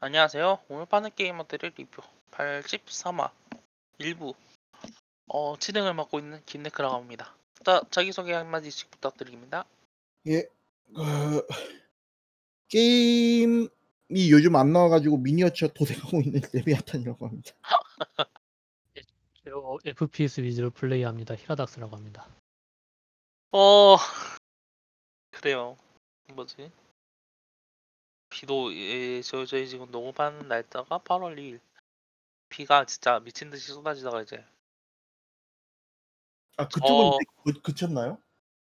안녕하세요. 0.00 0.60
오늘 0.68 0.86
파는 0.86 1.10
게이머들의 1.16 1.72
리뷰 1.76 2.02
83화 2.30 3.32
1부 3.98 4.32
어, 5.26 5.58
진행을 5.58 5.92
맡고 5.92 6.20
있는 6.20 6.40
김네크라고 6.46 6.94
합니다. 6.94 7.34
자, 7.64 7.82
자기소개 7.90 8.32
한마디씩 8.32 8.92
부탁드립니다. 8.92 9.64
예, 10.28 10.44
그, 10.94 11.44
게임이 12.68 13.68
요즘 14.30 14.54
안 14.54 14.72
나와가지고 14.72 15.16
미니어처 15.16 15.72
도색하고 15.74 16.20
있는 16.20 16.42
레비아탄이라고 16.54 17.26
합니다. 17.26 17.50
저 19.44 19.78
FPS 19.84 20.42
위주로 20.42 20.70
플레이합니다. 20.70 21.34
히라닥스라고 21.34 21.96
합니다. 21.96 22.24
어, 23.50 23.96
그래요. 25.32 25.76
뭐지? 26.34 26.70
비도 28.38 28.72
예, 28.72 29.20
저, 29.22 29.44
저희 29.44 29.66
지금 29.68 29.90
녹음하는 29.90 30.46
날짜가 30.46 31.00
8월 31.00 31.36
2일. 31.38 31.60
비가 32.48 32.84
진짜 32.84 33.18
미친 33.18 33.50
듯이 33.50 33.72
쏟아지다가 33.72 34.22
이제 34.22 34.44
아 36.56 36.68
그쪽은 36.68 37.06
어. 37.06 37.18
그, 37.44 37.60
그쳤나요? 37.60 38.18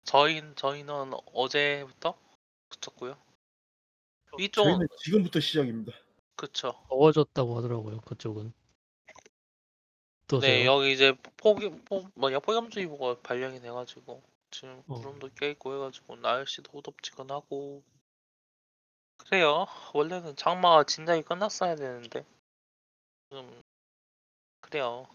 저희 0.04 0.40
저희는 0.54 1.12
어제부터 1.32 2.16
그쳤고요. 2.68 3.16
위쪽은 4.38 4.70
저희는 4.70 4.86
지금부터 5.02 5.40
시작입니다. 5.40 5.92
그쵸. 6.36 6.80
더워졌다고 6.88 7.56
하더라고요. 7.56 8.00
그쪽은. 8.02 8.52
어떠세요? 10.24 10.52
네, 10.52 10.66
여기 10.66 10.92
이제 10.92 11.16
폭이 11.36 11.68
폭 11.84 12.10
뭐냐 12.14 12.38
폭염주의보가 12.38 13.22
발령이 13.22 13.60
돼가지고 13.60 14.22
지금 14.52 14.82
어. 14.86 14.94
구름도 14.94 15.30
껴있고 15.30 15.74
해가지고 15.74 16.16
날씨도 16.16 16.70
후덥지근하고 16.72 17.82
그래요. 19.28 19.66
원래는 19.92 20.36
장마가 20.36 20.84
진작에 20.84 21.22
끝났어야 21.22 21.76
되는데 21.76 22.24
지금 23.28 23.62
그래요. 24.60 25.06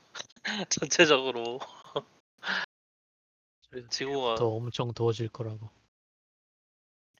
전체적으로 0.69 1.59
지구가 3.89 4.35
더 4.35 4.47
엄청 4.47 4.93
더워질 4.93 5.29
거라고. 5.29 5.69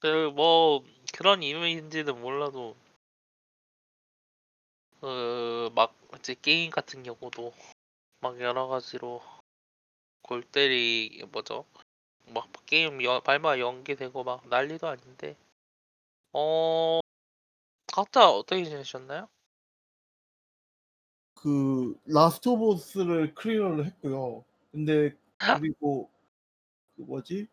그 0.02 0.32
뭐 0.32 0.84
그런 1.14 1.44
이유인지는 1.44 2.22
몰라도 2.22 2.76
그막 5.02 5.94
이제 6.18 6.36
게임 6.42 6.72
같은 6.72 7.04
경우도 7.04 7.54
막 8.22 8.40
여러 8.40 8.68
가지로 8.68 9.22
골 10.22 10.44
때리 10.44 11.24
뭐죠 11.32 11.66
막 12.28 12.48
게임 12.66 13.04
여, 13.04 13.20
발매 13.20 13.60
연기되고 13.60 14.24
막 14.24 14.48
난리도 14.48 14.88
아닌데 14.88 15.36
어 16.34 17.00
각자 17.94 18.30
어떻게 18.30 18.64
지내셨나요? 18.66 19.28
그 21.34 21.98
Last 22.06 22.50
of 22.50 22.74
Us를 22.74 23.34
클리어를 23.34 23.86
했고요. 23.86 24.44
근데 24.72 25.16
그리고 25.78 26.12
그 26.96 27.02
뭐지? 27.04 27.48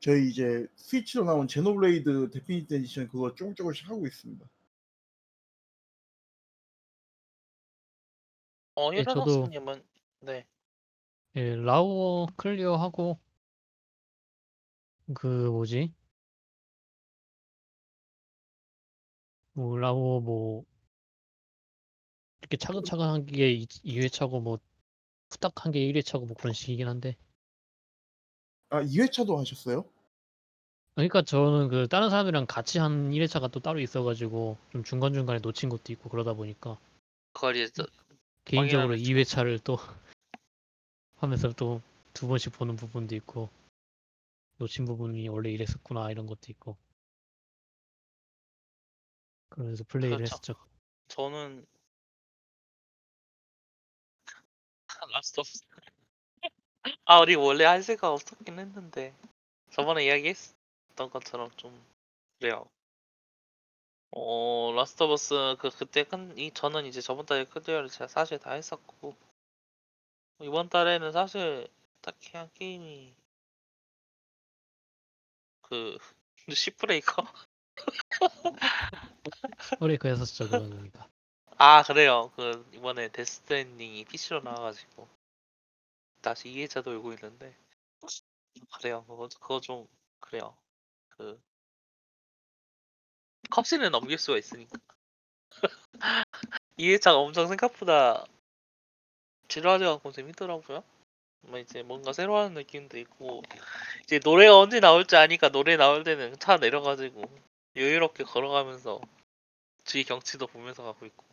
저희 0.00 0.30
이제 0.30 0.66
스위치로 0.76 1.24
나온 1.24 1.46
Xenoblade 1.46 2.30
Definitive 2.30 2.74
Edition 2.74 3.08
그거 3.08 3.34
조금 3.34 3.54
조금씩 3.54 3.88
하고 3.88 4.06
있습니다. 4.06 4.46
어 8.76 8.90
네, 8.90 9.02
저도- 9.04 9.26
히라노스님은 9.26 9.84
네 10.20 10.46
예, 11.36 11.54
라우어 11.54 12.26
클리어하고 12.36 13.18
그 15.14 15.26
뭐지? 15.50 15.92
뭐 19.52 19.78
라우어 19.78 20.20
뭐 20.20 20.64
이렇게 22.40 22.56
차근차근 22.56 23.04
한게 23.06 23.64
2회 23.84 24.08
차고 24.08 24.40
뭐 24.40 24.58
후딱 25.30 25.64
한 25.64 25.72
게 25.72 25.80
1회 25.80 26.02
차고 26.02 26.26
뭐 26.26 26.36
그런 26.36 26.52
식이긴 26.52 26.88
한데. 26.88 27.16
아 28.70 28.82
2회차도 28.82 29.36
하셨어요? 29.38 29.84
그러니까 30.94 31.22
저는 31.22 31.68
그 31.68 31.88
다른 31.88 32.10
사람들이랑 32.10 32.46
같이 32.46 32.78
한 32.78 33.10
1회 33.12 33.26
차가 33.26 33.48
또 33.48 33.60
따로 33.60 33.80
있어가지고 33.80 34.56
좀 34.72 34.84
중간중간에 34.84 35.40
놓친 35.40 35.68
것도 35.68 35.92
있고 35.92 36.08
그러다 36.10 36.34
보니까 36.34 36.78
이제 37.50 37.70
저- 37.74 37.86
개인적으로 38.44 38.94
확인하는 38.94 38.98
2회 38.98 39.24
차를 39.24 39.58
또 39.60 39.76
하면서 41.16 41.52
또 41.52 41.80
두 42.12 42.26
번씩 42.26 42.52
보는 42.52 42.74
부분도 42.76 43.14
있고 43.14 43.48
놓친 44.58 44.84
부분이 44.84 45.28
원래 45.28 45.50
이랬었구나 45.52 46.10
이런 46.10 46.26
것도 46.26 46.40
있고 46.48 46.76
그러면서 49.50 49.84
플레이를 49.84 50.18
그렇죠. 50.18 50.34
했었죠. 50.34 50.54
저는 51.08 51.66
Last 55.12 55.40
of 55.40 55.48
아 57.04 57.20
우리 57.20 57.34
원래 57.34 57.64
할 57.64 57.82
생각 57.82 58.12
없었긴 58.12 58.58
했는데 58.58 59.14
저번에 59.70 60.06
이야기했던 60.06 61.10
것처럼 61.10 61.50
좀 61.56 61.84
그래요. 62.38 62.64
어 64.12 64.72
Last 64.74 65.02
of 65.02 65.12
Us 65.12 65.56
그 65.58 65.70
그때 65.70 66.04
큰이 66.04 66.52
저는 66.52 66.86
이제 66.86 67.00
저번 67.00 67.26
달에 67.26 67.44
클리어를 67.44 67.88
제가 67.88 68.08
사실 68.08 68.38
다 68.38 68.52
했었고 68.52 69.16
이번 70.40 70.68
달에는 70.68 71.12
사실 71.12 71.68
딱히 72.00 72.36
한 72.36 72.50
게임이 72.54 73.14
그 75.62 75.98
Shipbreaker 76.54 77.24
브레이크 79.78 80.08
했었죠 80.08 80.48
그러니까. 80.48 81.08
아 81.56 81.82
그래요. 81.82 82.30
그 82.36 82.66
이번에 82.74 83.08
Death 83.08 83.40
Stranding이 83.40 84.04
PC로 84.06 84.40
나와가지고. 84.40 85.08
다시 86.22 86.48
2회차 86.48 86.82
돌고 86.82 87.12
있는데. 87.14 87.54
그래요. 88.76 89.04
그거 89.06 89.28
그거 89.40 89.60
좀 89.60 89.86
그래요. 90.20 90.54
그 91.10 91.40
컵신을 93.50 93.90
넘길 93.90 94.18
수가 94.18 94.38
있으니까. 94.38 94.78
2회차가 96.78 97.16
엄청 97.18 97.46
생각보다 97.48 98.24
지루하지 99.48 99.84
않고 99.84 100.12
재밌더라고요. 100.12 100.82
뭐 101.42 101.58
이제 101.58 101.82
뭔가 101.82 102.12
새로 102.12 102.36
하는 102.38 102.54
느낌도 102.54 102.98
있고. 102.98 103.42
이제 104.04 104.20
노래가 104.22 104.58
언제 104.58 104.80
나올지 104.80 105.16
아니까 105.16 105.48
노래 105.50 105.76
나올 105.76 106.04
때는 106.04 106.38
차 106.38 106.56
내려가지고 106.56 107.22
여유롭게 107.76 108.24
걸어가면서 108.24 109.00
주위 109.84 110.04
경치도 110.04 110.46
보면서 110.48 110.82
가고 110.82 111.06
있고 111.06 111.24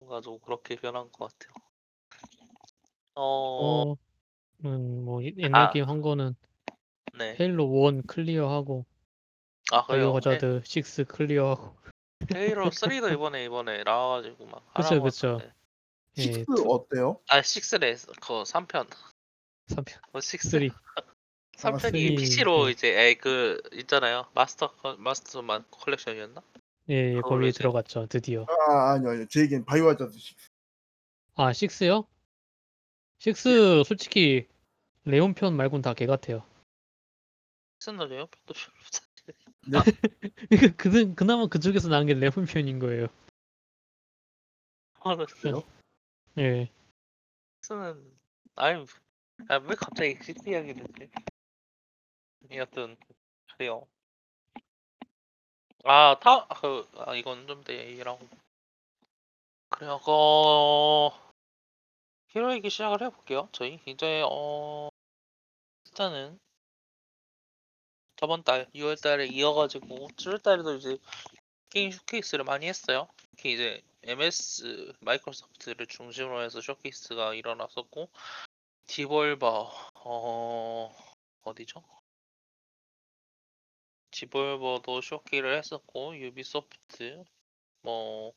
뭔가 0.00 0.20
좀 0.20 0.38
그렇게 0.40 0.76
변한 0.76 1.10
것 1.12 1.30
같아요 1.38 1.54
어, 3.14 3.82
어, 3.92 3.96
음, 4.64 5.04
뭐 5.04 5.22
이- 5.22 5.34
옛날 5.38 5.62
아. 5.68 5.70
게임 5.70 5.88
한 5.88 6.02
거는 6.02 6.34
네. 7.14 7.36
헤일로 7.40 7.88
1 7.88 8.02
클리어하고 8.02 8.84
아, 9.72 9.86
그래요. 9.86 10.12
바이오 10.12 10.16
하자드 10.16 10.62
6 10.64 11.08
클리어하고 11.08 11.76
헤, 12.34 12.46
이로 12.48 12.70
3도 12.70 13.12
이번에 13.12 13.44
이번에 13.44 13.82
나와가지고 13.84 14.46
막 14.46 14.66
그쵸, 14.74 14.88
하라고 14.88 15.04
그쵸. 15.04 15.28
하던데. 15.28 15.54
예, 16.18 16.22
식스 16.22 16.46
어때요? 16.66 17.20
아, 17.28 17.38
6래 17.40 17.94
그 18.20 18.44
3편. 18.44 18.88
3편 19.68 20.00
어, 20.12 20.18
6. 20.18 20.42
3 20.42 20.70
3편이 21.56 21.80
쓰리, 21.80 22.14
PC로 22.16 22.66
네. 22.66 22.72
이제 22.72 22.88
에이 23.00 23.14
그 23.16 23.60
있잖아요. 23.72 24.26
마스터 24.34 24.72
컬- 24.76 24.96
마스터만 24.98 25.64
컬렉션이었나? 25.70 26.42
예, 26.90 26.94
예 26.94 27.14
그걸로 27.14 27.36
거기에 27.36 27.48
이제- 27.48 27.58
들어갔죠 27.58 28.06
드디어. 28.06 28.46
아 28.48 28.92
아니요 28.92 29.10
아니요 29.10 29.26
제 29.28 29.40
얘기는 29.40 29.64
바이오 29.64 29.88
하자드 29.88 30.12
식스. 30.18 30.50
아 31.34 31.52
6요? 31.52 32.06
6 33.26 33.84
솔직히 33.86 34.46
레온 35.04 35.34
편 35.34 35.56
말고는 35.56 35.82
다개 35.82 36.06
같아요. 36.06 36.44
6는 37.80 38.08
레어 38.08 38.26
편도 38.26 38.54
별로 38.54 38.76
없어. 38.80 39.06
그 40.78 41.14
그나마 41.14 41.46
그쪽에서 41.48 41.88
나온 41.88 42.06
게 42.06 42.14
레온 42.14 42.44
편인 42.46 42.78
거예요. 42.78 43.08
그래요? 45.40 45.62
예. 46.38 46.70
6는 47.62 48.12
아유 48.56 48.84
아, 49.48 49.56
왜 49.56 49.74
갑자기 49.74 50.10
6 50.26 50.46
이야기를 50.46 50.84
해? 51.00 51.10
여튼 52.52 52.96
그래요. 53.52 53.86
아, 55.84 56.18
타, 56.20 56.46
그, 56.48 56.88
아, 56.96 57.14
이건 57.14 57.46
좀 57.46 57.62
내일하고. 57.66 58.28
그래요, 59.68 60.00
그, 60.04 61.10
히로 62.28 62.52
얘기 62.54 62.70
시작을 62.70 63.02
해볼게요. 63.02 63.48
저희 63.52 63.78
이제, 63.86 64.22
어, 64.28 64.88
일단은, 65.86 66.38
저번 68.16 68.42
달, 68.42 68.66
6월 68.74 69.00
달에 69.00 69.26
이어가지고, 69.26 70.08
7월 70.16 70.42
달에도 70.42 70.74
이제, 70.74 70.98
게임 71.70 71.90
쇼케이스를 71.90 72.44
많이 72.44 72.66
했어요. 72.66 73.08
특히 73.30 73.52
이제, 73.54 73.82
MS, 74.02 74.92
마이크로소프트를 75.00 75.86
중심으로 75.86 76.42
해서 76.42 76.60
쇼케이스가 76.60 77.34
일어났었고, 77.34 78.08
Devolver, 78.86 79.70
어, 80.04 80.96
어디죠? 81.42 81.84
Devolver도 84.16 85.02
쇼케이스를 85.02 85.58
했었고 85.58 86.16
유비소프트 86.18 87.24
뭐 87.82 88.32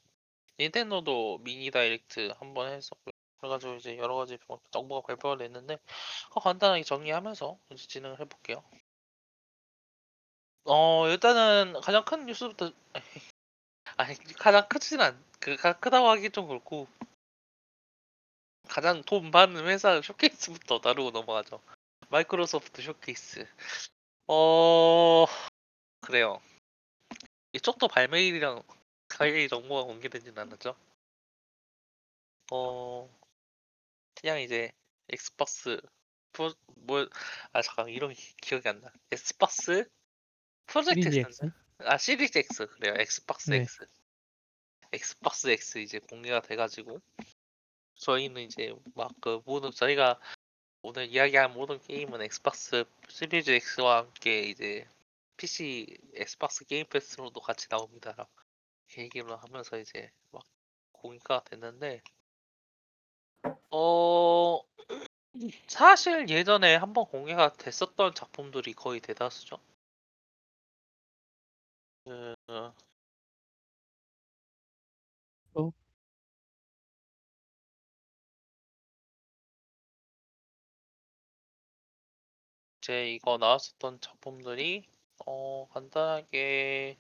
닌텐도도 0.60 1.40
Mini 1.44 1.71
Direct 1.71 2.33
한 2.40 2.54
번 2.54 2.72
했었고요. 2.74 3.14
그래가지고 3.40 3.76
이제 3.76 3.98
여러 3.98 4.16
가지 4.16 4.38
정보가 4.72 5.08
발표가 5.08 5.38
됐는데 5.38 5.78
그거 6.28 6.42
간단하게 6.42 6.84
정리하면서 6.84 7.58
이제 7.72 7.88
진행을 7.88 8.20
해볼게요. 8.20 8.64
어 10.66 11.08
일단은 11.08 11.80
가장 11.81 12.04
큰 12.06 12.26
뉴스부터 12.26 12.72
아니 13.98 14.16
가장 14.38 14.68
크진 14.70 15.02
않그 15.02 15.58
크다고 15.80 16.10
하기 16.10 16.30
좀 16.31 16.48
그렇고 16.48 16.88
가장 18.70 19.04
돈 19.04 19.31
받는 19.31 19.68
회사 19.68 20.02
쇼케이스부터 20.02 20.80
다루고 20.80 21.12
넘어가죠. 21.12 21.62
마이크로소프트 22.10 22.81
쇼케이스. 22.81 23.46
어 24.28 25.26
그래요. 26.01 26.42
이쪽도 27.54 27.88
발매일이랑 27.88 28.62
가격이 29.07 29.48
정보가 29.50 29.84
공개되진 29.84 30.38
않았죠. 30.38 30.75
어 32.51 33.10
그냥 34.16 34.40
이제 34.42 34.72
Xbox 35.10 35.80
Pro 36.31 36.54
뭐아 36.75 37.62
잠깐 37.63 37.90
이름이 37.90 38.16
기억이 38.42 38.68
안 38.68 38.81
나. 38.81 38.92
Xbox 39.12 39.89
Project 40.68 41.07
X? 41.16 41.51
아 41.80 41.98
Series 41.98 42.38
X 42.38 42.68
그래요. 42.68 42.94
Xbox 42.98 43.50
네. 43.50 43.57
X. 43.57 43.88
Xbox 44.92 45.48
X 45.50 45.80
이제 45.80 46.00
공개가 46.00 46.42
돼가지고 46.42 47.02
저희는 47.95 48.42
이제 48.44 48.74
막 48.95 49.12
그 49.22 49.42
모든 49.45 49.72
저희가 49.72 50.19
오늘 50.81 51.07
이야기한 51.07 51.54
모든 51.54 51.80
게임은 51.81 52.22
Xbox 52.21 52.86
Series 53.10 53.51
X와 53.52 53.98
함께 53.98 54.44
이제 54.44 54.88
PC 55.39 55.88
엑스박스 56.15 56.65
게임 56.65 56.86
패스로도 56.88 57.39
같이 57.41 57.69
나옵니다. 57.69 58.13
이렇게 58.88 59.03
얘기를 59.03 59.31
하면서 59.41 59.80
이제 59.80 60.12
막 60.31 60.44
공개가 60.91 61.41
됐는데 61.45 62.01
어 63.71 64.59
사실 65.68 66.30
예전에 66.30 66.75
한번 66.75 67.06
공개가 67.06 67.53
됐었던 67.53 68.13
작품들이 68.15 68.74
거의 68.74 69.00
대다수죠. 69.00 69.59
그 72.06 72.35
어? 75.53 75.71
이제 82.81 83.12
이거 83.13 83.38
나왔었던 83.38 84.01
작품들이 84.01 84.85
어 85.25 85.68
간단하게 85.71 86.98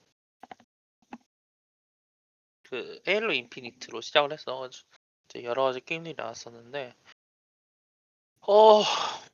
그 2.63 3.01
Halo 3.07 3.33
Infinite로 3.33 4.01
시작을 4.01 4.31
했어 4.33 4.69
이제 5.29 5.43
여러 5.43 5.63
가지 5.63 5.81
게임들이 5.81 6.15
나왔었는데 6.15 6.93
어 8.41 8.81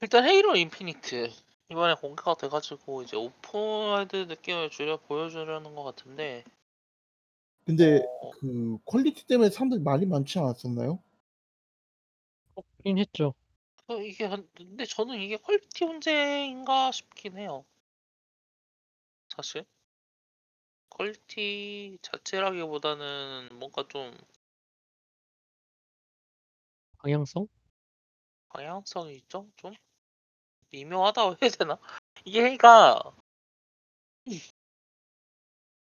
일단 0.02 0.26
Halo 0.26 0.56
Infinite 0.56 1.32
이번에 1.70 1.96
공개가 1.96 2.36
돼가지고 2.36 3.04
이제 3.04 3.18
open 3.18 3.62
world 3.62 4.16
느낌을 4.16 4.70
주려 4.70 4.98
보여주려는 4.98 5.76
것 5.76 5.84
같은데 5.84 6.44
근데 7.66 7.98
어, 8.22 8.32
그 8.40 8.78
quality 8.86 9.26
때문에 9.26 9.50
사람들 9.50 9.80
이 9.80 9.82
말이 9.82 10.06
많지 10.06 10.38
않았었나요? 10.38 11.00
긴 12.84 13.00
했죠. 13.00 13.34
그 13.88 14.04
이게 14.06 14.26
한- 14.26 14.48
근데 14.56 14.86
저는 14.86 15.20
이게 15.20 15.38
quality 15.38 15.86
문제인가 15.86 16.92
싶긴 16.92 17.38
해요. 17.38 17.66
사실 19.36 19.66
quality 20.90 22.00
자체라기보다는 22.02 23.50
뭔가 23.60 23.88
좀 23.88 24.18
방향성? 26.98 27.48
방향성이 28.50 29.18
있죠? 29.18 29.48
좀 29.56 29.74
미묘하다고 30.72 31.38
해야 31.42 31.52
되나? 31.52 31.80
이게 32.26 32.42
그러니까 32.42 33.00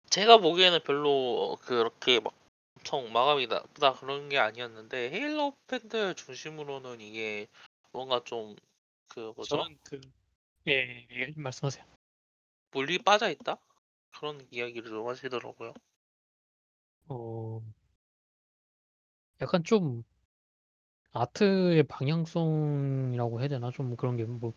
제가 0.09 0.37
보기에는 0.37 0.83
별로 0.83 1.57
그렇게 1.61 2.19
막 2.19 2.33
엄청 2.77 3.11
마감이 3.11 3.47
나쁘다 3.47 3.93
그런 3.93 4.29
게 4.29 4.37
아니었는데 4.37 5.11
헤일로 5.11 5.53
팬들 5.67 6.15
중심으로는 6.15 7.01
이게 7.01 7.47
뭔가 7.91 8.23
좀 8.23 8.55
그 9.09 9.33
뭐죠? 9.35 9.57
저는 9.57 9.77
그 9.83 9.99
예, 10.67 11.07
예, 11.11 11.33
말씀하세요. 11.35 11.85
물리 12.71 12.99
빠져 12.99 13.29
있다? 13.29 13.57
그런 14.17 14.45
이야기를 14.51 14.89
좀 14.89 15.07
하시더라고요. 15.07 15.73
어, 17.07 17.61
약간 19.41 19.63
좀 19.63 20.03
아트의 21.11 21.83
방향성이라고 21.83 23.39
해야 23.39 23.47
되나? 23.47 23.71
좀 23.71 23.95
그런 23.95 24.17
게 24.17 24.25
뭐 24.25 24.53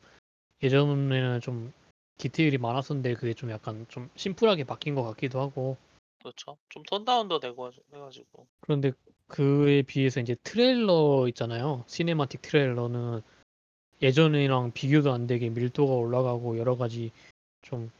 예전에는 0.62 1.40
좀 1.40 1.72
디테일이 2.18 2.58
많았었는데 2.58 3.14
그게 3.14 3.34
좀 3.34 3.50
약간 3.50 3.84
좀 3.88 4.08
심플하게 4.14 4.64
바뀐 4.64 4.94
것 4.94 5.02
같기도 5.02 5.40
하고 5.40 5.76
그렇죠. 6.20 6.56
좀 6.68 6.82
tone 6.84 7.06
down도 7.06 7.40
되고 7.40 7.66
하- 7.66 7.72
해가지고 7.92 8.46
그런데 8.60 8.92
그에 9.26 9.82
비해서 9.82 10.20
이제 10.20 10.36
트레일러 10.44 11.26
있잖아요. 11.28 11.84
cinematic 11.88 12.42
트레일러는 12.42 13.22
예전이랑 14.02 14.72
비교도 14.72 15.12
안 15.12 15.26
되게 15.26 15.48
밀도가 15.48 15.94
올라가고 15.94 16.58
여러 16.58 16.76
가지 16.76 17.10
좀 17.62 17.90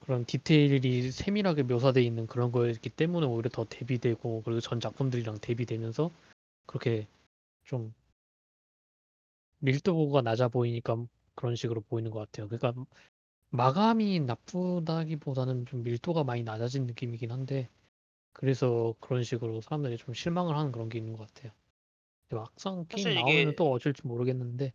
그런 0.00 0.24
디테일이 0.24 1.10
세밀하게 1.10 1.64
묘사되어 1.64 2.02
있는 2.02 2.26
그런 2.26 2.52
거였기 2.52 2.90
때문에 2.90 3.26
오히려 3.26 3.48
더 3.50 3.64
대비되고 3.64 4.42
그리고 4.44 4.60
전 4.60 4.80
작품들이랑 4.80 5.38
대비되면서 5.40 6.10
그렇게 6.66 7.06
좀 7.64 7.92
밀도가 9.58 10.22
낮아 10.22 10.48
보이니까 10.48 11.04
그런 11.34 11.56
식으로 11.56 11.80
보이는 11.82 12.10
것 12.10 12.20
같아요. 12.20 12.48
그러니까 12.48 12.84
마감이 13.50 14.20
나쁘다기보다는 14.20 15.66
좀 15.66 15.82
밀도가 15.82 16.24
많이 16.24 16.42
낮아진 16.42 16.86
느낌이긴 16.86 17.32
한데 17.32 17.68
그래서 18.32 18.94
그런 19.00 19.22
식으로 19.22 19.60
사람들이 19.60 19.96
좀 19.96 20.14
실망을 20.14 20.56
하는 20.56 20.72
그런 20.72 20.88
게 20.88 20.98
있는 20.98 21.16
것 21.16 21.26
같아요. 21.26 21.52
근데 22.28 22.40
막상 22.40 22.84
게임 22.88 23.04
사실 23.04 23.14
나오면 23.14 23.38
이게 23.38 23.54
또 23.56 23.70
어쩔지 23.72 24.06
모르겠는데 24.06 24.72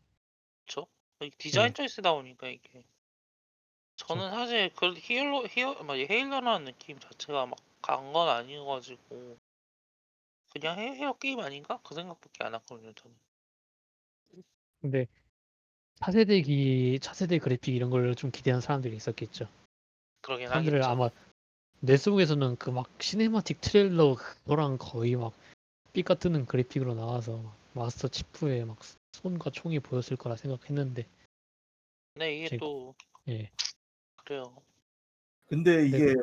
그렇죠. 0.66 0.88
디자인 1.38 1.68
네. 1.68 1.74
초이스다 1.74 2.14
보니까 2.14 2.48
이게 2.48 2.84
저는 4.08 4.30
사실 4.32 4.72
그 4.76 4.94
히얼로 4.98 5.48
히어 5.48 5.84
막 5.84 5.96
헤일러라는 5.96 6.66
느낌 6.66 7.00
자체가 7.00 7.46
막간건 7.46 8.28
아니어가지고 8.30 9.38
그냥 10.54 10.78
헤, 10.80 10.96
헤어 10.96 11.14
게임 11.14 11.40
아닌가 11.40 11.80
그 11.84 11.96
생각밖에 11.96 12.44
안 12.44 12.56
했거든요 12.56 12.92
저는. 12.94 13.16
근데 14.82 15.08
차세대기 15.96 17.00
차세대 17.02 17.38
그래픽 17.40 17.76
이런 17.76 17.90
걸 17.90 18.16
좀 18.16 18.32
기대하는 18.32 18.60
사람들이 18.62 18.96
있었겠죠. 18.96 19.48
그러긴 20.22 20.48
사람들을 20.50 20.84
하겠죠. 20.84 20.90
아마 20.92 21.10
내 21.80 21.98
속에서는 21.98 22.58
그 22.58 22.72
막 22.72 22.90
cinematic 23.02 23.62
트레일러 23.62 24.16
그거랑 24.16 24.78
거의 24.80 25.16
막 25.16 25.34
삐까 25.94 26.16
뜨는 26.16 26.46
그래픽으로 26.46 26.96
나와서 26.96 27.38
막 27.38 27.56
마스터 27.74 28.08
치프에 28.08 28.66
막 28.66 28.78
손과 29.14 29.52
총이 29.52 29.80
보였을 29.80 30.18
거라 30.18 30.36
생각했는데 30.36 31.08
근데 32.14 32.36
이게 32.38 32.48
제가- 32.58 32.60
또 32.60 32.96
예 33.30 33.52
그래요. 34.26 34.44
근데 35.48 35.86
이게 35.86 35.98
네. 35.98 36.14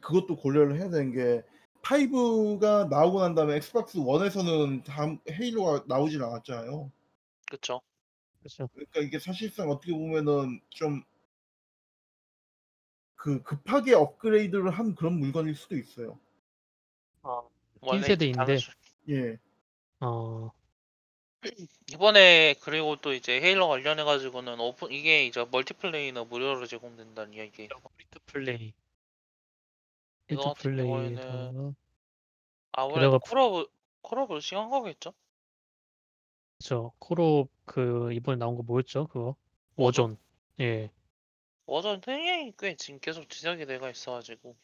그것도 0.00 0.36
고려를 0.36 0.76
해야 0.76 0.88
되는 0.90 1.12
게 1.12 1.42
5가 1.82 2.88
나오고 2.88 3.20
난 3.20 3.34
다음에 3.34 3.56
엑스박스 3.56 3.98
1에서는 3.98 4.84
다음 4.84 5.18
헤일로가 5.30 5.84
나오질 5.86 6.22
않았잖아요. 6.22 6.90
그렇죠. 7.46 7.80
그렇죠. 8.40 8.68
그러니까 8.74 9.00
이게 9.00 9.18
사실상 9.18 9.70
어떻게 9.70 9.92
보면은 9.92 10.60
좀 10.70 11.02
그 13.18 13.42
급하게 13.42 13.94
업그레이드를 13.94 14.70
한 14.70 14.94
그런 14.94 15.18
물건일 15.18 15.56
수도 15.56 15.76
있어요. 15.76 16.18
긴 17.22 17.32
원래 17.80 18.02
세대인데 18.06 18.38
단수- 18.44 18.72
예. 19.08 19.36
어 20.00 20.50
이번에 21.92 22.54
그리고 22.60 22.96
또 22.96 23.12
이제 23.12 23.40
헤일로 23.40 23.68
관련해 23.68 24.04
가지고는 24.04 24.58
오픈 24.60 24.90
이게 24.90 25.24
이제 25.24 25.44
멀티플레이나 25.50 26.24
무료로 26.24 26.66
제공된다는 26.66 27.32
이야기. 27.34 27.68
프리트 27.68 28.18
플레이 28.26 28.72
이거 30.30 30.52
프리트 30.54 30.68
같은 30.70 30.76
경우에는 30.76 31.14
플레이에다가 31.16 31.74
아무래도 32.72 33.18
프- 33.20 33.30
콜오브 33.30 33.70
콜오브 34.02 34.40
시간 34.40 34.68
거겠죠? 34.70 35.12
저 36.58 36.92
콜옵 36.98 37.48
그 37.64 38.12
이번에 38.12 38.36
나온 38.38 38.56
거 38.56 38.62
뭐였죠? 38.62 39.06
그거 39.06 39.36
워존? 39.76 40.10
워존 40.10 40.18
예 40.60 40.90
워전 41.66 42.00
흥행이 42.04 42.54
꽤 42.58 42.74
지금 42.76 42.98
계속 43.00 43.28
지적이 43.28 43.66
돼가 43.66 43.90
있어가지고 43.90 44.56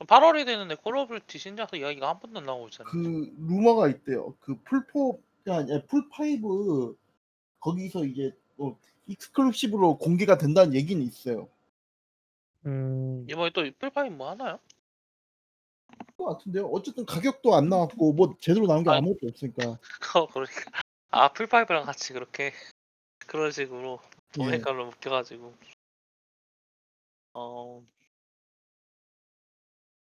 8월이 0.00 0.44
되는데 0.44 0.74
콜오브듀티 0.76 1.38
신작 1.38 1.74
이야기가 1.74 2.08
한 2.08 2.20
번도 2.20 2.40
안 2.40 2.44
나오고 2.46 2.68
있잖아요. 2.68 2.92
그 2.92 3.34
루머가 3.38 3.88
있대요. 3.88 4.36
그 4.40 4.54
풀포 4.64 5.22
가 5.46 5.58
아니라 5.58 5.80
풀5 5.82 6.96
거기서 7.60 8.04
이제 8.04 8.36
또 8.56 8.76
익스클루시브로 9.06 9.98
공개가 9.98 10.36
된다는 10.36 10.74
얘기는 10.74 11.00
있어요. 11.02 11.48
음, 12.66 13.24
이번에 13.30 13.50
또 13.54 13.64
풀파임 13.78 14.18
뭐 14.18 14.30
하나요? 14.30 14.58
것 16.16 16.24
같은데요. 16.24 16.66
어쨌든 16.66 17.06
가격도 17.06 17.54
안 17.54 17.68
나왔고 17.68 18.12
뭐 18.12 18.34
제대로 18.40 18.66
나온 18.66 18.82
게 18.82 18.90
아. 18.90 18.94
아무것도 18.94 19.28
없으니까. 19.28 19.78
그거 20.00 20.26
그러니까 20.34 20.82
아 21.10 21.32
풀파이브랑 21.32 21.84
같이 21.84 22.12
그렇게 22.12 22.52
그런 23.26 23.52
식으로 23.52 24.00
예. 24.38 24.42
도매가로 24.42 24.86
묶여가지고 24.86 25.54
어 27.34 27.86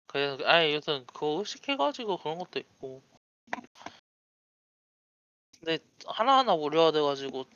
그래서 0.07 0.39
아예 0.47 0.75
여튼 0.75 1.05
그거 1.07 1.39
의식해가지고 1.41 2.19
그런 2.19 2.39
것도 2.39 2.61
있고 2.61 3.03
근데 5.65 5.83
하나하나 6.07 6.55
무료화 6.57 6.93
돼가지고 6.93 7.47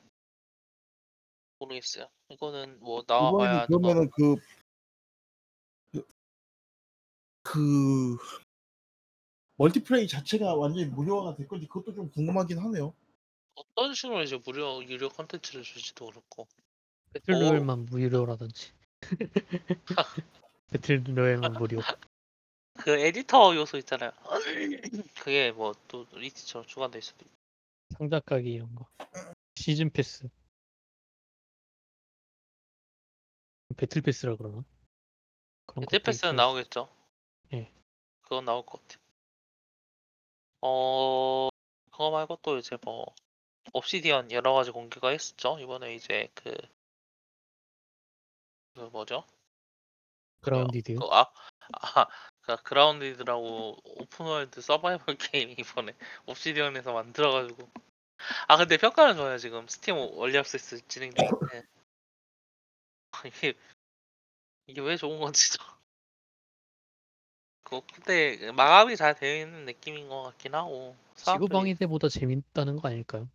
모르겠어요 1.59 2.09
이거는 2.31 2.81
뭐 2.81 3.05
나와봐야 3.07 3.49
하는 3.51 3.61
거 3.61 3.67
그러면은 3.67 4.11
그, 4.11 4.37
그, 5.93 6.03
그 7.43 8.17
multiplay 9.57 10.09
자체가 10.09 10.55
완전히 10.55 10.87
무료화가 10.87 11.37
될 11.37 11.49
건지 11.49 11.67
그것도 11.67 11.95
좀 11.95 12.11
궁금하긴 12.13 12.59
하네요. 12.59 12.95
어떤 13.57 13.93
식으로 13.93 14.23
이제 14.23 14.39
무료 14.47 14.83
유료 14.85 15.09
컨텐츠를 15.09 15.65
줄지도 15.65 16.07
그렇고 16.07 16.47
battle 17.13 17.42
royale만 17.42 17.87
무료라든지. 17.87 18.73
battle 20.71 21.04
royale만 21.04 21.53
무료. 21.61 21.83
그 22.79 22.91
에디터 22.93 23.57
요소 23.57 23.77
있잖아요 23.79 24.13
그게 25.25 25.51
뭐 25.51 25.75
또 25.89 26.07
리치처럼 26.13 26.65
추가될 26.67 27.03
수도 27.03 27.25
있고 27.25 27.38
상자 27.99 28.21
까기 28.21 28.53
이런 28.53 28.73
거. 28.77 28.89
season 29.57 29.91
pass. 29.91 30.29
battle 33.77 34.03
pass라 34.03 34.37
그러나? 34.37 34.65
그런 35.67 35.85
것도 35.85 35.91
battle 35.91 36.10
pass는 36.10 36.35
있어야지. 36.35 36.37
나오겠죠 36.37 36.89
예. 37.53 37.71
그건 38.23 38.45
나올 38.45 38.65
것 38.65 38.81
같아요 38.81 38.99
어 40.63 41.49
그거 41.91 42.11
말고 42.11 42.39
또 42.43 42.57
이제 42.57 42.77
뭐 42.83 43.07
옵시디언 43.75 44.33
여러 44.33 44.55
가지 44.55 44.71
공개가 44.71 45.11
했었죠 45.11 45.59
이번에 45.61 45.95
이제 45.95 46.29
그, 46.35 46.57
그 48.75 48.81
뭐죠 48.81 49.25
그라운디드. 50.41 50.95
그, 50.95 51.05
아, 51.11 51.31
아, 51.73 52.07
그 52.41 52.57
그라운디드라고 52.63 53.77
open 53.85 54.19
world 54.19 54.61
서바이벌 54.61 55.17
게임 55.33 55.51
이번에 55.51 55.95
옵시디언에서 56.27 56.93
만들어가지고 56.93 57.69
아 58.47 58.57
근데 58.57 58.77
평가는 58.77 59.17
좋아요 59.17 59.39
지금. 59.39 59.67
스팀 59.69 59.97
원리 59.97 60.37
액세스 60.37 60.87
진행 60.89 61.13
중인데. 61.15 61.63
이게 63.27 63.55
이게 64.67 64.81
왜 64.81 64.97
좋은 64.97 65.19
건지 65.19 65.57
저그 67.65 67.81
근데 67.95 68.53
마감이 68.53 68.97
잘 68.97 69.15
되어 69.15 69.43
있는 69.45 69.65
느낌인 69.65 70.09
것 70.09 70.23
같긴 70.25 70.55
하고 70.55 70.95
지구 71.17 71.31
사람들이- 71.47 71.53
방위대보다 71.53 72.09
재밌다는 72.09 72.77
거 72.77 72.89
아닐까요? 72.89 73.29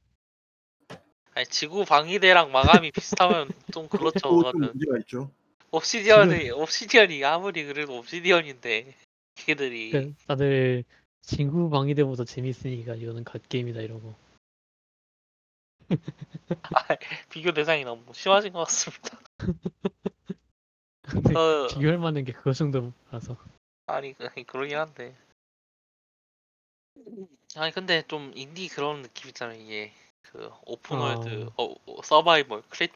아니 1.35 1.45
지구 1.47 1.83
방위대랑 1.85 2.51
마감이 2.51 2.91
비슷하면 2.91 3.49
좀 3.73 3.89
그렇죠 3.89 4.11
그것도 4.29 4.51
좀 4.51 4.51
그거는. 4.51 4.67
문제가 4.69 4.97
있죠. 4.99 5.31
옵시디언이 5.71 6.51
옵시디언이 6.51 7.25
아무리 7.25 7.65
그래도 7.65 7.97
옵시디언인데 7.97 8.93
걔들이. 9.35 9.89
그러니까 9.89 10.15
다들 10.27 10.83
지구 11.21 11.69
방위대보다 11.71 12.23
재밌으니까 12.25 12.93
이거는 12.95 13.23
갓 13.23 13.49
게임이다 13.49 13.81
이러고. 13.81 14.13
비교 17.29 17.51
대상이 17.53 17.83
너무 17.83 18.13
심하신 18.13 18.53
것 18.53 18.59
같습니다. 18.65 19.19
근데 21.01 21.37
어, 21.37 21.67
비교할 21.67 21.97
만한 21.97 22.23
게 22.23 22.31
그거 22.31 22.53
정도라서. 22.53 23.37
아니 23.87 24.13
그- 24.13 24.29
그러긴 24.45 24.77
한데. 24.77 25.15
아니 27.55 27.71
근데 27.71 28.05
좀 28.07 28.31
인디 28.35 28.67
그런 28.67 29.01
느낌 29.01 29.29
있잖아요 29.29 29.59
이게. 29.59 29.93
그 30.23 30.49
오픈월드 30.65 31.49
어, 31.57 31.63
어, 31.85 32.01
서바이벌 32.03 32.63
크리트 32.69 32.93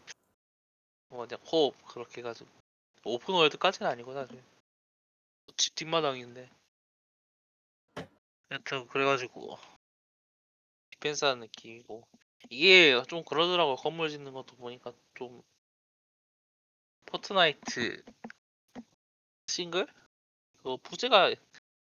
뭐냐 1.10 1.36
호흡 1.52 1.76
그렇게 1.86 2.22
해가지고. 2.22 2.50
open 3.04 3.23
world까지는 3.23 3.90
아니고 3.92 4.14
사실. 4.14 4.42
집 5.58 5.76
뒷마당인데. 5.76 6.50
여튼 8.52 8.88
그래가지고. 8.88 9.58
디펜스하는 10.92 11.42
느낌이고 11.42 12.08
이게 12.50 13.02
좀 13.08 13.24
그러더라고요. 13.24 13.76
건물 13.76 14.10
짓는 14.10 14.34
것도 14.34 14.56
보니까 14.56 14.94
좀 15.16 15.42
포트나이트 17.06 18.04
싱글? 19.48 19.88
그 20.64 20.78
부제가 20.78 21.34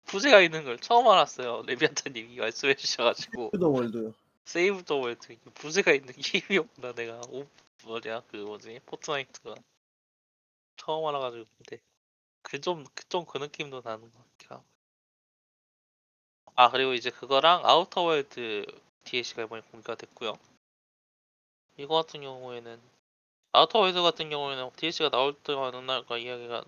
부제가 0.04 0.40
있는 0.40 0.64
걸 0.64 0.78
처음 0.78 1.08
알았어요. 1.08 1.62
레비안타님이 1.66 2.36
말씀해 2.36 2.74
주셔가지고. 2.74 3.52
the 3.58 3.68
world요. 3.68 4.12
Save 4.44 4.84
the 4.84 4.96
World 4.96 5.36
부제가 5.54 5.92
있는 5.92 6.12
게임이었구나 6.14 6.92
내가. 6.92 7.20
오 7.28 7.46
뭐냐 7.84 8.22
그 8.28 8.36
뭐지? 8.36 8.80
포트나이트가. 8.86 9.54
처음 10.76 11.06
알아가지고 11.06 11.44
근데 11.58 11.80
그좀좀 12.42 13.24
그 13.26 13.38
느낌도 13.38 13.82
나는 13.84 14.10
것 14.10 14.50
하고. 14.50 14.64
아 16.54 16.70
그리고 16.70 16.92
이제 16.92 17.10
그거랑 17.10 17.64
아우터 17.64 18.02
월드 18.02 18.66
DLC가 19.04 19.42
이번에 19.42 19.62
공개가 19.70 19.94
됐고요 19.94 20.34
이거 21.76 21.94
같은 21.96 22.20
경우에는 22.20 22.80
아우터 23.52 23.80
월드 23.80 24.00
같은 24.02 24.30
경우에는 24.30 24.70
DLC가 24.76 25.10
나올 25.10 25.34
때가 25.34 25.68
어느 25.68 25.76
날까 25.76 26.18
이야기가 26.18 26.64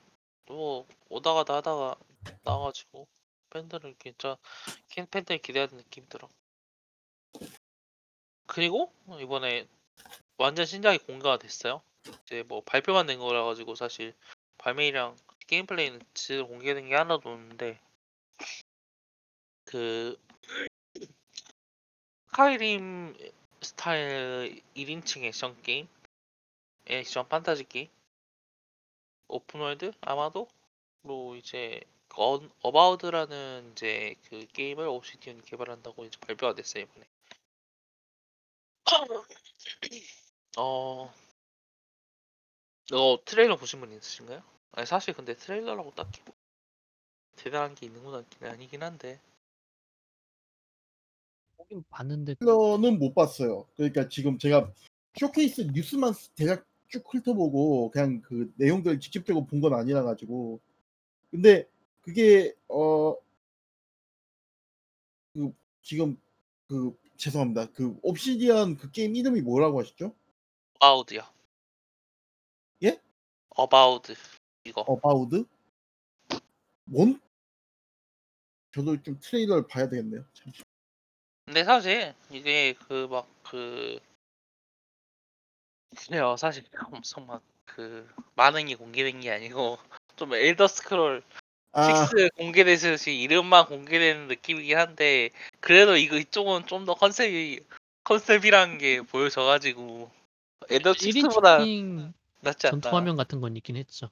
또 0.46 0.86
오다 1.08 1.32
가다 1.32 1.56
하다가 1.56 1.96
나와가지고 2.42 3.06
팬들을 3.50 3.94
진짜 3.98 4.36
캔 4.88 5.06
팬들 5.06 5.38
기대하는 5.38 5.78
느낌 5.78 6.06
들어. 6.08 6.28
그리고 8.46 8.92
이번에 9.20 9.66
완전 10.36 10.66
신작이 10.66 10.98
공개가 10.98 11.38
됐어요. 11.38 11.82
이제 12.24 12.42
뭐 12.42 12.60
발표만 12.62 13.06
된 13.06 13.18
거라 13.18 13.44
가지고 13.44 13.74
사실 13.74 14.14
발매일이랑 14.58 15.16
게임 15.46 15.66
플레이는 15.66 16.02
제대로 16.12 16.48
공개된 16.48 16.88
게 16.88 16.94
하나도 16.94 17.30
없는데 17.30 17.80
그 19.64 20.18
스카이림 22.34 23.16
스타일 23.60 24.60
1인칭 24.74 25.22
액션 25.22 25.62
게임? 25.62 25.86
액션 26.86 27.28
판타지 27.28 27.62
게임? 27.62 27.88
open 29.28 29.54
world? 29.54 29.92
아마도? 30.00 30.48
로 31.04 31.36
이제 31.36 31.80
어, 32.16 32.40
Avowed라는 32.60 33.70
이제 33.70 34.16
그 34.28 34.48
게임을 34.48 34.84
옵시디언이 34.88 35.42
개발한다고 35.42 36.06
이제 36.06 36.18
발표가 36.18 36.56
됐어요 36.56 36.82
이번에. 36.82 37.06
어, 40.58 41.14
어 42.92 43.24
트레일러 43.24 43.56
보신 43.56 43.78
분 43.78 43.92
있으신가요? 43.92 44.42
아니 44.72 44.86
사실 44.88 45.14
근데 45.14 45.36
트레일러라고 45.36 45.94
딱히 45.94 46.20
뭐 46.24 46.34
대단한 47.36 47.76
게 47.76 47.86
있는 47.86 48.02
건 48.02 48.26
아니- 48.40 48.50
아니긴 48.50 48.82
한데 48.82 49.20
보긴 51.64 51.84
봤는데 51.90 52.34
트레일러는 52.34 52.98
못 52.98 53.14
봤어요. 53.14 53.66
그러니까 53.76 54.08
지금 54.08 54.38
제가 54.38 54.70
쇼케이스 55.18 55.62
뉴스만 55.72 56.12
대략 56.36 56.66
쭉 56.88 57.02
훑어보고 57.12 57.90
그냥 57.90 58.20
그 58.22 58.52
내용들 58.56 59.00
직접적으로 59.00 59.46
본 59.46 59.60
건 59.60 59.74
아니라 59.74 60.02
가지고 60.02 60.60
근데 61.30 61.68
그게 62.02 62.54
어 62.68 63.16
그 65.34 65.52
지금 65.82 66.16
그 66.68 66.96
죄송합니다. 67.16 67.66
그 67.72 67.98
옵시디언 68.02 68.76
그 68.76 68.90
게임 68.90 69.16
이름이 69.16 69.40
뭐라고 69.42 69.80
하셨죠? 69.80 70.14
Avowed요. 70.78 71.22
예? 72.84 73.00
Avowed 73.50 74.14
이거. 74.64 74.82
Avowed? 74.82 75.44
뭔? 76.84 77.20
저도 78.72 79.00
좀 79.02 79.18
trailer를 79.20 79.66
봐야 79.66 79.88
되겠네요. 79.88 80.24
잠시. 80.34 80.62
근데 81.46 81.64
사실 81.64 82.14
이게 82.30 82.72
그 82.88 83.06
막 83.08 83.26
그 83.44 83.98
그래요. 86.06 86.36
사실 86.36 86.64
엄청 87.04 87.26
막그 87.26 88.08
많은 88.34 88.66
게 88.66 88.74
공개된 88.74 89.20
게 89.20 89.30
아니고 89.30 89.78
좀 90.16 90.34
엘더 90.34 90.66
스크롤 90.66 91.22
아, 91.72 92.08
6 92.16 92.30
공개되듯이 92.36 93.14
이름만 93.20 93.66
공개되는 93.66 94.28
느낌이긴 94.28 94.76
한데 94.78 95.30
그래도 95.60 95.96
이거 95.96 96.16
이쪽은 96.16 96.66
좀 96.66 96.84
더 96.84 96.94
컨셉이 96.94 97.60
컨셉이라는 98.04 98.78
게 98.78 99.00
보여져가지고 99.02 100.10
엘더 100.70 100.92
6보다 100.92 101.60
1인칭 101.60 102.12
낫지 102.40 102.66
않나? 102.66 102.80
전투 102.80 102.94
화면 102.96 103.16
같은 103.16 103.40
건 103.40 103.56
있긴 103.56 103.76
했죠. 103.76 104.10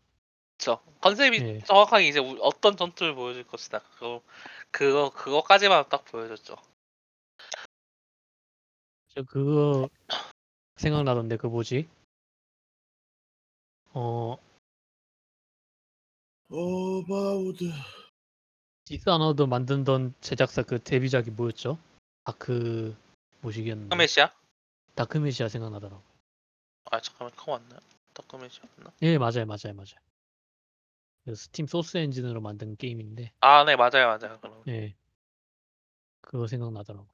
그쵸. 0.58 0.80
컨셉이 1.00 1.38
예. 1.40 1.58
정확하게 1.60 2.08
이제 2.08 2.18
우- 2.20 2.38
어떤 2.40 2.76
전투를 2.76 3.14
보여줄 3.14 3.44
것이다. 3.44 3.80
그거 3.98 4.22
그거 4.70 5.10
그거까지만 5.10 5.84
딱 5.88 6.04
보여줬죠 6.06 6.56
저 9.14 9.22
그거 9.22 9.88
생각나던데 10.76 11.36
그 11.36 11.46
뭐지? 11.46 11.88
어 13.94 14.36
Avowed 16.50 17.70
디스아너드 18.84 19.42
만들던 19.42 20.14
제작사 20.20 20.62
그 20.62 20.82
데뷔작이 20.82 21.30
뭐였죠? 21.30 21.78
다크 22.24 22.96
뭐시기였는데 23.42 23.88
다크메시아? 23.90 24.32
다크메시아 24.94 25.48
생각나더라고. 25.48 26.02
아 26.90 27.00
잠깐만 27.00 27.34
그거 27.36 27.52
맞나요? 27.58 27.80
다크메시아였나? 28.14 28.92
예 29.02 29.18
맞아요 29.18 29.46
맞아요 29.46 29.74
맞아요. 29.74 30.00
그 31.24 31.34
스팀 31.34 31.66
소스 31.66 31.96
엔진으로 31.98 32.40
만든 32.40 32.76
게임인데 32.76 33.32
아 33.40 33.64
네 33.64 33.76
맞아요 33.76 34.06
맞아요 34.08 34.38
그럼 34.40 34.62
예 34.68 34.94
그거 36.20 36.46
생각나더라고. 36.46 37.06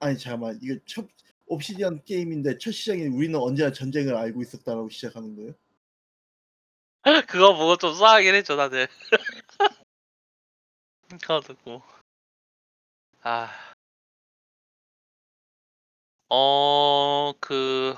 아니 0.00 0.16
잠깐만. 0.18 0.58
이거 0.62 0.76
첫 0.86 1.06
옵시디언 1.46 2.04
게임인데 2.04 2.58
첫 2.58 2.72
시작에 2.72 3.06
우리는 3.08 3.38
언제나 3.38 3.72
전쟁을 3.72 4.14
알고 4.14 4.42
있었다라고 4.42 4.88
시작하는 4.90 5.34
거예요? 5.36 5.54
그거 7.28 7.54
보고 7.56 7.76
좀 7.76 7.94
싸하긴 7.94 8.34
했죠 8.34 8.56
다들. 8.56 8.88
그거 11.22 11.40
듣고. 11.40 11.82
아. 13.22 13.48
아어그. 16.30 17.96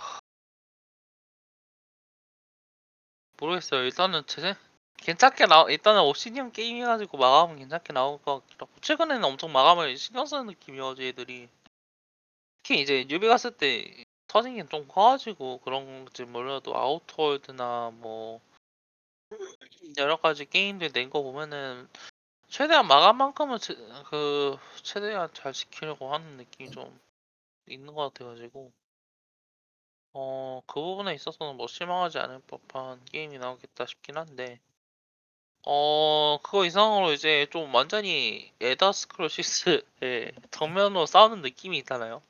모르겠어요. 3.39 3.83
일단은 3.85 4.23
제 4.27 4.55
괜찮게 4.99 5.47
나 5.47 5.65
일단은 5.69 6.03
옵시디언 6.03 6.53
게임이가지고 6.53 7.19
마감은 7.19 7.57
괜찮게 7.59 7.93
나올 7.93 8.21
것 8.23 8.41
같기도 8.41 8.67
하고 8.67 8.81
최근에는 8.81 9.25
엄청 9.25 9.53
마감을 9.53 9.97
신경 9.97 10.27
쓰는 10.27 10.47
느낌이어서 10.47 11.03
애들이 11.03 11.49
특히 12.63 12.81
이제 12.81 13.05
뉴비 13.09 13.27
갔을 13.29 13.51
때 13.57 14.05
터진 14.27 14.57
게 14.57 14.65
좀 14.69 14.87
커가지고 14.89 15.59
그런 15.59 16.05
건지 16.07 16.25
몰라도 16.25 16.77
아우터월드나 16.77 17.91
뭐 17.95 18.41
여러 19.99 20.17
가지 20.17 20.45
게임들 20.49 20.93
낸 20.93 21.11
거 21.11 21.23
보면은 21.23 21.89
최대한 22.49 22.87
마감만큼은 22.89 23.59
제- 23.59 23.75
그 24.11 24.57
최대한 24.83 25.33
잘 25.35 25.53
지키려고 25.53 26.13
하는 26.15 26.37
느낌이 26.39 26.71
좀 26.71 27.01
있는 27.69 27.95
것 27.95 28.13
같아가지고 28.15 28.73
어 30.13 30.63
그 30.69 30.81
부분에 30.81 31.15
있어서는 31.15 31.57
뭐 31.57 31.67
실망하지 31.67 32.21
않을 32.21 32.39
법한 32.47 33.05
게임이 33.07 33.39
나오겠다 33.39 33.87
싶긴 33.87 34.19
한데 34.19 34.61
어 35.67 36.39
그거 36.43 36.65
이상으로 36.67 37.13
이제 37.13 37.47
좀 37.51 37.75
완전히 37.75 38.53
에더 38.61 38.93
스크롤 38.93 39.29
6의 39.31 40.33
정면으로 40.51 41.07
싸우는 41.07 41.41
느낌이 41.43 41.79
있잖아요. 41.79 42.21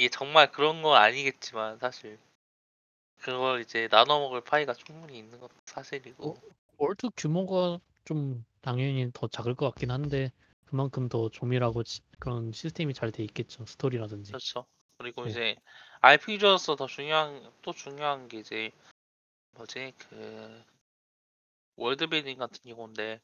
이게 0.00 0.08
정말 0.08 0.50
그런 0.50 0.80
건 0.80 0.96
아니겠지만 0.96 1.78
사실 1.78 2.18
그걸 3.18 3.60
이제 3.60 3.86
나눠 3.88 4.18
먹을 4.18 4.40
파이가 4.40 4.72
충분히 4.72 5.18
있는 5.18 5.38
것도 5.38 5.52
사실이고 5.66 6.40
월드 6.78 7.10
규모가 7.14 7.78
좀 8.06 8.42
당연히 8.62 9.10
더 9.12 9.28
작을 9.28 9.54
것 9.54 9.66
같긴 9.66 9.90
한데 9.90 10.32
그만큼 10.64 11.10
더 11.10 11.28
조밀하고 11.28 11.82
지- 11.82 12.00
그런 12.18 12.50
시스템이 12.50 12.94
잘 12.94 13.12
돼 13.12 13.22
있겠죠 13.24 13.66
스토리라든지. 13.66 14.32
그렇죠. 14.32 14.64
그리고 14.96 15.24
네. 15.24 15.30
이제 15.32 15.56
RPG로서 16.00 16.76
더 16.76 16.86
중요한 16.86 17.52
또 17.60 17.74
중요한 17.74 18.26
게 18.28 18.38
이제 18.38 18.70
뭐지 19.50 19.92
그 19.98 20.64
world 21.76 22.06
building 22.06 22.38
같은 22.38 22.58
경우인데 22.64 23.20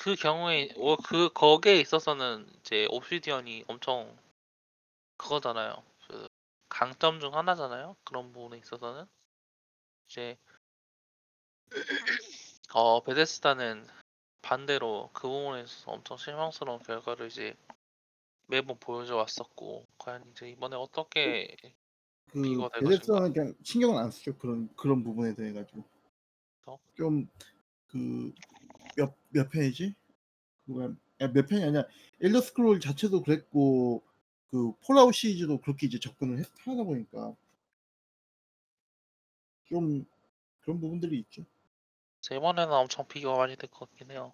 그 0.00 0.16
경우에 0.16 0.70
어, 0.78 0.96
그 0.96 1.28
거기에 1.32 1.76
있어서는 1.76 2.50
이제 2.58 2.88
옵시디언이 2.90 3.66
엄청 3.68 4.18
그거잖아요. 5.16 5.84
그 6.78 6.84
강점 6.84 7.18
중 7.18 7.34
하나잖아요. 7.34 7.96
그런 8.04 8.32
부분에 8.32 8.58
있어서는 8.58 9.04
이제 10.08 10.38
어 12.74 13.02
베데스다는 13.02 13.84
반대로 14.42 15.10
그 15.12 15.28
부분에 15.28 15.62
있어서 15.62 15.90
엄청 15.90 16.16
실망스러운 16.16 16.78
결과를 16.80 17.26
이제 17.26 17.56
매번 18.46 18.78
보여줘 18.78 19.16
왔었고 19.16 19.86
과연 19.98 20.24
이제 20.30 20.48
이번에 20.50 20.76
어떻게 20.76 21.56
그 22.30 22.68
베데스다는 22.78 23.32
그냥 23.32 23.54
신경은 23.64 23.98
안 23.98 24.10
쓰죠 24.12 24.38
그런 24.38 24.68
그런 24.76 25.02
부분에 25.02 25.34
대해 25.34 25.52
가지고 25.52 25.84
어? 26.66 26.78
좀그 26.94 28.32
몇몇 28.96 29.50
편이지? 29.50 29.94
그거 30.64 30.94
몇 31.18 31.46
편이 31.46 31.64
아니라 31.64 31.84
엘더 32.20 32.40
스크롤 32.40 32.78
자체도 32.78 33.22
그랬고 33.22 34.07
그 34.50 34.72
폴아웃 34.86 35.14
시리즈도 35.14 35.60
그렇게 35.60 35.86
이제 35.86 35.98
접근을 35.98 36.38
했, 36.38 36.46
하다 36.66 36.82
보니까 36.84 37.34
좀 39.66 40.06
그런 40.60 40.80
부분들이 40.80 41.18
있죠. 41.20 41.44
이번에는 42.30 42.72
엄청 42.72 43.06
비교가 43.06 43.38
많이 43.38 43.56
될 43.56 43.70
것 43.70 43.88
같긴 43.90 44.10
해요. 44.10 44.32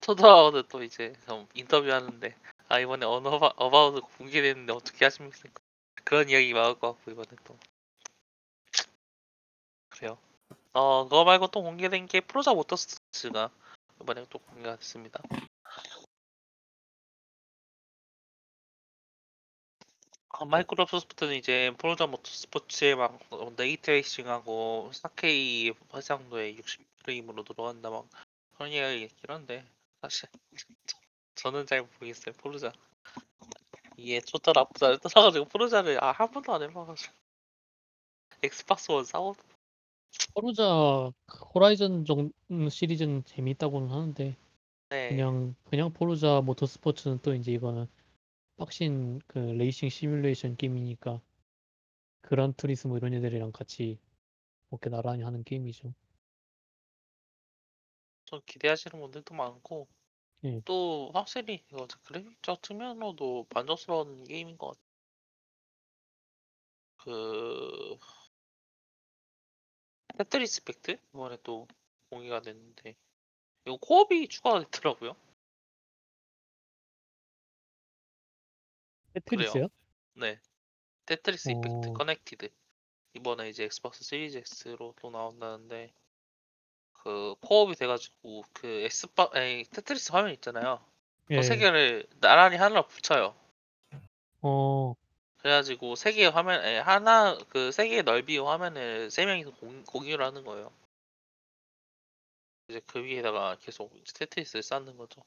토드 0.00 0.19
하워드는 0.19 0.64
또 0.68 0.82
이제 0.82 1.12
좀 1.26 1.46
인터뷰하는데 1.54 2.34
아 2.68 2.80
이번에 2.80 3.06
언어바 3.06 3.52
어바웃 3.56 4.02
공개됐는데 4.18 4.72
어떻게 4.72 5.04
하십니까? 5.04 5.38
그런 6.04 6.28
이야기 6.28 6.52
나올 6.52 6.78
것 6.78 6.94
같고 6.94 7.10
이번에 7.12 7.28
또 7.44 7.56
그래요. 9.90 10.18
어 10.72 11.04
그거 11.04 11.24
말고 11.24 11.48
또 11.48 11.62
공개된 11.62 12.06
게 12.06 12.20
프로자 12.20 12.52
모터스포츠가 12.54 13.50
이번에 14.00 14.24
또 14.30 14.38
공개가 14.40 14.76
됐습니다. 14.76 15.20
아, 20.32 20.44
마이크로소프트는 20.46 21.34
이제 21.34 21.72
프로자 21.78 22.06
모터스포츠에 22.06 22.94
막 22.94 23.18
어, 23.30 23.52
네이트레이싱하고 23.56 24.90
4K 24.92 25.72
화상도에 25.90 26.56
60프레임으로 26.56 27.44
들어간다 27.44 27.90
막 27.90 28.08
그런 28.56 28.70
이야기 28.72 29.08
한데 29.28 29.64
사실 30.00 30.28
저- 30.56 30.66
저는 31.34 31.66
잘 31.66 31.82
모르겠어요 31.82 32.34
포르자. 32.38 32.72
이게 33.96 34.20
좋다 34.20 34.52
나쁘다 34.54 34.96
떠나가지고 34.98 35.44
포르자를 35.46 36.02
아, 36.02 36.12
한 36.12 36.30
번도 36.30 36.52
안 36.54 36.62
해봐가지고. 36.62 37.12
엑스박스 38.42 38.90
원 38.90 39.04
싸워. 39.04 39.34
포르자 40.34 41.10
호라이즌 41.54 42.04
정 42.04 42.30
음, 42.50 42.68
시리즈는 42.68 43.24
재미있다고는 43.24 43.90
하는데 43.90 44.36
네. 44.88 45.08
그냥 45.08 45.54
그냥 45.68 45.92
포르자 45.92 46.40
모터스포츠는 46.40 47.20
또 47.22 47.34
이제 47.34 47.52
이거는 47.52 47.86
빡신 48.56 49.20
그 49.26 49.38
레이싱 49.38 49.88
시뮬레이션 49.88 50.56
게임이니까 50.56 51.20
그란 52.20 52.52
투리스모 52.54 52.96
이런 52.96 53.14
애들이랑 53.14 53.52
같이 53.52 53.98
이렇게 54.70 54.88
나란히 54.88 55.22
하는 55.22 55.44
게임이죠. 55.44 55.92
좀 58.24 58.40
기대하시는 58.46 58.98
분들도 58.98 59.34
많고 59.34 59.86
예. 60.44 60.60
또 60.64 61.10
확실히 61.12 61.62
이거 61.70 61.86
그래픽적 62.04 62.62
측면으로도 62.62 63.46
만족스러운 63.54 64.24
게임인 64.24 64.56
것 64.56 64.68
같아요 64.68 64.82
그 66.96 67.98
테트리스 70.16 70.64
이펙트 70.64 70.98
이번에 71.14 71.36
또 71.42 71.68
공개가 72.08 72.40
됐는데 72.40 72.94
이거 73.66 73.76
co-op이 73.76 74.28
추가가 74.28 74.60
됐더라고요 74.60 75.14
테트리스요? 79.14 79.68
네. 80.14 80.40
테트리스 81.06 81.50
이펙트 81.50 81.88
어. 81.88 81.92
커넥티드. 81.94 82.48
이번에 83.14 83.48
이제 83.50 83.64
엑스박스 83.64 84.04
시리즈 84.04 84.42
X로 84.66 84.94
또 85.00 85.10
나온다는데 85.10 85.92
그 86.92 87.34
co-op이 87.40 87.74
돼가지고 87.74 88.44
그 88.52 88.66
엑스박 88.84 89.34
아니 89.36 89.64
테트리스 89.64 90.12
화면 90.12 90.32
있잖아요. 90.34 90.84
예. 91.30 91.36
그 91.36 91.48
세 91.48 91.56
개를 91.56 92.06
나란히 92.20 92.56
하나로 92.56 92.86
붙여요. 92.86 93.34
어, 94.40 94.94
그래가지고 95.38 95.96
세 95.96 96.12
개의 96.12 96.30
화면 96.30 96.64
에 96.64 96.78
하나 96.78 97.36
그 97.48 97.70
세 97.72 97.88
개의 97.88 98.02
넓이의 98.04 98.38
화면을 98.44 99.10
세 99.10 99.26
명이서 99.26 99.50
공, 99.56 99.84
공유를 99.84 100.24
하는 100.24 100.44
거예요. 100.44 100.72
이제 102.68 102.80
그 102.86 103.04
위에다가 103.04 103.56
계속 103.60 103.92
테트리스를 104.14 104.62
쌓는 104.62 104.96
거죠. 104.96 105.22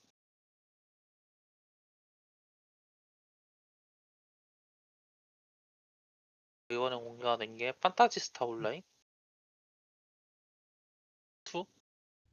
이번에 6.75 6.95
공개가 6.95 7.38
된 7.38 7.55
게 7.57 7.71
판타지스타 7.73 8.45
온라인 8.45 8.83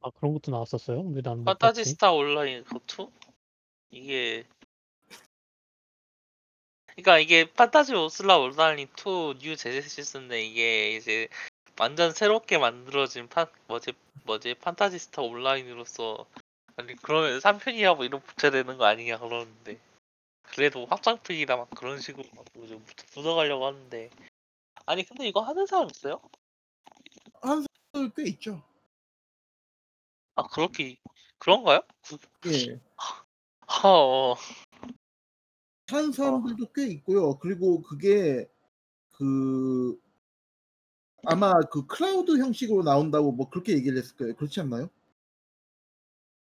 아 0.01 0.09
그런 0.11 0.33
것도 0.33 0.51
나왔었어요? 0.51 0.99
왜 1.01 1.21
봤지? 1.21 1.43
판타지스타 1.45 2.11
온라인 2.11 2.63
그 2.65 2.77
2? 2.87 3.07
이게 3.91 4.45
그러니까 6.87 7.19
이게 7.19 7.51
판타지 7.51 7.95
오슬라 7.95 8.37
온라인 8.37 8.85
2뉴 8.87 9.57
제네시스인데 9.57 10.43
이게 10.43 10.95
이제 10.95 11.27
완전 11.79 12.11
새롭게 12.11 12.57
만들어진 12.57 13.27
판 13.27 13.47
뭐지 13.67 13.93
뭐지 14.25 14.55
판타지스타 14.55 15.21
온라인으로서 15.21 16.25
아니 16.75 16.95
그러면 16.97 17.39
3편이라고 17.39 18.03
이름 18.05 18.19
붙여야 18.21 18.51
되는 18.51 18.77
거 18.77 18.85
아니냐 18.85 19.19
그러는데 19.19 19.79
그래도 20.43 20.85
확장팩이라 20.85 21.55
막 21.57 21.69
그런 21.71 21.99
식으로 21.99 22.27
막좀 22.35 22.85
묻어가려고 23.15 23.65
하는데 23.67 24.09
아니 24.85 25.03
근데 25.03 25.27
이거 25.27 25.41
하는 25.41 25.65
사람 25.65 25.87
있어요? 25.89 26.21
꽤 28.15 28.23
있죠. 28.29 28.63
아 30.35 30.43
그렇게 30.47 30.97
그런가요? 31.37 31.81
그, 32.41 32.51
예. 32.51 32.79
하, 33.67 33.89
어, 33.89 34.35
하는 35.87 36.11
사람들도 36.11 36.71
꽤 36.73 36.87
있고요. 36.87 37.37
그리고 37.39 37.81
그게 37.81 38.49
그 39.11 39.99
아마 41.25 41.53
그 41.71 41.85
클라우드 41.85 42.37
형식으로 42.37 42.83
나온다고 42.83 43.31
뭐 43.31 43.49
그렇게 43.49 43.73
얘기를 43.73 43.97
했을 43.97 44.15
거예요. 44.17 44.35
그렇지 44.35 44.59
않나요? 44.61 44.89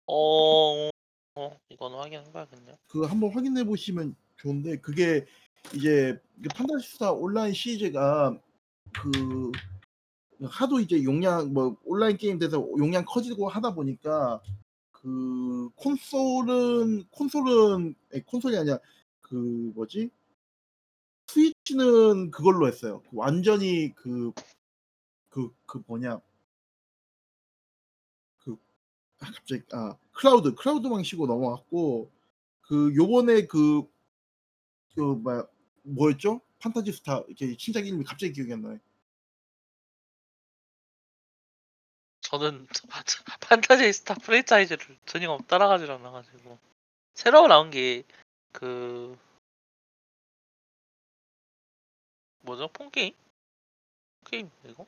어, 0.07 0.89
어, 1.35 1.57
이거는 1.69 1.97
확인해봐야겠네요. 1.97 2.75
그 2.87 3.03
한번 3.03 3.31
확인해 3.31 3.63
보시면 3.63 4.15
좋은데 4.37 4.77
그게 4.77 5.25
이제 5.73 6.19
그 6.41 6.49
판타지스타 6.55 7.11
온라인 7.13 7.53
시리즈가 7.53 8.37
그 8.93 9.51
하도 10.43 10.79
이제 10.79 11.03
용량 11.03 11.53
뭐 11.53 11.77
온라인 11.85 12.17
게임 12.17 12.39
돼서 12.39 12.57
용량 12.77 13.05
커지고 13.05 13.47
하다 13.49 13.73
보니까 13.75 14.41
그 14.91 15.69
콘솔은 15.75 17.05
콘솔은 17.11 17.95
아니, 18.13 18.25
콘솔이 18.25 18.57
아니라 18.57 18.79
그 19.21 19.35
뭐지? 19.75 20.09
스위치는 21.27 22.31
그걸로 22.31 22.67
했어요. 22.67 23.01
그 23.03 23.09
완전히 23.13 23.93
그 23.95 24.31
그 25.29 25.49
그 25.65 25.83
뭐냐? 25.87 26.21
그 28.39 28.57
아, 29.19 29.31
갑자기 29.31 29.63
아 29.73 29.95
클라우드 30.13 30.55
클라우드 30.55 30.89
방식으로 30.89 31.27
넘어갔고 31.27 32.11
그 32.61 32.93
요번에 32.95 33.47
그 33.47 33.83
그 34.95 35.01
뭐야 35.01 35.45
뭐였죠? 35.83 36.41
판타지 36.59 36.91
스타 36.91 37.23
이렇게 37.27 37.55
신작 37.57 37.85
이름이 37.85 38.03
갑자기 38.03 38.33
기억이 38.33 38.53
안 38.53 38.61
나요. 38.61 38.79
저는 42.21 42.67
판타지 43.41 43.91
스타 43.93 44.13
프랜차이즈를 44.15 44.97
전혀 45.05 45.37
따라가질 45.47 45.91
않아가지고 45.91 46.57
새로 47.13 47.47
나온 47.47 47.71
게 47.71 48.30
그 48.30 49.17
뭐죠? 52.43 52.67
폰 52.69 52.89
게임? 52.89 53.13
게임 54.25 54.49
이거? 54.65 54.85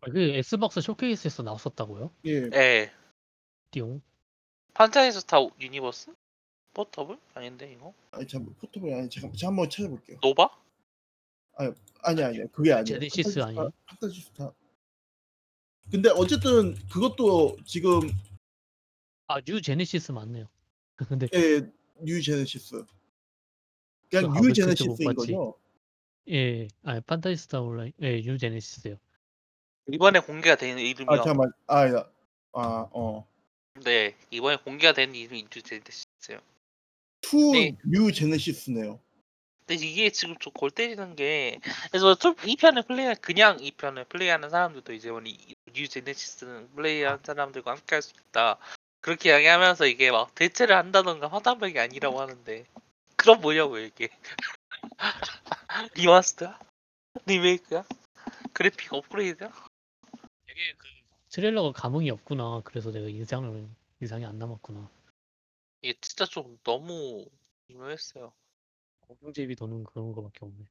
아, 0.00 0.10
그 0.10 0.20
엑스박스 0.20 0.80
쇼케이스에서 0.80 1.42
나왔었다고요? 1.42 2.10
예. 2.26 2.50
예. 2.52 2.92
띠용. 3.70 4.00
판타지 4.74 5.12
스타 5.20 5.38
유니버스? 5.60 6.14
포터블? 6.80 7.18
아닌데 7.32 7.72
이거? 7.72 7.94
아니 8.10 8.26
잠 8.28 8.44
포토볼 8.44 8.92
아니 8.92 9.08
잠깐 9.08 9.32
제가 9.32 9.48
한번 9.48 9.70
찾아볼게요. 9.70 10.18
노바? 10.20 10.50
아니 12.02 12.22
아니 12.22 12.52
그게 12.52 12.72
아니에요. 12.72 12.84
제네시스 12.84 13.22
판타지 13.22 13.32
스타- 13.32 13.46
아니에요? 13.46 13.70
판타지 13.86 14.20
스타. 14.20 14.52
근데 15.90 16.10
어쨌든 16.10 16.74
그것도 16.90 17.56
지금 17.64 18.00
아, 19.28 19.40
뉴 19.40 19.60
제네시스 19.62 20.12
맞네요. 20.12 20.46
근데 21.08 21.28
예, 21.32 21.62
뉴 22.02 22.20
제네시스. 22.22 22.84
그냥 24.10 24.30
그뉴못 24.32 24.54
제네시스인 24.54 24.96
봤지. 25.06 25.16
거죠. 25.16 25.58
예, 26.28 26.68
아, 26.84 27.00
판타지 27.00 27.36
스타 27.36 27.60
온라인, 27.62 27.92
예, 28.02 28.20
뉴 28.20 28.36
제네시스요. 28.36 28.98
이번에 29.90 30.18
공개가 30.20 30.56
된 30.56 30.78
이름이요. 30.78 31.10
아 31.10 31.16
잠깐만. 31.24 31.52
아, 31.68 31.86
야. 31.88 32.10
아, 32.52 32.88
어. 32.92 33.26
네, 33.84 34.14
이번에 34.30 34.56
공개가 34.56 34.92
된 34.92 35.14
이름이 35.14 35.40
인투제이스요. 35.40 36.38
투 37.30 37.52
네. 37.52 37.76
뉴 37.84 38.12
제네시스네요. 38.12 39.00
근데 39.66 39.84
이게 39.84 40.10
지금 40.10 40.36
좀 40.38 40.52
골 40.54 40.70
때리는 40.70 41.16
게 41.16 41.58
그래서 41.90 42.14
좀이 42.14 42.56
편을 42.56 42.84
플레이 42.84 43.14
그냥 43.16 43.58
이 43.60 43.70
편을 43.72 44.04
플레이하는 44.04 44.48
사람들도 44.50 44.92
이제 44.92 45.08
원래 45.10 45.32
뉴 45.74 45.88
제네시스는 45.88 46.70
플레이하는 46.74 47.18
사람들과 47.24 47.72
함께 47.72 47.96
할 47.96 48.02
수 48.02 48.12
있다 48.28 48.58
그렇게 49.00 49.30
이야기하면서 49.30 49.86
이게 49.86 50.10
막 50.10 50.34
대체를 50.34 50.76
한다던가 50.76 51.28
화단벽이 51.28 51.78
아니라고 51.78 52.20
하는데 52.20 52.64
그럼 53.16 53.40
뭐냐고 53.40 53.78
이게 53.78 54.08
리마스터야? 55.94 56.58
리메이크야? 57.26 57.84
그래픽 58.52 58.92
업그레이드야? 58.92 59.50
되게 60.46 60.60
그 60.78 60.86
트레일러가 61.30 61.72
감흥이 61.72 62.10
없구나. 62.10 62.62
그래서 62.64 62.90
내가 62.92 63.08
인상을 63.08 63.68
인상이 64.00 64.24
안 64.24 64.38
남았구나. 64.38 64.88
이게 65.82 65.98
진짜 66.02 66.26
좀 66.26 66.58
너무 66.64 67.24
유명했어요. 67.70 68.32
공중제비 69.00 69.56
도는 69.56 69.84
그런 69.84 70.12
거밖에 70.12 70.40
없네. 70.44 70.66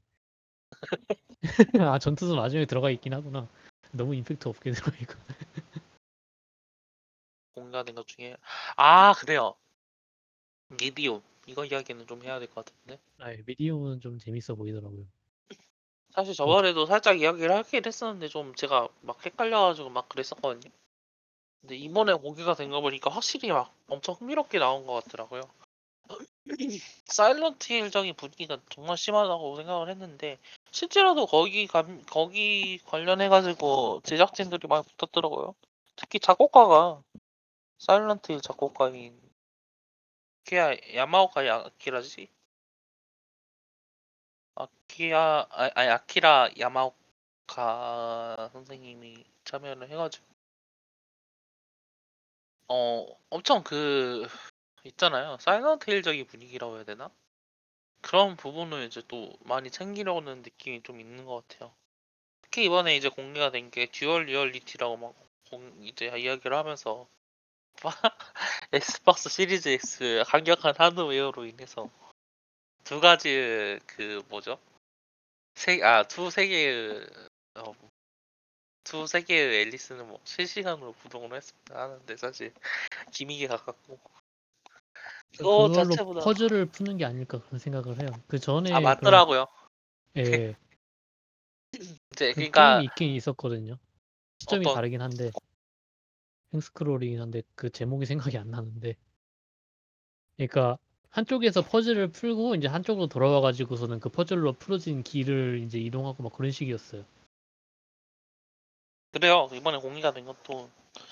아, 1.82 2.00
전투도 2.00 2.36
나중에 2.36 2.66
들어가 2.66 2.90
있긴 2.90 3.14
하구나. 3.14 3.48
너무 3.92 4.16
임팩트 4.16 4.48
없게 4.48 4.72
들어가 4.92 4.96
있고. 5.02 5.14
공개가 7.54 7.82
된것 7.84 8.06
중에 8.08 8.38
아 8.76 9.14
그래요 9.14 9.56
미디움 10.70 11.24
이거 11.48 11.66
이야기는 11.66 12.06
좀 12.06 12.22
해야 12.24 12.38
될 12.38 12.48
것 12.50 12.64
같은데 12.66 13.00
아, 13.18 13.32
미디움은 13.48 14.00
좀 14.00 14.20
재밌어 14.20 14.54
보이더라고요. 14.56 15.06
사실 16.16 16.34
저번에도 16.34 16.88
살짝 16.88 17.20
이야기를 17.20 17.54
하긴 17.58 17.84
했었는데 17.86 18.28
좀 18.30 18.56
제가 18.56 18.88
막 19.02 19.24
헷갈려가지고 19.24 19.90
막 19.92 20.10
그랬었거든요. 20.10 20.72
근데 21.66 21.78
이번에 21.78 22.14
공개가 22.14 22.54
된 22.54 22.70
거 22.70 22.80
보니까 22.80 23.10
확실히 23.10 23.50
막 23.52 23.74
엄청 23.88 24.14
흥미롭게 24.16 24.60
나온 24.60 24.86
것 24.86 25.04
같더라고요. 25.04 25.42
사일런트 27.06 27.74
힐적인 27.74 28.14
분위기가 28.16 28.60
정말 28.70 28.98
심하다고 28.98 29.56
생각을 29.56 29.90
했는데 29.90 30.38
실제로도 30.70 31.26
거기 31.26 31.66
감, 31.66 32.04
거기 32.06 32.78
관련해가지고 32.86 34.02
제작진들이 34.04 34.68
많이 34.68 34.86
붙었더라고요. 34.86 35.56
특히 35.96 36.20
작곡가가 36.20 37.02
사일런트 37.80 38.32
힐 38.34 38.42
작곡가인 38.42 39.20
키야 40.44 40.76
야마오카 40.94 41.48
야키라지 41.48 42.28
아키야 44.54 45.48
아, 45.50 45.70
아니 45.74 45.90
아키라 45.90 46.50
야마오카 46.60 48.50
선생님이 48.54 49.24
참여를 49.46 49.90
해가지고 49.90 50.35
어 52.68 53.06
엄청 53.30 53.64
그 53.64 54.28
있잖아요. 54.86 55.38
사일런트 55.40 55.90
힐적인 55.92 56.28
분위기라고 56.28 56.78
해야 56.78 56.84
되나? 56.86 57.12
그런 58.02 58.38
부분을 58.38 58.86
이제 58.86 59.02
또 59.08 59.34
많이 59.42 59.72
챙기려는 59.72 60.42
느낌이 60.44 60.84
좀 60.84 61.00
있는 61.02 61.26
것 61.26 61.48
같아요. 61.48 61.74
특히 62.44 62.66
이번에 62.66 62.96
이제 62.98 63.10
공개가 63.10 63.52
된 63.52 63.72
게 63.72 63.88
dual 63.88 64.26
reality라고 64.26 64.98
막 64.98 65.16
공- 65.50 65.78
이제 65.84 66.08
이야기를 66.08 66.56
하면서 66.58 67.08
엑스박스 68.74 69.30
시리즈 69.30 69.70
X 69.70 70.24
강력한 70.28 70.74
하드웨어로 70.78 71.46
인해서 71.46 71.90
두 72.84 73.02
가지 73.02 73.80
그 73.88 74.24
뭐죠? 74.30 74.60
세아두 75.56 76.30
세 76.32 76.48
개의 76.48 77.08
어, 77.56 77.74
두 78.86 79.06
세 79.08 79.22
개의 79.22 79.62
앨리스는 79.64 80.08
뭐 80.08 80.20
실시간으로 80.24 80.94
구동을 80.94 81.36
했습니다 81.36 81.76
하는데 81.82 82.18
사실 82.18 82.54
기믹에 83.12 83.48
가깝고 83.48 84.00
이거 85.34 85.68
그걸로 85.68 85.74
자체보다 85.74 86.22
퍼즐을 86.22 86.68
푸는 86.68 86.98
게 86.98 87.04
아닐까 87.06 87.42
그런 87.42 87.60
생각을 87.60 88.00
해요. 88.02 88.10
그 88.28 88.40
전에 88.40 88.72
아 88.72 88.80
맞더라고요. 88.80 89.48
그런, 90.14 90.26
예, 90.32 90.56
이제 91.74 92.30
그 92.30 92.36
그러니까 92.36 92.76
게임이 92.76 92.86
있긴 92.86 93.10
있었거든요. 93.16 93.78
시점이 94.40 94.66
어떤- 94.68 94.76
다르긴 94.76 95.02
한데 95.02 95.32
횡스크롤이긴 96.54 97.20
한데 97.20 97.42
그 97.56 97.70
제목이 97.70 98.06
생각이 98.06 98.38
안 98.38 98.50
나는데 98.52 98.96
그러니까 100.38 100.78
한쪽에서 101.10 101.62
퍼즐을 101.64 102.10
풀고 102.10 102.56
이제 102.56 102.68
한쪽으로 102.68 103.08
돌아와 103.08 103.42
가지고서는 103.42 104.00
그 104.00 104.10
퍼즐로 104.10 104.54
풀어진 104.54 105.02
길을 105.02 105.62
이제 105.66 105.80
이동하고 105.80 106.22
막 106.24 106.34
그런 106.34 106.52
식이었어요. 106.52 107.04
그래요 109.16 109.50
이번에 109.54 109.78
공개가 109.78 110.12
된 110.12 110.26
것도 110.26 110.70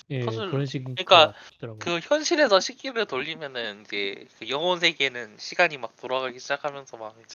예, 0.10 0.20
퍼즐- 0.26 0.50
그런 0.50 0.66
그러니까 0.66 1.34
더라고요. 1.58 1.80
그 1.80 2.00
현실에서 2.00 2.60
시기를 2.60 3.06
돌리면은 3.06 3.84
이제 3.86 4.28
그 4.40 4.50
영혼 4.50 4.82
세계는 4.82 5.38
시간이 5.40 5.78
막 5.78 5.96
돌아가기 5.96 6.38
시작하면서 6.38 6.98
막 6.98 7.16
이제 7.24 7.36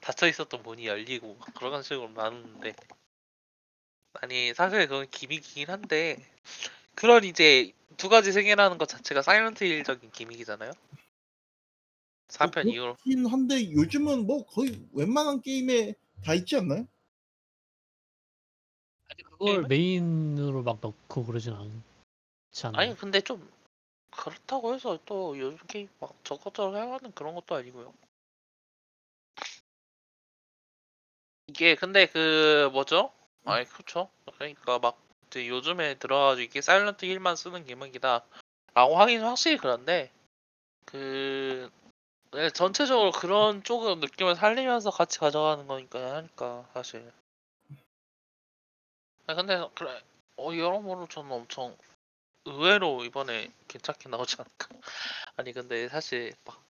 닫혀 0.00 0.26
있었던 0.28 0.62
문이 0.62 0.86
열리고 0.86 1.34
막 1.38 1.52
그런 1.52 1.82
식으로 1.82 2.08
나누는데 2.14 2.72
아니 4.14 4.54
사실 4.54 4.88
그건 4.88 5.06
기믹이긴 5.10 5.68
한데 5.68 6.16
그런 6.94 7.24
이제 7.24 7.72
두 7.98 8.08
가지 8.08 8.32
세계라는 8.32 8.78
것 8.78 8.88
자체가 8.88 9.20
사이런트 9.20 9.64
힐적인 9.64 10.12
기믹이잖아요. 10.12 10.72
3편 12.28 12.64
뭐 12.64 12.74
이후로 12.74 12.96
그렇긴 12.96 13.26
한데 13.26 13.70
요즘은 13.70 14.26
뭐 14.26 14.46
거의 14.46 14.82
웬만한 14.94 15.42
게임에 15.42 15.94
다 16.24 16.32
있지 16.32 16.56
않나요? 16.56 16.86
그걸? 19.40 19.62
메인으로 19.62 20.62
막 20.62 20.78
넣고 20.82 21.24
그러진 21.24 21.54
않지 21.54 22.66
않나요? 22.66 22.82
아니 22.82 22.96
근데 22.96 23.22
좀 23.22 23.50
그렇다고 24.10 24.74
해서 24.74 24.98
또 25.06 25.38
요즘 25.38 25.58
게임 25.66 25.88
막 25.98 26.14
저것저것 26.24 26.76
해가는 26.76 27.12
그런 27.12 27.34
것도 27.34 27.54
아니고요. 27.54 27.94
이게 31.46 31.74
근데 31.74 32.06
그 32.06 32.68
뭐죠? 32.74 33.12
아니 33.46 33.64
그렇죠. 33.64 34.10
그러니까 34.34 34.78
막 34.78 34.98
이제 35.26 35.48
요즘에 35.48 35.94
들어가지고 35.94 36.44
이게 36.44 36.60
사일런트 36.60 37.06
힐만 37.06 37.34
쓰는 37.34 37.64
기믹이다 37.64 38.22
라고 38.74 38.98
하긴 38.98 39.22
확실히 39.22 39.56
그런데 39.56 40.12
그 40.84 41.70
네, 42.32 42.50
전체적으로 42.50 43.10
그런 43.10 43.64
쪽으로 43.64 43.96
느낌을 43.96 44.36
살리면서 44.36 44.90
같이 44.90 45.18
가져가는 45.18 45.66
거니까 45.66 46.16
하니까 46.16 46.68
사실 46.74 47.10
아 49.30 49.34
근데 49.36 49.64
그래. 49.76 50.02
어 50.38 50.52
여러모로 50.56 51.06
저는 51.06 51.30
엄청 51.30 51.76
의외로 52.46 53.04
이번에 53.04 53.52
괜찮게 53.68 54.08
나오지 54.08 54.36
않을까? 54.40 54.68
아니 55.36 55.52
근데 55.52 55.88
사실 55.88 56.34
막 56.44 56.64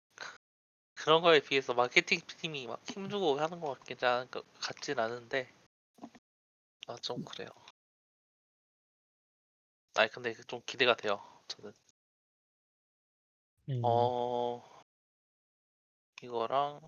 그런 0.94 1.22
거에 1.22 1.40
비해서 1.40 1.72
마케팅 1.72 2.20
팀이 2.26 2.66
막 2.66 2.80
힘주고 2.90 3.40
하는 3.40 3.60
것 3.60 3.78
같긴 3.78 3.96
않, 4.06 4.30
것 4.30 4.44
같진 4.60 4.98
않은데. 4.98 5.48
아 6.88 6.96
좀 6.96 7.24
그래요. 7.24 7.50
아니 9.94 10.08
근데 10.10 10.32
좀 10.46 10.60
기대가 10.64 10.96
돼요 10.96 11.20
저는. 11.48 11.72
음, 13.68 13.80
어 13.84 14.62
이거랑 16.22 16.80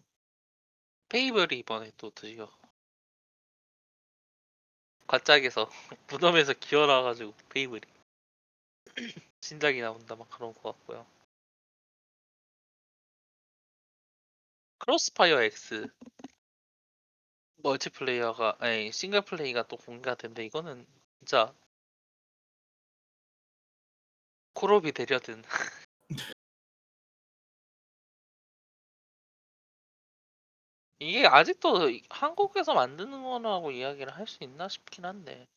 페이블이 1.10 1.58
이번에 1.58 1.92
또 1.98 2.10
드디어 2.10 2.50
관짝에서 5.10 5.68
무덤에서 6.08 6.52
기어나가지고 6.52 7.34
페이블이 7.48 7.80
신작이 9.40 9.80
나온다 9.80 10.14
막 10.14 10.30
그런 10.30 10.54
것 10.54 10.62
같고요. 10.62 11.04
크로스파이어 14.78 15.42
X 15.42 15.88
multiplayer가 17.56 18.56
아니 18.60 18.92
single 18.92 19.22
play가 19.22 19.66
또 19.66 19.76
공개가 19.76 20.14
된대 20.14 20.44
이거는 20.44 20.86
진짜 21.18 21.52
콜옵이 24.54 24.92
되려는 24.92 25.42
이게 31.00 31.26
아직도 31.26 31.90
이- 31.90 32.02
한국에서 32.10 32.74
만드는 32.74 33.24
거라고 33.24 33.72
이야기를 33.72 34.14
할 34.16 34.26
수 34.28 34.44
있나 34.44 34.68
싶긴 34.68 35.04
한데 35.04 35.48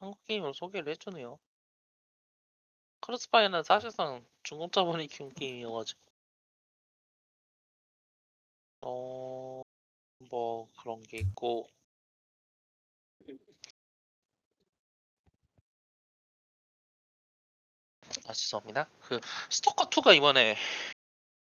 한국 0.00 0.24
게임으로 0.24 0.54
소개를 0.54 0.92
해주네요. 0.92 1.38
크로스파이어는 3.00 3.62
사실상 3.62 4.22
중국 4.42 4.70
자본이 4.70 5.06
키운 5.06 5.32
게임이어가지고 5.32 5.98
어... 8.80 9.62
뭐 10.30 10.68
그런 10.80 11.02
게 11.04 11.18
있고 11.18 11.68
아 18.26 18.32
죄송합니다. 18.32 18.88
그 19.00 19.20
스토커 19.50 19.88
2가 19.90 20.12
이번에 20.12 20.56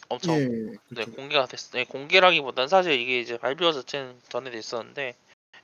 엄청 0.10 0.36
예, 0.36 0.46
네, 0.48 0.78
그렇죠. 0.90 1.12
공개가 1.12 1.46
됐어요. 1.46 1.72
네, 1.74 1.86
공개라기보단 1.86 2.68
사실 2.68 3.00
이게 3.00 3.20
이제 3.20 3.38
발표 3.38 3.72
자체는 3.72 4.20
전에 4.30 4.52
됐었는데 4.52 5.16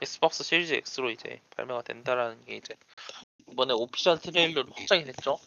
Xbox 0.01 0.43
Series 0.43 0.73
X로 0.73 1.11
이제 1.11 1.41
발매가 1.55 1.83
된다라는 1.83 2.43
게 2.45 2.55
이제 2.57 2.75
이번에 3.51 3.73
official 3.73 4.19
트레일러로 4.19 4.71
확정이 4.73 5.03
됐죠. 5.05 5.39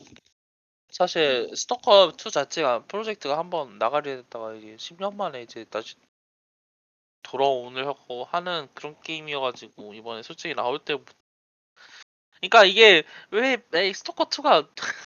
사실 0.90 1.50
스토커 1.56 2.12
2 2.16 2.30
자체가 2.30 2.84
프로젝트가 2.84 3.36
한번 3.36 3.78
나가려 3.78 4.12
했다가 4.12 4.54
이게 4.54 4.76
10년 4.76 5.16
만에 5.16 5.42
이제 5.42 5.64
다시 5.64 5.96
돌아오려고 7.22 8.24
하는 8.24 8.68
그런 8.74 9.00
게임이어가지고 9.00 9.94
이번에 9.94 10.22
솔직히 10.22 10.54
나올 10.54 10.78
때부터 10.78 11.12
그러니까 12.36 12.64
이게 12.64 13.02
왜 13.30 13.56
스토커 13.92 14.26
2가 14.26 14.68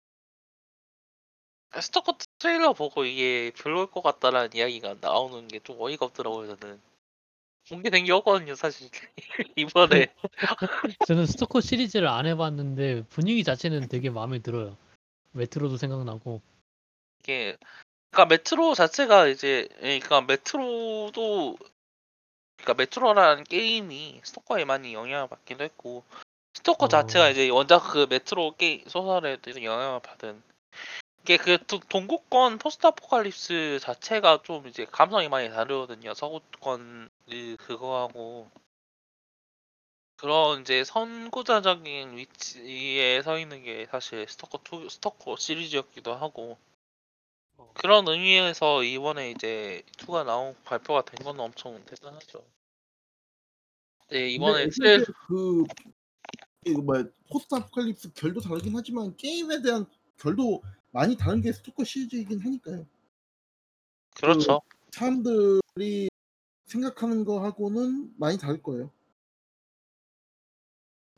스토커 1.82 2.16
트레일러 2.38 2.72
보고 2.72 3.04
이게 3.04 3.50
별로일 3.56 3.86
것 3.90 4.02
같다라는 4.02 4.50
이야기가 4.54 4.96
나오는 5.00 5.48
게 5.48 5.58
좀 5.60 5.80
어이가 5.80 6.06
없더라고요 6.06 6.56
저는 6.56 6.80
공개된 7.68 8.04
게 8.04 8.12
없거든요 8.12 8.54
사실 8.54 8.88
이번에 9.56 10.14
저는 11.08 11.26
스토커 11.26 11.60
시리즈를 11.60 12.08
안 12.08 12.26
해봤는데 12.26 13.04
분위기 13.08 13.42
자체는 13.42 13.88
되게 13.88 14.10
마음에 14.10 14.38
들어요. 14.38 14.76
Metro도 15.32 15.76
생각나고. 15.76 16.40
이게 17.20 17.56
그러니까 18.10 18.34
메트로 18.34 18.74
자체가 18.74 19.26
이제 19.26 19.68
예, 19.82 19.98
그러니까 19.98 20.20
Metro도 20.22 21.58
그러니까 22.56 22.74
Metro라는 22.74 23.44
게임이 23.44 24.20
Stalker에 24.24 24.64
많이 24.64 24.94
영향을 24.94 25.28
받기도 25.28 25.64
했고 25.64 26.04
스토커 26.54 26.86
어. 26.86 26.88
자체가 26.88 27.30
이제 27.30 27.48
원작 27.50 27.80
그 27.92 28.06
메트로 28.08 28.54
게임 28.56 28.84
소설에 28.86 29.36
도 29.38 29.50
영향을 29.62 30.00
받은 30.00 30.42
이게 31.26 31.38
그 31.38 31.58
두- 31.66 31.80
동구권 31.80 32.58
post 32.58 32.86
apocalypse 32.86 33.80
자체가 33.82 34.42
좀 34.44 34.68
이제 34.68 34.84
감성이 34.84 35.28
많이 35.28 35.48
다르거든요. 35.50 36.14
서구권 36.14 37.08
그 37.28 37.56
그거하고. 37.58 38.48
그런 40.18 40.60
이제 40.60 40.84
선구자적인 40.84 42.16
위치에 42.16 43.22
서 43.22 43.38
있는 43.40 43.64
게 43.64 43.86
사실 43.90 44.24
스토커 44.28 44.58
2 44.62 44.88
스토커 44.88 45.36
시리즈였기도 45.36 46.14
하고. 46.14 46.58
그런 47.74 48.06
의미에서 48.06 48.84
이번에 48.84 49.32
이제 49.32 49.82
2가 49.98 50.22
나온 50.22 50.54
발표가 50.64 51.02
된 51.02 51.24
건 51.24 51.40
엄청 51.40 51.84
대단하죠. 51.86 52.44
네 54.10 54.28
이번에 54.30 54.62
애초에 54.64 54.98
그 55.26 55.64
이거 56.66 56.82
뭐야 56.82 57.04
post 57.32 57.52
apocalypse 57.56 58.12
결도 58.12 58.40
다르긴 58.40 58.72
하지만 58.76 59.16
게임에 59.16 59.60
대한 59.62 59.86
결도 60.18 60.62
많이 60.96 61.14
다른 61.14 61.42
게 61.42 61.52
스토커 61.52 61.84
시리즈이긴 61.84 62.40
하니까요. 62.40 62.86
그렇죠. 64.14 64.62
사람들이 64.92 66.08
생각하는 66.64 67.26
거하고는 67.26 68.14
많이 68.16 68.38
다를 68.38 68.62
거예요. 68.62 68.90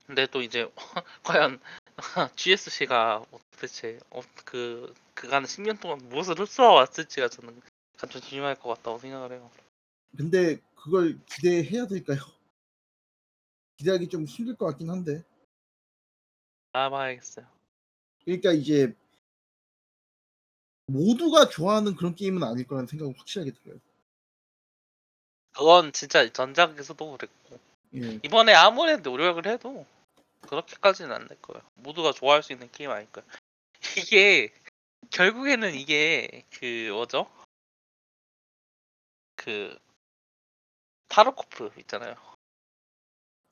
근데 0.04 0.26
또 0.26 0.42
이제 0.42 0.68
과연 1.22 1.60
GSC가 2.34 3.24
도대체 3.52 4.00
어, 4.10 4.20
그 4.44 4.92
그간 5.14 5.44
10년 5.44 5.78
동안 5.78 5.98
무엇을 6.08 6.40
흡수해 6.40 6.66
왔을지가 6.66 7.28
저는 7.28 7.60
좀 7.98 8.20
중요할 8.20 8.56
것 8.56 8.70
같다고 8.70 8.98
생각을 8.98 9.30
해요. 9.30 9.48
근데 10.16 10.60
그걸 10.74 11.20
기대해야 11.26 11.86
될까요? 11.86 12.18
기대하기 13.76 14.08
좀 14.08 14.24
힘들 14.24 14.56
것 14.56 14.66
같긴 14.66 14.90
한데. 14.90 15.22
알아봐야겠어요. 16.72 17.46
그러니까 18.24 18.52
이제 18.52 18.92
모두가 20.88 21.48
좋아하는 21.48 21.94
그런 21.96 22.14
게임은 22.14 22.42
아닐 22.42 22.66
거라는 22.66 22.86
생각은 22.86 23.14
확실하게 23.18 23.52
들어요. 23.52 23.78
그건 25.52 25.92
진짜 25.92 26.30
전작에서도 26.32 27.12
그랬고 27.16 27.58
예. 27.94 28.20
이번에 28.24 28.54
아무리 28.54 28.96
노력을 28.98 29.44
해도 29.46 29.86
그렇게까지는 30.42 31.12
안 31.12 31.28
될 31.28 31.40
거예요. 31.42 31.62
모두가 31.74 32.12
좋아할 32.12 32.42
수 32.42 32.52
있는 32.52 32.70
게임 32.72 32.90
아닐 32.90 33.10
거예요. 33.12 33.26
이게 34.12 34.52
결국에는 35.10 35.74
이게 35.74 36.44
그 36.58 36.90
뭐죠? 36.92 37.30
그 39.36 39.78
Tarkov 41.08 41.72
있잖아요. 41.80 42.14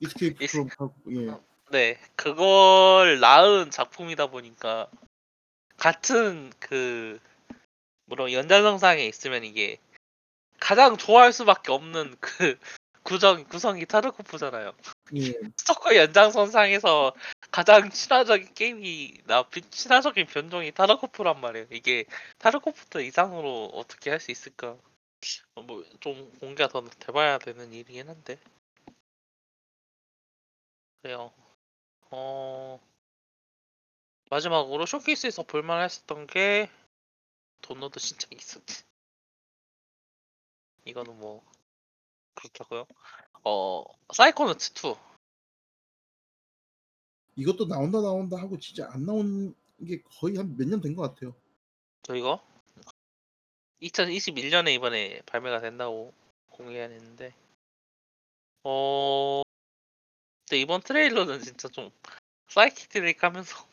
Escape 0.01 0.45
Es- 0.45 0.65
from 0.77 0.91
예. 1.11 1.29
어. 1.31 1.43
네, 1.71 1.99
그걸 2.15 3.19
낳은 3.21 3.71
작품이다 3.71 4.29
보니까 4.29 4.89
같은 5.79 6.53
그 6.61 7.21
뭐라 8.07 8.33
연장선상에 8.33 9.05
있으면 9.07 9.45
이게 9.45 9.79
가장 10.61 10.97
좋아할 10.97 11.33
수밖에 11.33 11.73
없는 11.73 12.17
그 12.21 12.59
구성 13.05 13.45
구성이 13.45 13.87
타르코프잖아요. 13.87 14.73
예. 15.17 15.35
스토커 15.57 15.97
연장선상에서 15.97 17.15
가장 17.53 17.91
친화적인 17.91 18.55
게임이 18.55 19.23
나 19.27 19.45
비- 19.49 19.63
친화적인 19.63 20.27
변종이 20.27 20.73
타르코프란 20.73 21.41
말이에요. 21.41 21.67
이게 21.73 22.05
타르코프 22.39 23.03
이상으로 23.03 23.67
어떻게 23.75 24.11
할 24.11 24.21
수 24.21 24.31
있을까? 24.33 24.77
뭐 25.57 25.85
좀 26.01 26.31
공개가 26.41 26.69
더 26.69 26.83
돼봐야 27.01 27.39
되는 27.39 27.73
일이긴 27.73 28.09
한데 28.09 28.39
그래요. 31.03 31.33
어 32.11 32.81
마지막으로 34.31 34.87
쇼케이스에서 34.87 35.43
볼만했었던 35.45 36.27
게 36.27 36.71
돈노드 37.63 37.99
신청이 38.01 38.37
있었지. 38.37 38.85
이거는 40.85 41.19
뭐 41.19 41.45
그렇다고요. 42.35 42.87
어 43.45 43.85
사이코너츠 44.13 44.73
2 44.73 44.95
이것도 47.37 47.67
나온다 47.67 48.01
나온다 48.01 48.37
하고 48.39 48.59
진짜 48.59 48.89
안 48.91 49.05
나온 49.05 49.55
게 49.87 50.01
거의 50.03 50.37
한 50.37 50.57
몇 50.57 50.67
년 50.69 50.81
된 50.81 50.95
것 50.97 51.03
같아요. 51.03 51.35
저희가 52.03 52.43
2021년에 53.83 54.75
이번에 54.75 55.21
발매가 55.27 55.61
된다고 55.61 56.13
공개했는데 56.51 57.35
어 58.65 59.43
근데 60.49 60.61
이번 60.61 60.81
트레일러는 60.81 61.41
진짜 61.41 61.69
좀 61.69 61.91
드레이크 62.89 63.27
하면서 63.27 63.67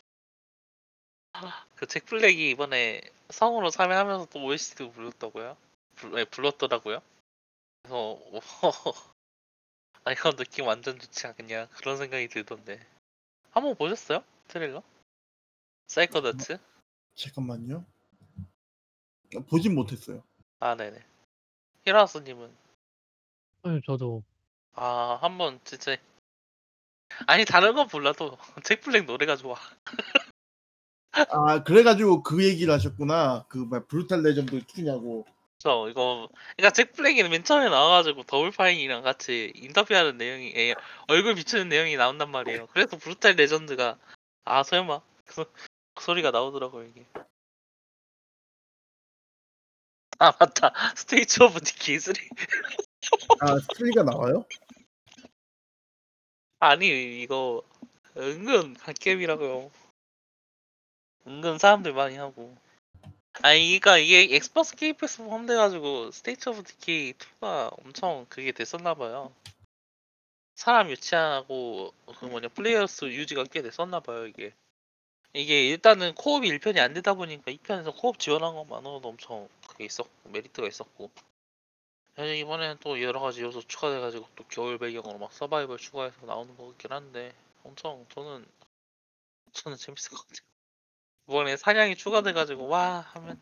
그 1.76 1.86
잭 1.86 2.06
블랙이 2.06 2.50
이번에 2.50 3.00
성으로 3.28 3.70
참여하면서 3.70 4.26
또 4.26 4.44
OST도 4.44 4.92
불렀다고요? 4.92 5.56
불, 5.96 6.12
네, 6.12 6.24
불렀더라고요. 6.24 7.02
그래서 7.82 8.18
아 10.04 10.12
이거 10.12 10.32
느낌 10.32 10.66
완전 10.66 10.98
좋지 10.98 11.26
않겠냐 11.26 11.68
그런 11.68 11.96
생각이 11.96 12.28
들던데 12.28 12.86
한번 13.50 13.74
보셨어요? 13.74 14.22
트레일러? 14.48 14.82
사이코더츠? 15.88 16.58
잠깐만요. 17.14 17.84
어, 19.36 19.40
보진 19.48 19.74
못했어요. 19.74 20.22
아 20.60 20.74
네네 20.74 21.04
히라스님은 21.84 22.56
아니, 23.62 23.80
저도 23.84 24.22
아 24.74 25.18
한번 25.20 25.60
진짜 25.64 25.96
아니 27.26 27.44
다른 27.44 27.74
건 27.74 27.88
몰라도 27.92 28.38
잭 28.64 28.80
블랙 28.80 29.04
노래가 29.04 29.36
좋아 29.36 29.56
아 31.30 31.62
그래가지고 31.62 32.22
그 32.22 32.44
얘기를 32.44 32.72
하셨구나. 32.72 33.44
그 33.48 33.58
뭐, 33.58 33.80
Brutal 33.86 34.22
Legend 34.22 34.58
2냐고. 34.58 35.24
저 35.58 35.88
이거 35.88 36.28
그러니까 36.56 36.72
잭 36.74 36.92
블랙이 36.92 37.22
맨 37.28 37.42
처음에 37.42 37.70
나와가지고 37.70 38.24
Double 38.24 38.55
Fine이랑 38.55 39.02
같이 39.02 39.52
인터뷰하는 39.56 40.18
내용이 40.18 40.52
에, 40.54 40.74
얼굴 41.08 41.34
비추는 41.36 41.68
내용이 41.68 41.96
나온단 41.96 42.30
말이에요. 42.30 42.66
그래서 42.72 42.98
Brutal 42.98 43.34
Legend가 43.36 43.96
아 44.44 44.62
설마 44.62 45.00
그, 45.24 45.44
그 45.94 46.04
소리가 46.04 46.30
나오더라고요 46.32 46.84
이게. 46.88 47.06
아 50.18 50.32
맞다 50.38 50.72
State 50.96 51.42
of 51.42 51.60
Decay 51.60 51.98
3 51.98 52.14
아 53.40 53.58
three가 53.58 54.02
나와요? 54.02 54.44
아니 56.60 57.22
이거 57.22 57.62
은근 58.16 58.74
갓겜이라고요. 58.74 59.70
은근 61.26 61.58
사람들 61.58 61.92
많이 61.92 62.16
하고. 62.16 62.56
아니 63.42 63.78
그러니까 63.80 63.98
이게 63.98 64.36
Xbox 64.36 64.76
Game 64.76 64.96
Pass 64.96 65.18
포함돼가지고 65.18 66.10
State 66.12 66.48
of 66.50 66.62
Decay 66.64 67.12
2가 67.14 67.70
엄청 67.78 68.26
그게 68.28 68.52
됐었나 68.52 68.94
봐요. 68.94 69.32
사람 70.54 70.90
유치하고 70.90 71.92
그 72.18 72.26
뭐냐 72.26 72.48
플레이어 72.48 72.86
수 72.86 73.08
유지가 73.08 73.44
꽤 73.44 73.62
됐었나 73.62 74.00
봐요 74.00 74.26
이게. 74.26 74.54
이게 75.32 75.68
일단은 75.68 76.14
코업이 76.14 76.48
1편이 76.48 76.78
안 76.78 76.94
되다 76.94 77.14
보니까 77.14 77.50
2편에서 77.50 77.96
코업 77.96 78.20
지원한 78.20 78.54
것만으로도 78.54 79.08
엄청 79.08 79.48
그게 79.66 79.84
있었고 79.84 80.30
메리트가 80.30 80.68
있었고 80.68 81.10
사실 82.14 82.36
이번에는 82.36 82.76
또 82.80 83.02
여러 83.02 83.18
가지 83.18 83.42
요소 83.42 83.62
추가돼가지고 83.62 84.28
또 84.36 84.44
겨울 84.48 84.78
배경으로 84.78 85.18
막 85.18 85.32
서바이벌 85.32 85.78
추가해서 85.78 86.24
나오는 86.26 86.56
거 86.56 86.68
같긴 86.68 86.92
한데 86.92 87.34
엄청 87.64 88.06
저는 88.10 88.46
저는 89.52 89.76
재밌을 89.76 90.10
것 90.10 90.18
같아요. 90.28 90.53
이번에 91.28 91.56
사냥이 91.56 91.96
추가돼가지고 91.96 92.68
와 92.68 93.00
하면 93.00 93.40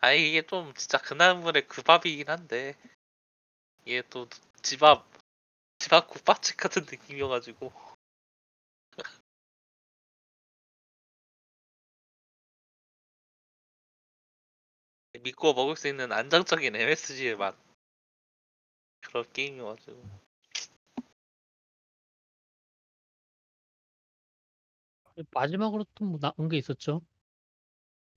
아 0.00 0.12
이게 0.12 0.42
좀 0.42 0.74
진짜 0.74 0.98
그나물의 0.98 1.66
그 1.66 1.82
밥이긴 1.82 2.28
한데 2.28 2.74
이게 3.84 4.02
또 4.10 4.28
집앞 4.62 5.06
집앞 5.78 6.08
국밥집 6.08 6.56
같은 6.56 6.82
느낌이어가지고 6.82 7.72
믿고 15.22 15.54
먹을 15.54 15.74
수 15.76 15.88
있는 15.88 16.12
안정적인 16.12 16.76
MSG의 16.76 17.36
맛. 17.36 17.56
그런 19.00 19.24
게임이어가지고 19.32 20.27
마지막으로 25.32 25.84
또뭐 25.94 26.18
나온 26.18 26.48
게 26.48 26.56
있었죠. 26.58 27.00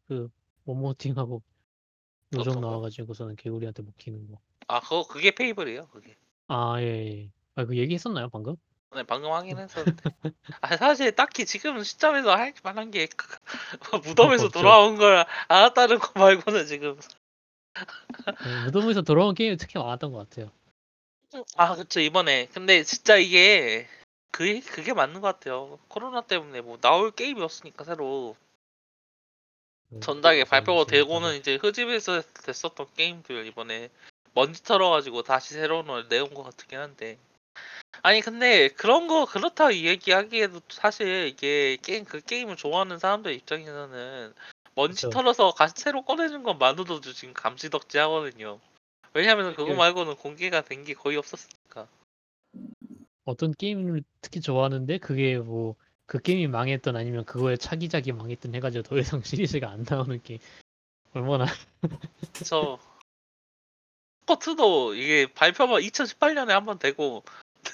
그 0.08 0.30
모모팅하고 0.66 1.42
요정 2.34 2.52
어떤 2.52 2.62
거? 2.62 2.70
나와가지고서는 2.70 3.36
개구리한테 3.36 3.84
먹히는 3.84 4.30
거. 4.32 4.40
아 4.68 4.80
그거 4.80 5.04
그게 5.08 5.32
페이블이에요 5.32 5.88
그게 5.88 6.16
아 6.48 6.76
예. 6.80 6.86
예. 7.24 7.32
아 7.56 7.66
그 7.66 7.78
얘기했었나요 7.78 8.30
방금? 8.30 8.56
네, 8.96 9.04
방금 9.04 9.32
하긴 9.32 9.58
했었는데. 9.58 10.04
아, 10.62 10.76
사실 10.78 11.12
딱히 11.16 11.46
지금 11.46 11.82
시점에서 11.84 12.36
할 12.36 12.54
만한 12.64 12.92
게 12.92 13.08
무덤에서 14.04 14.46
없죠. 14.48 14.60
돌아온 14.60 14.98
걸 14.98 15.26
알았다는 15.48 16.00
거 16.00 16.12
말고는 16.20 16.66
지금 16.68 17.00
네, 18.44 18.66
무덤에서 18.66 19.02
돌아온 19.02 19.34
게임이 19.34 19.58
특히 19.58 19.80
많았던 19.80 20.12
것 20.12 20.30
같아요. 20.30 20.52
아 21.56 21.76
그쵸 21.76 22.00
이번에 22.02 22.48
근데 22.48 22.84
진짜 22.84 23.16
이게 23.16 23.88
그 24.32 24.60
그게 24.62 24.94
맞는 24.94 25.22
것 25.22 25.28
같아요. 25.28 25.78
코로나 25.88 26.22
때문에 26.22 26.62
뭐 26.62 26.78
나올 26.80 27.12
게임이 27.12 27.41
없으니까 27.41 27.84
새로 27.84 28.36
그 29.89 30.00
전작에 30.00 30.46
발표가 30.46 30.86
되고는 30.86 31.36
이제 31.36 31.56
흐집에서 31.56 32.22
됐었던 32.46 32.88
게임들 32.96 33.46
이번에 33.48 33.89
먼지 34.34 34.63
털어가지고 34.63 35.24
다시 35.24 35.54
새로운 35.54 35.86
걸 35.88 36.08
내온 36.08 36.34
것 36.34 36.44
같긴 36.44 36.80
한데 36.80 37.17
아니 38.02 38.22
근데 38.22 38.70
그런 38.70 39.08
거 39.08 39.26
그렇다고 39.26 39.74
얘기하기에도 39.74 40.62
사실 40.70 41.28
이게 41.28 41.78
게임 41.82 42.06
그 42.06 42.22
게임을 42.22 42.56
좋아하는 42.56 43.00
사람들 43.00 43.34
입장에서는 43.34 44.34
먼지. 44.76 45.10
털어서 45.10 45.54
다시 45.58 45.74
새로 45.76 46.04
꺼내는 46.04 46.44
것만으로도 46.44 47.12
지금 47.12 47.34
감지덕지 47.34 47.98
하거든요. 47.98 48.62
왜냐면 49.13 49.52
그거 49.54 49.72
이게- 49.72 49.76
말고는 49.76 50.15
공개가 50.15 50.62
된 50.62 50.86
게 50.86 50.94
거의 50.94 51.17
없었으니까. 51.17 51.88
어떤 53.26 53.54
게임을 53.54 54.04
특히 54.22 54.42
좋아하는데 54.42 54.98
그게 55.00 55.38
뭐 55.38 55.76
그 56.12 56.20
게임이 56.20 56.48
망했던 56.48 56.98
아니면 56.98 57.24
그거에 57.24 57.56
차기작이 57.56 58.12
망했던 58.12 58.54
해가지고 58.54 58.84
더 58.84 58.98
이상 58.98 59.22
시리즈가 59.24 59.70
안 59.70 59.86
나오는 59.90 60.22
게 60.22 60.40
얼마나 61.14 61.46
그래서 62.36 62.78
스쿼트도 64.26 64.96
이게 64.96 65.32
발표가 65.32 65.80
2018년에 65.80 66.50
한 66.50 66.66
번 66.66 66.80
되고 66.80 67.24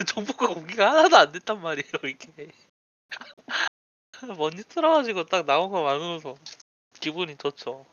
정보가 0.05 0.53
공개가 0.53 0.91
하나도 0.91 1.17
안 1.17 1.31
됐단 1.31 1.59
말이에요 1.59 1.91
이게. 2.03 2.51
먼지 4.37 4.63
틀어가지고 4.69 5.25
딱 5.25 5.47
나온 5.47 5.71
것만으로도 5.71 6.37
기분이 6.99 7.37
좋죠 7.37 7.87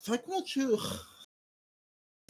사이코노츠 0.00 0.76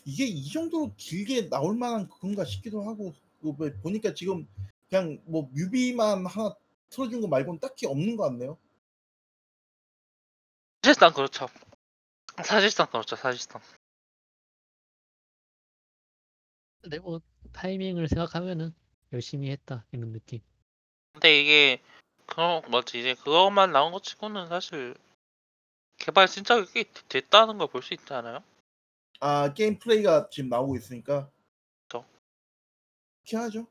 이게 0.04 0.24
이 0.26 0.48
정도로 0.50 0.92
길게 0.96 1.48
나올 1.48 1.76
만한 1.76 2.08
그건가 2.08 2.44
싶기도 2.44 2.82
하고 2.82 3.14
그뭐 3.40 3.56
보니까 3.82 4.12
지금 4.12 4.46
그냥 4.88 5.20
뭐 5.24 5.48
뮤비만 5.52 6.26
하나 6.26 6.54
틀어준 6.90 7.20
거 7.20 7.28
말고는 7.28 7.60
딱히 7.60 7.86
없는 7.86 8.16
것 8.16 8.24
같네요. 8.24 8.58
사실상 10.82 11.12
그렇죠 11.12 11.46
사실상 12.44 12.86
그렇죠 12.88 13.14
사실상 13.14 13.60
근데 16.80 16.98
뭐 16.98 17.20
타이밍을 17.52 18.08
생각하면은 18.08 18.74
열심히 19.12 19.50
했다 19.50 19.84
이런 19.92 20.12
느낌. 20.12 20.40
근데 21.12 21.40
이게 21.40 21.82
그런 22.26 22.62
뭐지 22.70 22.98
이제 22.98 23.14
그것만 23.14 23.70
나온 23.70 23.92
것 23.92 24.02
치고는 24.02 24.48
사실 24.48 24.96
개발 26.00 26.26
진짜 26.26 26.64
꽤 26.72 26.84
됐다는 27.08 27.58
걸 27.58 27.68
볼 27.68 27.82
수 27.82 27.94
있지 27.94 28.12
않아요? 28.12 28.42
아 29.20 29.52
게임 29.54 29.78
플레이가 29.78 30.28
지금 30.30 30.48
나오고 30.48 30.76
있으니까 30.76 31.30
그쵸. 31.88 32.04
그렇게 33.24 33.36
하죠. 33.36 33.66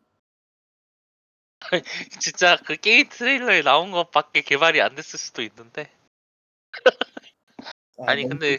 진짜 2.21 2.55
그 2.65 2.75
게임 2.77 3.09
트레일러에 3.09 3.61
나온 3.63 3.91
것밖에 3.91 4.41
개발이 4.41 4.81
안 4.81 4.95
됐을 4.95 5.19
수도 5.19 5.41
있는데 5.41 5.91
아, 7.99 8.11
아니, 8.11 8.27
근데. 8.27 8.57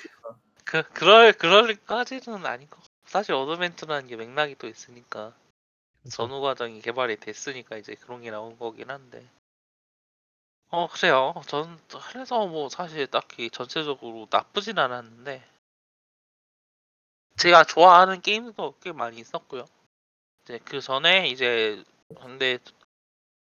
그 0.64 0.82
그럴 0.92 1.32
그럴까지는 1.32 2.46
아닌 2.46 2.68
것 2.68 2.76
같고 2.76 2.90
사실 3.06 3.34
어드벤트라는 3.34 4.06
게 4.06 4.14
맥락이 4.16 4.54
또 4.56 4.68
있으니까 4.68 5.34
전후 6.08 6.40
과정이 6.40 6.80
개발이 6.80 7.16
됐으니까 7.16 7.76
이제 7.76 7.94
그런 7.96 8.22
게 8.22 8.30
나온 8.30 8.56
거긴 8.56 8.90
한데 8.90 9.26
어 10.72 10.86
그래요. 10.86 11.34
전 11.48 11.80
그래서 12.08 12.46
뭐 12.46 12.68
사실 12.68 13.06
딱히 13.08 13.50
전체적으로 13.50 14.28
나쁘진 14.30 14.78
않았는데. 14.78 15.44
제가 17.38 17.64
좋아하는 17.64 18.20
게임도 18.20 18.76
꽤 18.80 18.92
많이 18.92 19.18
있었고요. 19.18 19.64
이제 20.44 20.58
그 20.64 20.80
전에 20.80 21.28
이제 21.28 21.82
근데 22.20 22.58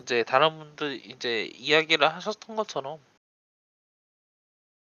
이제 0.02 0.24
다른 0.24 0.58
분들 0.58 1.06
이제 1.10 1.46
이야기를 1.56 2.12
하셨던 2.14 2.56
것처럼 2.56 3.00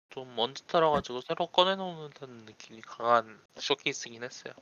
좀 0.10 0.36
먼지 0.36 0.66
털어가지고 0.68 1.22
새로 1.22 1.48
꺼내놓는 1.48 2.10
듯한 2.10 2.30
느낌이 2.46 2.82
강한 2.82 3.40
쇼케이스긴 3.56 4.24
했어요. 4.24 4.54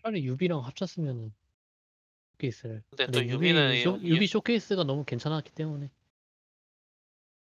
차라리 0.00 0.24
유비랑 0.24 0.60
합쳤으면은 0.64 1.34
쇼케이스를. 2.34 2.82
근데 2.90 3.06
또 3.10 3.24
Ubi는 3.24 3.82
쇼, 3.82 3.98
유- 4.02 4.14
Ubi 4.14 4.26
쇼케이스가 4.26 4.84
너무 4.84 5.04
괜찮았기 5.04 5.52
때문에 5.52 5.90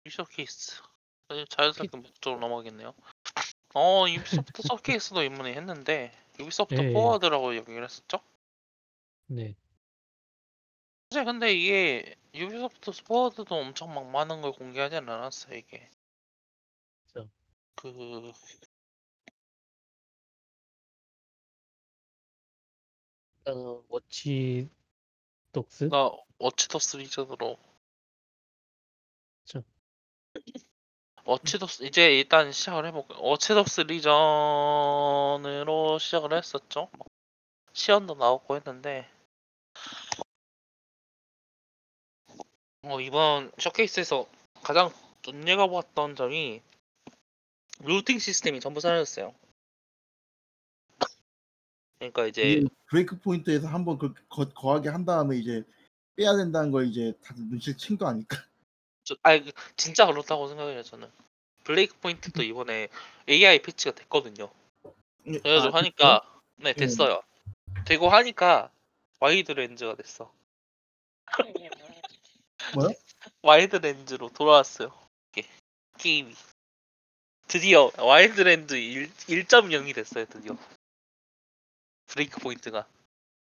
쇼케이스 0.09 0.81
사실 1.29 1.45
자연스럽게 1.47 1.97
목적으로 1.97 2.39
넘어가겠네요 2.41 2.93
어 3.75 4.05
유비소프트 4.09 4.61
서케이스도 4.67 5.23
이번에 5.23 5.53
했는데 5.53 6.11
유비소프트 6.39 6.81
예, 6.81 6.89
예. 6.89 6.93
Forward라고 6.93 7.55
얘기를 7.55 7.83
했었죠. 7.83 8.19
네. 9.27 9.55
사실 11.09 11.25
근데 11.25 11.53
이게 11.53 12.15
Ubisoft 12.33 13.03
Forward도 13.03 13.55
엄청 13.55 13.93
막 13.93 14.05
많은 14.09 14.41
걸 14.41 14.51
공개하진 14.53 15.07
않았어요 15.07 15.55
이게. 15.55 15.89
그쵸. 17.07 17.29
그 17.75 18.31
어, 23.45 23.83
Watch 23.89 24.69
Dogs? 25.51 25.89
나 25.89 26.11
Watch 26.39 26.72
Dogs 26.72 26.97
Legion으로 26.97 27.57
그쵸. 29.43 29.63
Watch 31.25 31.58
Dogs 31.58 31.83
이제 31.83 32.17
일단 32.17 32.51
시작을 32.51 32.85
해볼게요. 32.87 33.19
Watch 33.21 33.55
Dogs 33.55 33.81
Legion으로 33.81 34.09
시작을 35.99 36.33
했었죠. 36.33 36.89
뭐 36.97 37.05
시연도 37.73 38.15
나오고 38.15 38.55
했는데 38.55 39.09
어, 42.83 42.99
이번 42.99 43.51
쇼케이스에서 43.59 44.27
가장 44.63 44.91
눈여겨봤던 45.25 46.15
점이 46.15 46.61
looting 47.79 48.19
시스템이 48.19 48.59
전부 48.59 48.79
사라졌어요. 48.79 49.33
그러니까 52.01 52.25
이제 52.25 52.53
이 52.53 52.65
Breakpoint에서 52.87 53.67
한번 53.67 53.99
그 53.99 54.11
거, 54.27 54.49
거하게 54.49 54.89
한 54.89 55.05
다음에 55.05 55.37
이제 55.37 55.63
빼야 56.15 56.35
된다는 56.35 56.71
걸 56.71 56.87
이제 56.87 57.13
다들 57.23 57.43
눈치를 57.45 57.77
챈 57.77 57.97
거 57.99 58.07
아닐까? 58.07 58.37
저, 59.03 59.15
아니 59.21 59.51
진짜 59.77 60.07
그렇다고 60.07 60.47
생각해요 60.47 60.81
저는. 60.81 61.07
Breakpoint도 61.63 62.41
이번에 62.41 62.87
AI 63.29 63.61
패치가 63.61 63.93
됐거든요. 63.93 64.49
그래가지고 65.23 65.75
아, 65.75 65.79
하니까 65.79 66.41
네 66.55 66.73
됐어요. 66.73 67.21
되고 67.85 68.09
하니까 68.09 68.71
Wildlands가 69.19 69.93
됐어. 69.95 70.33
뭐요? 72.73 72.89
Wildlands로 73.43 74.29
돌아왔어요. 74.29 74.91
이게 75.31 75.47
게임이 75.99 76.33
드디어 77.47 77.91
Wildlands 77.99 78.73
1, 78.73 79.07
1.0이 79.27 79.93
됐어요 79.93 80.25
드디어. 80.25 80.57
Breakpoint가. 82.11 82.85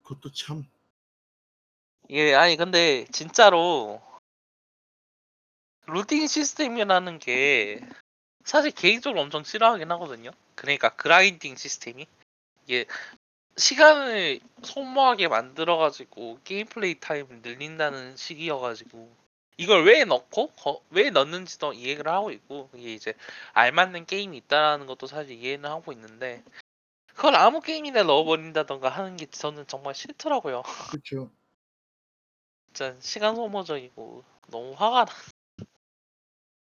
그것도 0.04 0.32
참 0.32 0.64
이게 2.08 2.34
아니 2.34 2.56
근데 2.56 3.04
진짜로 3.12 4.00
looting 5.86 6.26
시스템이라는 6.26 7.18
게 7.18 7.80
사실 8.44 8.70
개인적으로 8.70 9.20
엄청 9.22 9.42
싫어하긴 9.42 9.90
하거든요. 9.92 10.30
그러니까 10.54 10.90
grinding 10.90 11.56
시스템이 11.56 12.06
이게 12.64 12.86
시간을 13.56 14.40
소모하게 14.62 15.26
만들어가지고 15.28 16.38
게임 16.44 16.66
플레이 16.66 16.98
타임을 16.98 17.40
늘린다는 17.42 18.16
식이어가지고 18.16 19.20
이걸 19.56 19.84
왜 19.84 20.04
넣고 20.04 20.52
거- 20.52 20.80
왜 20.90 21.10
넣는지도 21.10 21.72
이해를 21.72 22.08
하고 22.08 22.30
있고 22.30 22.70
이게 22.74 22.94
이제 22.94 23.14
알맞는 23.52 24.06
게임이 24.06 24.36
있다라는 24.38 24.86
것도 24.86 25.06
사실 25.08 25.32
이해는 25.32 25.68
하고 25.68 25.92
있는데 25.92 26.42
그걸 27.20 27.36
아무 27.36 27.60
게임이나 27.60 28.04
넣어버린다던가 28.04 28.88
하는 28.88 29.18
게 29.18 29.26
저는 29.26 29.66
정말 29.66 29.94
싫더라고요. 29.94 30.62
그렇죠. 30.90 31.30
진짜 32.68 32.96
시간 33.00 33.36
소모적이고 33.36 34.24
너무 34.46 34.72
화가 34.72 35.04
나. 35.04 35.12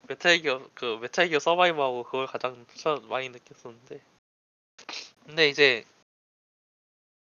메탈기어 0.06 0.70
그 0.74 0.98
메탈기어 1.02 1.40
서바이브하고 1.40 2.04
그걸 2.04 2.28
가장 2.28 2.64
많이 3.08 3.30
느꼈었는데. 3.30 4.00
근데 5.26 5.48
이제 5.48 5.84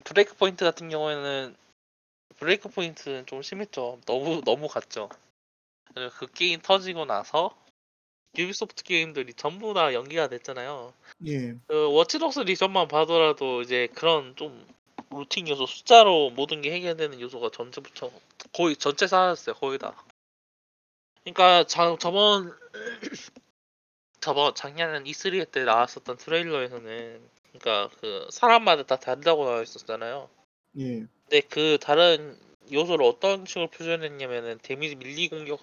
브레이크 0.05 0.37
포인트 0.37 0.63
같은 0.67 0.91
경우에는 0.91 1.57
브레이크 2.37 2.69
포인트는 2.69 3.25
좀 3.25 3.41
심했죠. 3.41 4.01
너무 4.05 4.43
너무 4.45 4.69
갔죠. 4.69 5.09
그 6.19 6.31
게임 6.35 6.61
터지고 6.61 7.07
나서 7.07 7.57
유비소프트 8.37 8.85
게임들이 8.85 9.35
전부 9.35 9.75
다 9.75 9.95
연기가 9.95 10.29
됐잖아요. 10.29 10.93
예. 11.27 11.55
그 11.67 11.93
워치독스 11.93 12.41
리전만 12.41 12.89
보더라도 12.89 13.63
이제 13.63 13.89
그런 13.95 14.35
좀 14.37 14.67
looting 15.11 15.49
요소 15.49 15.67
숫자로 15.67 16.31
모든 16.31 16.61
게 16.61 16.73
해결되는 16.73 17.21
요소가 17.21 17.51
전체부터 17.51 18.11
거의 18.53 18.77
전체 18.77 19.07
사라졌어요 19.07 19.55
거의 19.57 19.79
다 19.79 20.05
그러니까 21.23 21.67
자, 21.67 21.97
저번 21.99 22.53
저번 24.21 24.55
작년 24.55 25.05
E3 25.05 25.51
때 25.51 25.65
나왔었던 25.65 26.17
트레일러에서는 26.17 27.21
그러니까 27.53 27.95
그 28.01 28.27
사람마다 28.31 28.85
다 28.85 28.97
다르다고 28.97 29.45
나와 29.45 29.63
있었잖아요 29.63 30.29
예. 30.79 31.07
근데 31.29 31.41
그 31.49 31.79
다른 31.81 32.39
요소를 32.73 33.05
어떤 33.05 33.47
식으로 33.47 33.69
표현했냐면은 33.69 34.59
데미지 34.63 34.97
밀리 34.97 35.29
공격 35.29 35.61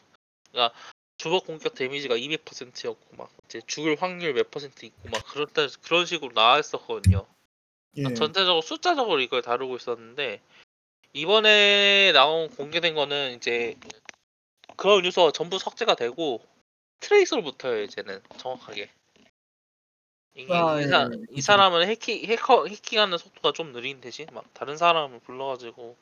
그러니까 0.51 0.78
주먹 1.22 1.45
공격 1.45 1.76
데미지가 1.76 2.15
200%였고 2.15 3.15
막 3.15 3.30
이제 3.45 3.61
죽을 3.67 3.95
확률 4.01 4.34
몇 4.34 4.49
퍼센트 4.49 4.88
있고 4.88 5.09
막 5.09 5.24
그런 5.28 5.45
따- 5.53 5.67
그런 5.84 6.07
식으로 6.07 6.34
나와 6.34 6.57
있었거든요 6.57 7.28
예. 7.97 8.11
전체적으로 8.15 8.63
숫자적으로 8.63 9.19
이걸 9.19 9.43
다루고 9.43 9.76
있었는데 9.76 10.41
이번에 11.13 12.11
나온 12.13 12.49
공개된 12.49 12.95
거는 12.95 13.36
이제 13.36 13.78
그런 14.76 15.05
요소가 15.05 15.32
전부 15.32 15.59
삭제가 15.59 15.93
되고 15.93 16.43
traits로 17.02 17.43
붙어요 17.43 17.84
이제는 17.84 18.19
정확하게 18.38 18.89
이게 20.34 20.51
아, 20.51 20.80
이, 20.80 20.86
예, 20.86 20.88
사, 20.88 21.03
예. 21.13 21.26
이 21.30 21.39
사람은 21.39 21.88
해킹 21.88 22.26
해커 22.26 22.65
해킹하는 22.65 23.19
속도가 23.19 23.51
좀 23.51 23.74
느린 23.74 24.01
대신 24.01 24.26
막 24.34 24.51
다른 24.55 24.76
사람을 24.76 25.19
불러가지고 25.19 25.95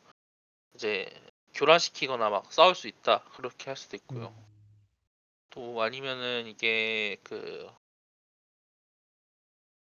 이제 0.76 1.09
교란시키거나 1.55 2.30
막 2.30 2.53
싸울 2.53 2.74
수 2.74 2.88
있다 2.88 3.26
그렇게 3.36 3.65
할 3.65 3.76
수도 3.76 3.97
있고요 3.97 4.28
음. 4.28 4.49
또 5.50 5.82
아니면은 5.82 6.47
이게 6.47 7.18
그, 7.24 7.70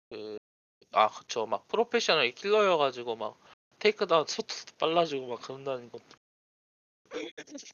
그, 0.09 0.37
아, 0.91 1.09
그쵸. 1.09 1.45
막 1.45 1.67
프로페셔널 1.67 2.31
킬러여가지고 2.31 3.15
막 3.15 3.39
takedown 3.79 4.25
속도도 4.27 4.77
빨라지고 4.77 5.27
막 5.27 5.41
그런다는 5.41 5.89
것도. 5.91 6.03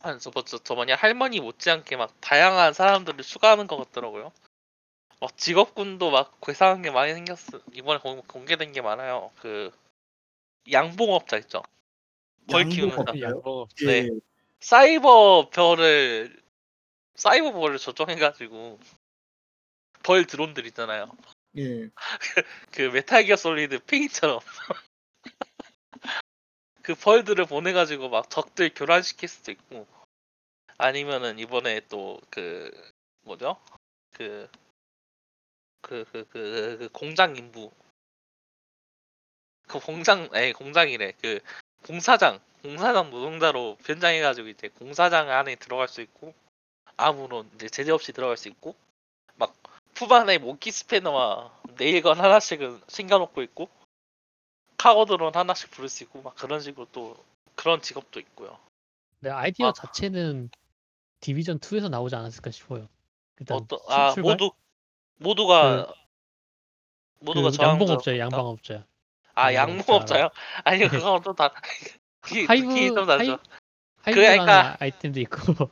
한, 0.00 0.18
저, 0.18 0.30
저, 0.30 0.58
저 0.58 0.74
뭐냐, 0.74 0.94
할머니 0.96 1.40
못지않게 1.40 1.96
막 1.96 2.18
다양한 2.20 2.72
사람들을 2.72 3.22
추가하는 3.22 3.66
것 3.66 3.76
같더라고요. 3.76 4.32
막 5.20 5.36
직업군도 5.36 6.10
막 6.10 6.40
괴상한 6.40 6.80
게 6.82 6.90
많이 6.90 7.12
생겼어. 7.12 7.60
이번에 7.74 8.00
공, 8.00 8.22
공개된 8.26 8.72
게 8.72 8.80
많아요. 8.80 9.30
그, 9.40 9.70
양봉업자 10.70 11.38
있죠. 11.38 11.62
벌 12.50 12.68
키우는? 12.68 12.96
사람. 12.96 13.20
양보 13.20 13.66
네. 13.84 14.04
예. 14.04 14.08
사이버 14.60 15.50
벌을, 15.52 16.40
사이버 17.20 17.52
벌을 17.52 17.78
조정해가지고, 17.78 18.80
벌 20.02 20.24
드론들 20.26 20.66
있잖아요. 20.68 21.10
예. 21.58 21.90
그 22.72 22.82
메탈 22.82 23.24
기어 23.24 23.36
솔리드 23.36 23.80
핑이처럼 23.84 24.40
그 26.82 26.94
벌들을 26.94 27.44
보내가지고 27.46 28.08
막 28.08 28.30
적들 28.30 28.72
교란시킬 28.74 29.28
수도 29.28 29.52
있고 29.52 29.86
아니면은 30.78 31.38
이번에 31.38 31.80
또 31.88 32.20
그 32.30 32.70
뭐죠 33.22 33.60
그 34.12 34.48
그 35.82 36.04
그 36.12 36.24
그그 36.28 36.88
공장 36.92 37.36
인부 37.36 37.70
그 39.66 39.80
공장 39.80 40.28
에 40.34 40.52
공장이래 40.52 41.12
그 41.20 41.40
공사장 41.82 42.40
공사장 42.62 43.10
노동자로 43.10 43.76
변장해가지고 43.84 44.48
이제 44.48 44.68
공사장 44.68 45.30
안에 45.30 45.56
들어갈 45.56 45.88
수 45.88 46.00
있고 46.02 46.34
아무런 47.04 47.50
이제 47.54 47.68
제재 47.68 47.90
없이 47.92 48.12
들어갈 48.12 48.36
수 48.36 48.48
있고 48.48 48.74
막 49.36 49.54
후반에 49.96 50.38
모기 50.38 50.70
스패너와 50.70 51.50
네일건 51.78 52.18
하나씩은 52.20 52.82
챙겨놓고 52.86 53.42
있고 53.42 53.68
카고드론 54.76 55.34
하나씩 55.34 55.70
부를 55.70 55.88
수 55.88 56.04
있고 56.04 56.22
막 56.22 56.34
그런 56.36 56.60
식으로 56.60 56.86
또 56.92 57.16
그런 57.54 57.80
직업도 57.82 58.20
있고요. 58.20 58.58
근데 59.20 59.30
아이디어 59.34 59.68
아. 59.68 59.72
자체는 59.72 60.50
디비전 61.20 61.58
2에서 61.58 61.90
나오지 61.90 62.14
않았을까 62.16 62.50
싶어요. 62.50 62.88
일단 63.38 63.58
어떤 63.58 63.78
출- 63.78 63.92
아 63.92 64.12
출발? 64.12 64.32
모두 64.32 64.50
모두가 65.18 65.92
모두가 67.20 67.50
그 67.50 67.56
저항자 67.56 67.72
양봉업자예요, 67.82 68.20
양봉업자. 68.20 68.84
아 69.34 69.52
양봉업자 69.54 70.18
양봉업자요? 70.18 70.30
아니요 70.64 70.88
네. 70.88 70.98
그건 70.98 71.22
좀 71.22 71.34
다. 71.34 71.52
hive 72.48 72.94
좀 72.94 73.06
다르죠. 73.06 73.38
hive라는 74.02 74.38
그러니까- 74.44 74.76
아이템도 74.80 75.20
있고 75.20 75.70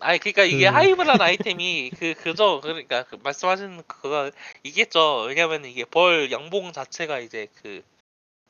아니 0.00 0.18
그러니까 0.18 0.44
이게 0.44 0.68
그- 0.68 0.74
hive란 0.74 1.20
아이템이 1.20 1.90
그 1.98 2.14
그저 2.14 2.60
그러니까 2.62 3.04
그 3.04 3.16
말씀하시는 3.16 3.82
그거 3.86 4.30
이겠죠. 4.62 5.24
왜냐면 5.28 5.64
이게 5.64 5.84
벌 5.84 6.30
양봉 6.32 6.72
자체가 6.72 7.18
이제 7.20 7.48
그 7.62 7.82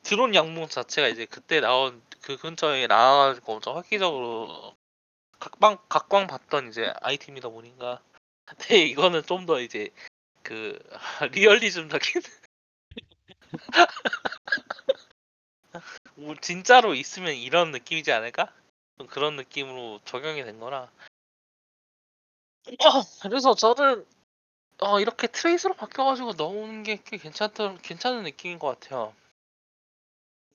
드론 0.03 0.35
양봉 0.35 0.67
자체가 0.69 1.07
이제 1.09 1.25
그때 1.25 1.59
나온 1.61 2.01
그 2.21 2.37
근처에 2.37 2.87
나와가지고 2.87 3.53
엄청 3.53 3.77
획기적으로 3.77 4.75
각광 5.39 5.77
각광 5.89 6.27
받던 6.27 6.69
이제 6.69 6.93
아이템이다 7.01 7.49
보니까 7.49 8.01
근데 8.45 8.77
이거는 8.85 9.23
좀 9.23 9.45
더 9.45 9.59
이제 9.61 9.89
그 10.43 10.79
리얼리즘적인 11.33 12.21
뭐 16.15 16.35
진짜로 16.41 16.93
있으면 16.95 17.33
이런 17.33 17.71
느낌이지 17.71 18.11
않을까? 18.11 18.51
좀 18.97 19.07
그런 19.07 19.35
느낌으로 19.35 19.99
적용이 20.05 20.43
된 20.43 20.59
거라. 20.59 20.91
그래서 23.21 23.53
저는 23.55 24.05
어, 24.81 24.99
이렇게 24.99 25.27
traits로 25.27 25.73
바뀌어가지고 25.75 26.33
넣어오는 26.33 26.83
게 26.83 26.93
꽤 26.93 27.17
괜찮던 27.17 27.79
괜찮은 27.81 28.23
느낌인 28.23 28.59
것 28.59 28.79
같아요. 28.79 29.13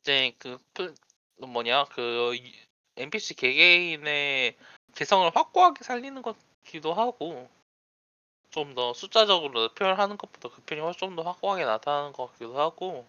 이제 0.00 0.32
그 0.38 0.58
플- 0.74 0.94
뭐냐 1.38 1.84
그 1.86 2.34
이- 2.36 2.54
NPC 2.96 3.34
개개인의 3.34 4.56
개성을 4.94 5.30
확고하게 5.34 5.84
살리는 5.84 6.22
것기도 6.22 6.94
하고 6.94 7.48
좀 8.50 8.74
더 8.74 8.94
숫자적으로 8.94 9.68
표현하는 9.74 10.16
것보다 10.16 10.48
그 10.48 10.62
편이 10.62 10.80
훨씬 10.80 11.00
좀 11.00 11.16
더 11.16 11.22
확고하게 11.22 11.64
나타나는 11.66 12.12
것 12.12 12.32
같기도 12.32 12.58
하고 12.58 13.04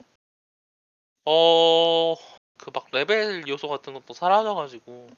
어 1.25 2.15
그 2.57 2.71
막 2.71 2.87
레벨 2.91 3.47
요소 3.47 3.67
같은 3.67 3.93
것도 3.93 4.13
사라져가지고 4.13 5.09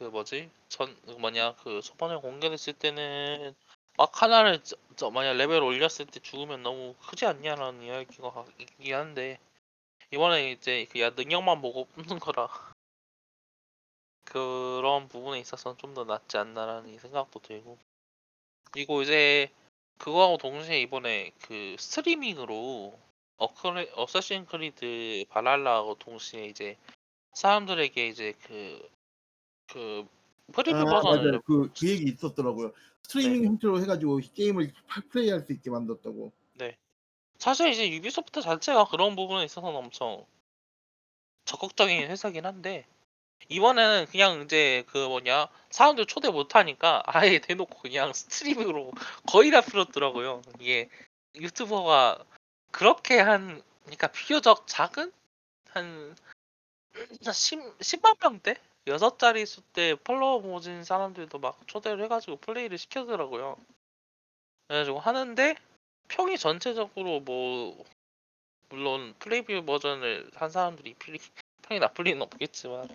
그 0.00 0.04
뭐지? 0.04 0.50
전 0.70 0.93
그 0.93 1.10
뭐냐? 1.20 1.56
그 1.56 1.82
초반에 1.82 2.16
공개됐을 2.16 2.72
때는 2.72 3.54
막 3.98 4.22
하나를 4.22 4.64
저, 4.64 4.74
저 4.96 5.10
만약 5.10 5.34
레벨 5.34 5.62
올렸을 5.62 6.06
때 6.10 6.20
죽으면 6.20 6.62
너무 6.62 6.94
크지 7.06 7.26
않냐라는 7.26 7.82
이야기가 7.82 8.46
있긴 8.58 8.94
한데 8.94 9.38
이번에 10.10 10.52
이제 10.52 10.86
그야 10.86 11.10
능력만 11.10 11.60
보고 11.60 11.84
뽑는 11.84 12.18
거라 12.18 12.48
그런 14.24 15.08
부분에 15.08 15.38
있어서는 15.40 15.76
좀 15.76 15.92
더 15.92 16.04
낫지 16.04 16.38
않나라는 16.38 16.98
생각도 16.98 17.40
들고 17.40 17.76
그리고 18.72 19.02
이제 19.02 19.50
그거하고 19.98 20.38
동시에 20.38 20.80
이번에 20.80 21.32
그 21.42 21.76
스트리밍으로 21.78 22.98
어크레, 23.36 23.90
어쌔신 23.96 24.46
크리드 24.46 25.26
발할라하고 25.28 25.96
동시에 25.96 26.46
이제 26.46 26.78
사람들에게 27.34 28.08
이제 28.08 28.32
그, 28.42 28.88
그 29.72 30.06
프리뷰 30.52 30.78
아 30.78 30.84
버전을 30.84 31.30
맞아요. 31.30 31.40
그, 31.42 31.70
그 31.78 31.88
얘기 31.88 32.10
있었더라고요. 32.10 32.72
스트리밍 33.02 33.42
네. 33.42 33.46
형태로 33.48 33.80
해가지고 33.80 34.20
게임을 34.34 34.72
파- 34.86 35.02
플레이할 35.10 35.40
수 35.40 35.52
있게 35.52 35.70
만들었다고. 35.70 36.32
사실 37.40 37.70
이제 37.70 37.90
유비소프트 37.90 38.42
자체가 38.42 38.84
그런 38.88 39.16
부분에 39.16 39.46
있어서는 39.46 39.74
엄청 39.74 40.26
적극적인 41.46 42.10
회사긴 42.10 42.44
한데 42.44 42.84
이번에는 43.48 44.06
그냥 44.10 44.42
이제 44.42 44.84
그 44.88 44.98
뭐냐 44.98 45.48
사람들 45.70 46.04
초대 46.04 46.28
못하니까 46.28 47.02
아예 47.06 47.38
대놓고 47.38 47.78
그냥 47.80 48.12
스트리밍으로 48.12 48.92
거의 49.26 49.50
다 49.50 49.62
풀었더라고요. 49.62 50.42
이게 50.60 50.90
유튜버가 51.34 52.22
그렇게 52.70 53.18
한 53.18 53.62
그러니까 53.84 54.08
비교적 54.08 54.66
작은 54.66 55.10
한 55.70 56.14
10, 57.22 57.78
10만 57.78 58.18
명대? 58.20 58.56
여섯 58.86 59.18
자리 59.18 59.46
수 59.46 59.62
때 59.72 59.94
팔로워 59.94 60.40
모은 60.40 60.84
사람들도 60.84 61.38
막 61.38 61.66
초대를 61.66 62.04
해가지고 62.04 62.36
플레이를 62.38 62.78
시켜더라고요. 62.78 63.56
그래가지고 64.68 65.00
하는데 65.00 65.54
평이 66.08 66.38
전체적으로 66.38 67.20
뭐 67.20 67.84
물론 68.70 69.14
프리뷰 69.18 69.64
버전을 69.64 70.30
한 70.34 70.50
사람들이 70.50 70.94
필- 70.94 71.18
평이 71.62 71.80
나쁠 71.80 72.06
리는 72.06 72.22
없겠지만 72.22 72.88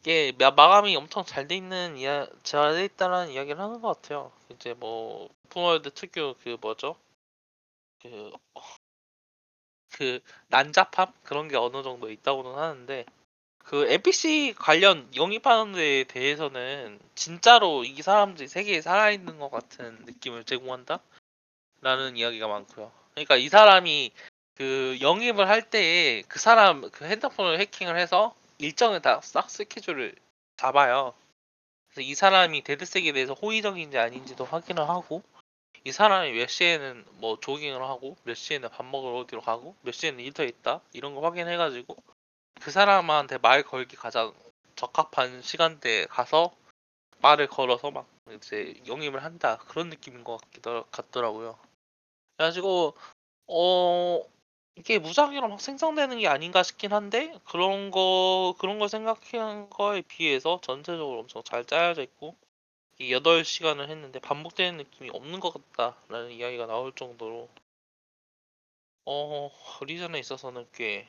이게 0.00 0.32
마- 0.38 0.50
마감이 0.50 0.96
엄청 0.96 1.24
잘 1.24 1.46
돼 1.48 1.56
있는 1.56 1.96
이야 1.98 2.26
잘 2.42 2.74
돼 2.74 2.84
있다라는 2.86 3.32
이야기를 3.32 3.60
하는 3.60 3.80
것 3.80 4.00
같아요. 4.02 4.32
이제 4.50 4.74
뭐 4.74 5.28
open 5.46 5.66
world 5.66 5.90
특유 5.94 6.34
그 6.42 6.56
뭐죠? 6.60 6.96
그그 9.92 10.20
난잡함 10.48 11.12
그런 11.22 11.48
게 11.48 11.56
어느 11.56 11.82
정도 11.82 12.10
있다고는 12.10 12.54
하는데 12.54 13.04
그 13.64 13.86
NPC 13.90 14.54
관련 14.58 15.08
영입하는 15.14 15.72
데에 15.72 16.04
대해서는 16.04 16.98
진짜로 17.14 17.84
이 17.84 18.02
사람들이 18.02 18.48
세계에 18.48 18.80
살아있는 18.80 19.38
것 19.38 19.50
같은 19.50 20.04
느낌을 20.06 20.44
제공한다? 20.44 21.00
라는 21.82 22.16
이야기가 22.16 22.48
많고요. 22.48 22.92
그러니까 23.14 23.36
이 23.36 23.48
사람이 23.48 24.12
그 24.56 24.98
영입을 25.00 25.48
할 25.48 25.70
때에 25.70 26.22
그 26.28 26.38
사람 26.38 26.90
그 26.90 27.04
핸드폰을 27.06 27.60
해킹을 27.60 27.98
해서 27.98 28.34
일정을 28.58 29.00
다 29.02 29.20
싹 29.22 29.50
스케줄을 29.50 30.14
잡아요. 30.56 31.14
그래서 31.88 32.02
이 32.02 32.14
사람이 32.14 32.62
데드색에 32.62 33.12
대해서 33.12 33.34
호의적인지 33.34 33.98
아닌지도 33.98 34.44
확인을 34.44 34.88
하고 34.88 35.22
이 35.84 35.92
사람이 35.92 36.32
몇 36.32 36.48
시에는 36.48 37.04
뭐 37.14 37.38
조깅을 37.40 37.82
하고 37.82 38.16
몇 38.24 38.34
시에는 38.34 38.68
밥 38.68 38.84
먹으러 38.84 39.18
어디로 39.20 39.40
가고 39.40 39.74
몇 39.82 39.92
시에는 39.92 40.20
일터에 40.20 40.46
있다 40.46 40.80
이런 40.92 41.14
거 41.14 41.22
확인해가지고 41.22 41.96
그 42.60 42.70
사람한테 42.70 43.38
말 43.38 43.62
걸기 43.62 43.96
가장 43.96 44.34
적합한 44.76 45.40
시간대에 45.40 46.04
가서 46.06 46.54
말을 47.22 47.46
걸어서 47.46 47.90
막 47.90 48.06
이제 48.34 48.74
영입을 48.86 49.24
한다 49.24 49.58
그런 49.68 49.88
느낌인 49.88 50.24
것 50.24 50.38
같기도 50.42 50.84
같더라고요. 50.90 51.58
그래가지고 52.36 52.94
어 53.48 54.22
이게 54.76 54.98
무작위로 54.98 55.48
막 55.48 55.60
생성되는 55.60 56.18
게 56.18 56.28
아닌가 56.28 56.62
싶긴 56.62 56.92
한데 56.92 57.34
그런 57.44 57.90
거 57.90 58.54
그런 58.58 58.78
걸 58.78 58.88
생각한 58.90 59.70
거에 59.70 60.02
비해서 60.02 60.60
전체적으로 60.62 61.20
엄청 61.20 61.42
잘 61.42 61.64
짜여져 61.64 62.02
있고 62.02 62.36
이 62.98 63.10
8시간을 63.12 63.88
했는데 63.88 64.20
반복되는 64.20 64.76
느낌이 64.76 65.10
없는 65.10 65.40
것 65.40 65.54
같다라는 65.74 66.32
이야기가 66.32 66.66
나올 66.66 66.92
정도로 66.94 67.48
어 69.06 69.50
리전에 69.86 70.18
있어서는 70.18 70.66
꽤 70.72 71.08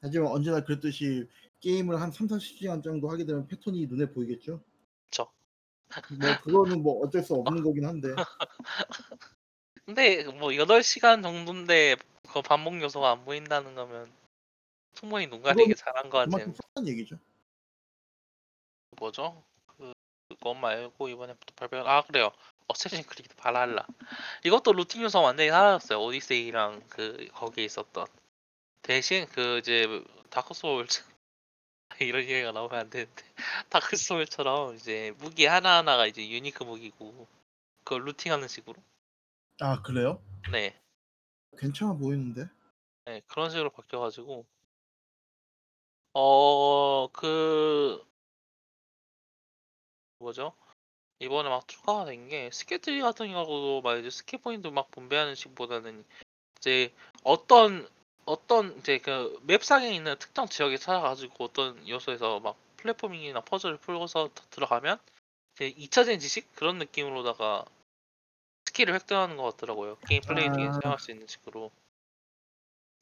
하지만 0.00 0.30
언제나 0.32 0.64
그랬듯이 0.64 1.28
게임을 1.60 2.00
한 2.00 2.10
3, 2.10 2.26
40시간 2.26 2.82
정도 2.82 3.10
하게 3.10 3.24
되면 3.24 3.46
패턴이 3.46 3.86
눈에 3.86 4.10
보이겠죠. 4.12 4.62
그쵸. 5.04 5.30
뭐 6.18 6.40
그거는 6.42 6.82
뭐 6.82 7.04
어쩔 7.04 7.22
수 7.22 7.34
없는 7.34 7.62
거긴 7.62 7.84
한데. 7.84 8.08
근데 9.84 10.24
뭐 10.24 10.50
8시간 10.50 11.22
정도인데 11.22 11.96
그 12.32 12.42
반복 12.42 12.80
요소가 12.80 13.10
안 13.10 13.24
보인다는 13.24 13.74
거면 13.74 14.10
충분히 14.94 15.26
눈 15.26 15.42
가리게 15.42 15.74
잘한 15.74 16.08
거 16.10 16.18
같은 16.18 16.54
속한 16.54 16.88
얘기죠. 16.88 17.18
뭐죠? 18.98 19.42
그 19.66 19.92
그거 20.28 20.54
말고 20.54 21.08
이번에 21.08 21.34
또 21.34 21.54
발표 21.56 21.78
아 21.78 22.02
그래요 22.02 22.30
어쌔신 22.68 23.02
크리드 23.04 23.34
발할라 23.36 23.86
이것도 24.44 24.72
looting 24.72 25.02
요소 25.02 25.22
완전히 25.22 25.50
사라졌어요 25.50 26.00
오디세이랑 26.00 26.82
그 26.88 27.26
거기에 27.32 27.64
있었던 27.64 28.06
대신 28.90 29.24
그 29.26 29.58
이제 29.58 29.86
다크 30.30 30.52
소울 30.52 30.88
이런 32.00 32.22
얘기가 32.24 32.50
나오면 32.50 32.76
안 32.76 32.90
되는데 32.90 33.22
다크 33.70 33.96
소울처럼 33.96 34.74
이제 34.74 35.14
무기 35.18 35.46
하나 35.46 35.76
하나가 35.78 36.08
이제 36.08 36.28
unique 36.28 36.64
무기고 36.64 37.28
그걸 37.84 38.04
looting하는 38.06 38.48
식으로 38.48 38.82
아 39.60 39.80
그래요? 39.82 40.20
네, 40.50 40.74
괜찮아 41.56 41.92
보이는데. 41.92 42.48
네 43.04 43.22
그런 43.28 43.50
식으로 43.50 43.70
바뀌어가지고 43.70 44.44
어 46.12 46.89
그 46.89 48.04
뭐죠? 50.18 50.52
이번에 51.20 51.48
막 51.48 51.68
추가가 51.68 52.04
된 52.06 52.28
게 52.28 52.50
skill 52.52 52.79
tree 52.79 53.00
같은 53.02 53.28
경우도 53.28 53.82
막 53.82 53.98
이제 53.98 54.10
스킬 54.10 54.40
포인트 54.40 54.66
막 54.66 54.90
분배하는 54.90 55.36
식보다는 55.36 56.04
이제 56.58 56.92
어떤 57.22 57.88
어떤 58.24 58.76
이제 58.78 58.98
그 58.98 59.38
map상에 59.44 59.90
있는 59.94 60.16
특정 60.18 60.46
지역에 60.46 60.76
찾아가지고 60.76 61.44
어떤 61.44 61.88
요소에서 61.88 62.40
막 62.40 62.56
platforming이나 62.76 63.40
퍼즐을 63.40 63.78
풀고서 63.78 64.30
더 64.34 64.44
들어가면 64.50 64.98
이제 65.54 65.68
잊혀진 65.68 66.18
지식 66.18 66.54
그런 66.54 66.78
느낌으로다가 66.78 67.64
스킬을 68.66 68.94
획득하는 68.94 69.36
것 69.36 69.42
같더라고요. 69.44 69.96
게임 70.06 70.22
플레이 70.22 70.52
중에 70.52 70.68
아. 70.68 70.72
사용할 70.72 70.98
수 70.98 71.10
있는 71.10 71.26
식으로. 71.26 71.70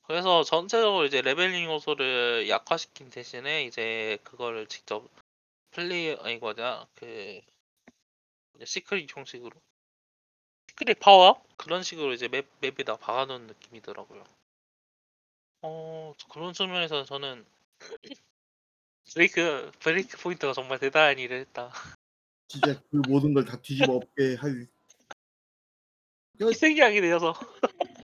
그래서 0.02 0.42
전체적으로 0.42 1.04
이제 1.04 1.20
leveling 1.20 1.66
요소를 1.66 2.48
약화시킨 2.48 3.10
대신에 3.10 3.64
이제 3.64 4.18
그거를 4.24 4.66
직접 4.66 5.06
플레이 5.70 6.16
아니 6.20 6.36
뭐냐 6.38 6.86
그 6.94 7.40
secret 8.64 9.14
형식으로 9.14 9.52
secret 10.70 10.98
power 10.98 11.44
그런 11.58 11.82
식으로 11.82 12.14
이제 12.14 12.26
map 12.28 12.46
map에다 12.60 12.96
박아놓은 12.96 13.48
느낌이더라고요. 13.48 14.24
어 15.62 16.14
그런 16.30 16.52
측면에서 16.52 17.04
저는 17.04 17.44
브레이크 19.12 19.70
브레이크 19.80 20.16
포인트가 20.18 20.52
정말 20.52 20.78
대단한 20.78 21.18
일을 21.18 21.40
했다. 21.40 21.72
진짜 22.48 22.80
그 22.90 22.96
모든 23.08 23.34
걸 23.34 23.44
다 23.44 23.60
뒤집어 23.60 23.94
엎게 23.94 24.36
할 24.36 24.66
희생양이 26.40 27.00
되어서 27.00 27.34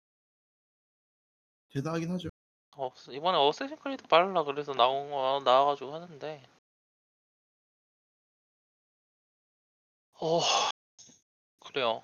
대단하긴 1.69 2.11
하죠. 2.11 2.29
어, 2.75 2.91
이번에 3.09 3.37
어쌔신 3.37 3.77
크리드 3.77 4.07
발라 4.07 4.43
그래서 4.43 4.73
나온 4.73 5.09
거 5.09 5.41
나와가지고 5.43 5.93
하는데 5.93 6.43
어 10.19 10.41
그래요. 11.59 12.03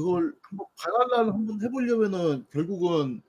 그걸 0.00 0.34
한번 0.42 0.66
발랄라를 0.78 1.32
한번 1.34 1.62
해보려면은 1.62 2.46
결국은 2.50 3.22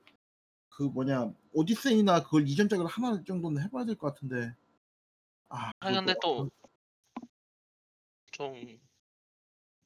그 0.70 0.84
뭐냐 0.84 1.30
오디세이나 1.52 2.22
그걸 2.22 2.48
이전작을 2.48 2.86
하나 2.86 3.22
정도는 3.26 3.62
해봐야 3.62 3.84
될 3.84 3.96
것 3.96 4.14
같은데. 4.14 4.54
아, 5.50 5.70
아니 5.80 5.96
근데 5.96 6.14
또 6.22 6.35
좀 6.35 6.48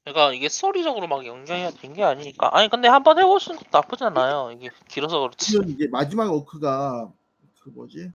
그러니까 0.04 0.32
이게 0.32 0.48
스토리적으로 0.48 1.08
막 1.08 1.26
연결이 1.26 1.68
된 1.78 1.95
게 1.95 2.04
아니니까 2.04 2.56
아니 2.56 2.68
근데 2.68 2.86
한번 2.86 3.18
해보시는 3.18 3.58
것도 3.58 3.68
나쁘지 3.72 4.04
않아요 4.04 4.52
이게 4.52 4.70
길어서 4.86 5.18
그렇지 5.18 5.44
지금 5.50 5.68
이제 5.70 5.88
마지막 5.90 6.30
어크가 6.30 7.12
그 7.60 7.70
뭐지 7.70 8.12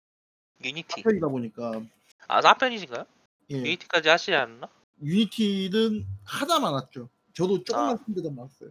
유니티 0.63 1.03
사편이다 1.03 1.27
보니까 1.27 1.83
아 2.29 2.41
4편이신가요? 2.41 3.05
예 3.51 3.57
유니티까지 3.57 4.09
하시지 4.09 4.33
않나? 4.33 4.69
유니티는 5.03 6.07
하다 6.25 6.61
말았죠. 6.61 7.09
저도 7.35 7.63
조금만 7.65 7.95
아. 7.95 7.97
쓴 7.97 8.15
데다 8.15 8.31
말았어요. 8.31 8.71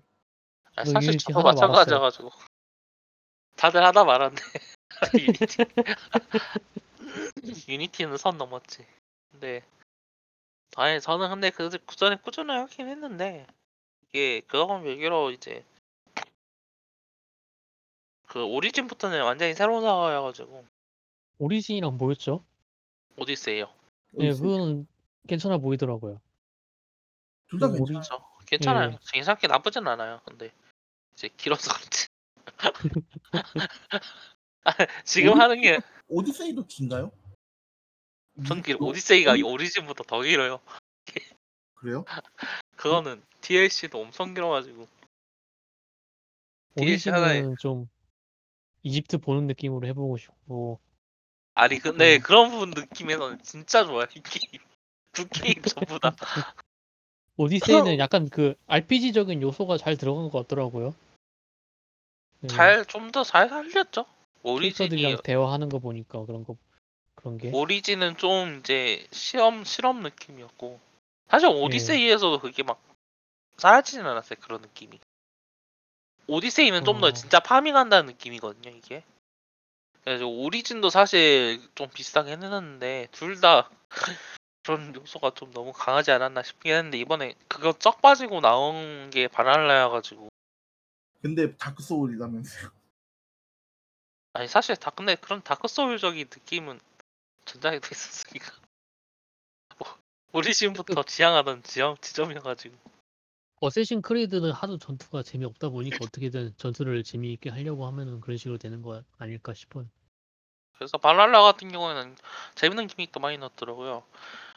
아, 0.75 0.85
사실 0.85 1.09
Unity 1.09 1.25
저도 1.25 1.43
마찬가지여가지고 1.43 2.31
다들 3.55 3.83
하다 3.83 4.03
말았네 4.05 4.35
Unity 5.19 5.65
Unity는 7.67 8.17
선 8.17 8.37
넘었지 8.37 8.85
근데 9.31 9.63
아니 10.77 11.01
저는 11.01 11.29
근데 11.29 11.49
그 11.49 11.69
그 11.85 11.96
전에 11.96 12.15
꾸준히 12.17 12.53
하긴 12.53 12.87
했는데 12.87 13.45
이게 14.09 14.41
그거만 14.41 14.83
별개로 14.83 15.31
이제 15.31 15.65
그 18.27 18.43
Origin부터는 18.45 19.23
완전히 19.23 19.53
새로운 19.55 19.81
사가여가지고 19.81 20.65
Origin이랑 21.39 21.97
뭐였죠? 21.97 22.43
Odyssey요 23.17 23.67
네, 24.11 24.31
그거는 24.31 24.87
괜찮아 25.27 25.57
보이더라고요. 25.57 26.21
둘다 27.47 27.67
그 27.69 27.73
오리- 27.81 27.93
괜찮아. 27.93 28.17
그렇죠 28.17 28.28
괜찮아요 28.49 28.91
예. 28.91 28.97
괜찮게 29.13 29.47
나쁘진 29.47 29.87
않아요 29.87 30.21
근데 30.25 30.51
이제 31.13 31.29
길어서 31.37 31.71
그렇지 31.73 32.07
아, 34.63 34.73
지금 35.05 35.33
오리- 35.33 35.39
하는 35.39 35.61
게 35.61 35.79
오디세이도 36.07 36.65
긴가요? 36.67 37.11
전 38.47 38.61
길, 38.61 38.77
오- 38.79 38.87
오디세이가 38.87 39.31
오리- 39.33 39.43
오리진보다 39.43 40.03
더 40.03 40.21
길어요 40.21 40.59
그래요? 41.75 42.05
그거는 42.75 43.23
DLC도 43.41 44.01
엄청 44.01 44.33
길어가지고 44.33 44.87
DLC 46.75 47.09
하나에- 47.11 47.29
오리진은 47.39 47.55
좀 47.59 47.89
이집트 48.83 49.17
보는 49.19 49.47
느낌으로 49.47 49.85
해보고 49.87 50.17
싶고 50.17 50.79
아니 51.53 51.77
근데 51.79 52.15
음. 52.17 52.21
그런 52.21 52.49
부분 52.49 52.71
느낌에서는 52.71 53.43
진짜 53.43 53.83
좋아요 53.85 54.07
이 54.15 54.21
게임 54.21 54.61
두 55.11 55.27
게임 55.27 55.61
전부 55.63 55.99
다 55.99 56.15
오디세이는 57.39 57.99
약간 57.99 58.27
그 58.29 58.55
RPG적인 58.67 59.41
요소가 59.41 59.77
잘 59.77 59.95
들어간 59.95 60.29
것 60.29 60.39
같더라고요. 60.41 60.93
네, 62.41 62.47
잘좀 62.49 63.11
더 63.11 63.23
잘 63.23 63.47
살렸죠. 63.47 64.05
오리진이 64.43 64.89
캐릭터들이랑 64.89 65.21
대화하는 65.23 65.69
거 65.69 65.79
보니까 65.79 66.25
그런 66.25 66.43
거 66.43 66.57
그런 67.15 67.37
게. 67.37 67.49
오리진은 67.53 68.17
좀 68.17 68.59
이제 68.59 69.07
시험 69.11 69.63
실험 69.63 70.01
느낌이었고. 70.01 70.79
사실 71.29 71.47
오디세이에서도 71.47 72.39
그게 72.39 72.63
막 72.63 72.81
사라지진 73.57 74.05
않았어요 74.05 74.39
그런 74.41 74.61
느낌이. 74.61 74.99
오디세이는 76.27 76.83
좀 76.83 76.99
더 76.99 77.07
어. 77.07 77.13
진짜 77.13 77.39
파밍한다는 77.39 78.07
느낌이거든요 78.13 78.69
이게. 78.75 79.03
그래서 80.03 80.27
Origin도 80.27 80.89
사실 80.89 81.61
좀 81.75 81.87
비슷하게 81.89 82.31
해놨는데 82.33 83.07
둘 83.11 83.39
다 83.39 83.69
그런 84.69 84.93
요소가 84.93 85.31
좀 85.31 85.51
너무 85.51 85.73
강하지 85.73 86.11
않았나 86.11 86.43
싶긴 86.43 86.73
했는데 86.73 86.99
이번에 86.99 87.33
그거 87.47 87.73
쫙 87.73 88.03
빠지고 88.03 88.39
나온 88.39 89.09
게 89.09 89.27
Valhalla여가지고 89.27 90.29
근데 91.23 91.55
Dark 91.57 91.81
Souls라면서요. 91.81 92.69
아니 94.33 94.47
사실 94.47 94.75
다 94.75 94.91
근데 94.91 95.15
그런 95.15 95.41
Dark 95.41 95.67
Souls적인 95.67 96.27
느낌은 96.31 96.79
전작에도 97.45 97.87
있었으니까 97.91 98.53
뭐, 99.79 99.97
Origin부터 100.33 101.01
지향하던 101.01 101.63
지점 101.63 101.97
지점이어가지고 101.99 102.75
Assassin's 103.61 104.03
Creed는 104.03 104.51
하도 104.51 104.77
전투가 104.77 105.23
재미없다 105.23 105.69
보니까 105.69 105.97
어떻게든 106.03 106.53
전투를 106.57 107.03
재미있게 107.03 107.49
하려고 107.49 107.87
하면은 107.87 108.21
그런 108.21 108.37
식으로 108.37 108.59
되는 108.59 108.83
거 108.83 109.01
아닐까 109.17 109.55
싶어요. 109.55 109.87
그래서 110.79 110.97
발랄라 110.97 111.41
같은 111.41 111.71
경우에는 111.71 112.15
재밌는 112.55 112.87
gimmick도 112.87 113.19
많이 113.19 113.37
넣었더라고요. 113.37 114.03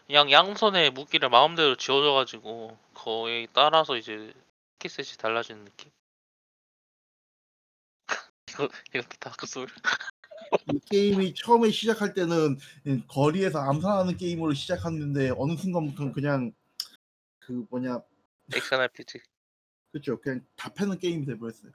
그냥 0.06 0.30
양손에 0.30 0.90
무기를 0.90 1.28
마음대로 1.28 1.76
쥐어줘가지고 1.76 2.76
거에 2.94 3.46
따라서 3.52 3.96
이제 3.96 4.32
key 4.78 4.95
set이 4.95 5.16
달라지는 5.18 5.64
느낌. 5.64 5.90
이거 8.48 8.68
이것도 8.94 9.16
Dark 9.20 9.46
Souls. 9.46 9.68
이 10.72 10.78
게임이 10.90 11.34
처음에 11.34 11.70
시작할 11.70 12.12
때는 12.14 12.58
거리에서 13.08 13.58
암살하는 13.60 14.16
게임으로 14.16 14.52
시작했는데 14.52 15.32
어느 15.36 15.56
순간부터는 15.56 16.12
그냥 16.12 16.52
그 17.38 17.64
뭐냐 17.70 18.02
액션 18.54 18.80
RPG. 18.80 19.20
그렇죠 19.92 20.20
그냥 20.20 20.44
다 20.56 20.72
패는 20.72 20.98
게임이 20.98 21.24
돼버렸어요. 21.26 21.72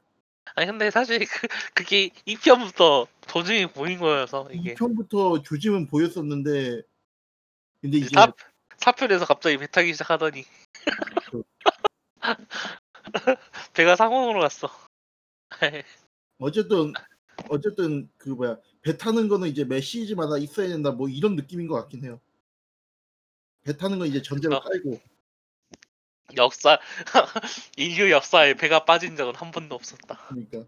아니 0.55 0.67
근데 0.67 0.91
사실 0.91 1.19
그 1.19 1.47
그게 1.73 2.09
2편부터 2.25 3.07
도중에 3.27 3.67
보인 3.67 3.99
거여서 3.99 4.49
이게 4.51 4.75
2편부터 4.75 5.43
조짐은 5.43 5.87
보였었는데 5.87 6.83
근데 7.81 7.99
이제 7.99 8.09
사, 8.13 8.33
4편에서 8.77 9.25
갑자기 9.25 9.57
배 9.57 9.67
타기 9.67 9.93
시작하더니 9.93 10.45
배가 13.73 13.95
상공으로 13.95 14.39
갔어. 14.39 14.69
어쨌든 16.39 16.93
어쨌든 17.49 18.09
그 18.17 18.29
뭐야 18.29 18.57
배 18.81 18.97
타는 18.97 19.27
거는 19.27 19.47
이제 19.47 19.63
매 19.63 19.79
시리즈마다 19.79 20.37
있어야 20.37 20.67
된다 20.67 20.91
뭐 20.91 21.07
이런 21.07 21.35
느낌인 21.35 21.67
것 21.67 21.75
같긴 21.75 22.03
해요. 22.03 22.19
배 23.63 23.75
타는 23.75 23.99
건 23.99 24.07
이제 24.07 24.21
전제로 24.21 24.57
어. 24.57 24.61
깔고 24.61 24.99
역사 26.35 26.79
인류 27.77 28.11
역사에 28.11 28.55
배가 28.55 28.85
빠진 28.85 29.15
적은 29.15 29.35
한 29.35 29.51
번도 29.51 29.75
없었다. 29.75 30.17
그러니까 30.27 30.65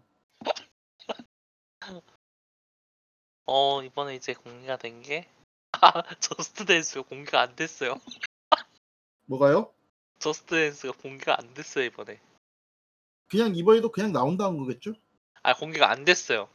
어 3.46 3.82
이번에 3.82 4.14
이제 4.14 4.32
공개가 4.32 4.76
된게 4.76 5.28
아, 5.72 6.02
Just 6.20 6.64
Dance가 6.64 7.02
공개가 7.02 7.40
안 7.40 7.54
됐어요. 7.56 8.00
뭐가요? 9.26 9.72
Just 10.18 10.54
Dance가 10.54 10.92
공개가 11.00 11.36
안 11.38 11.54
됐어요 11.54 11.84
이번에. 11.84 12.20
그냥 13.28 13.54
이번에도 13.54 13.90
그냥 13.90 14.12
나온다는 14.12 14.58
거겠죠? 14.58 14.94
아 15.42 15.54
공개가 15.54 15.90
안 15.90 16.04
됐어요. 16.04 16.48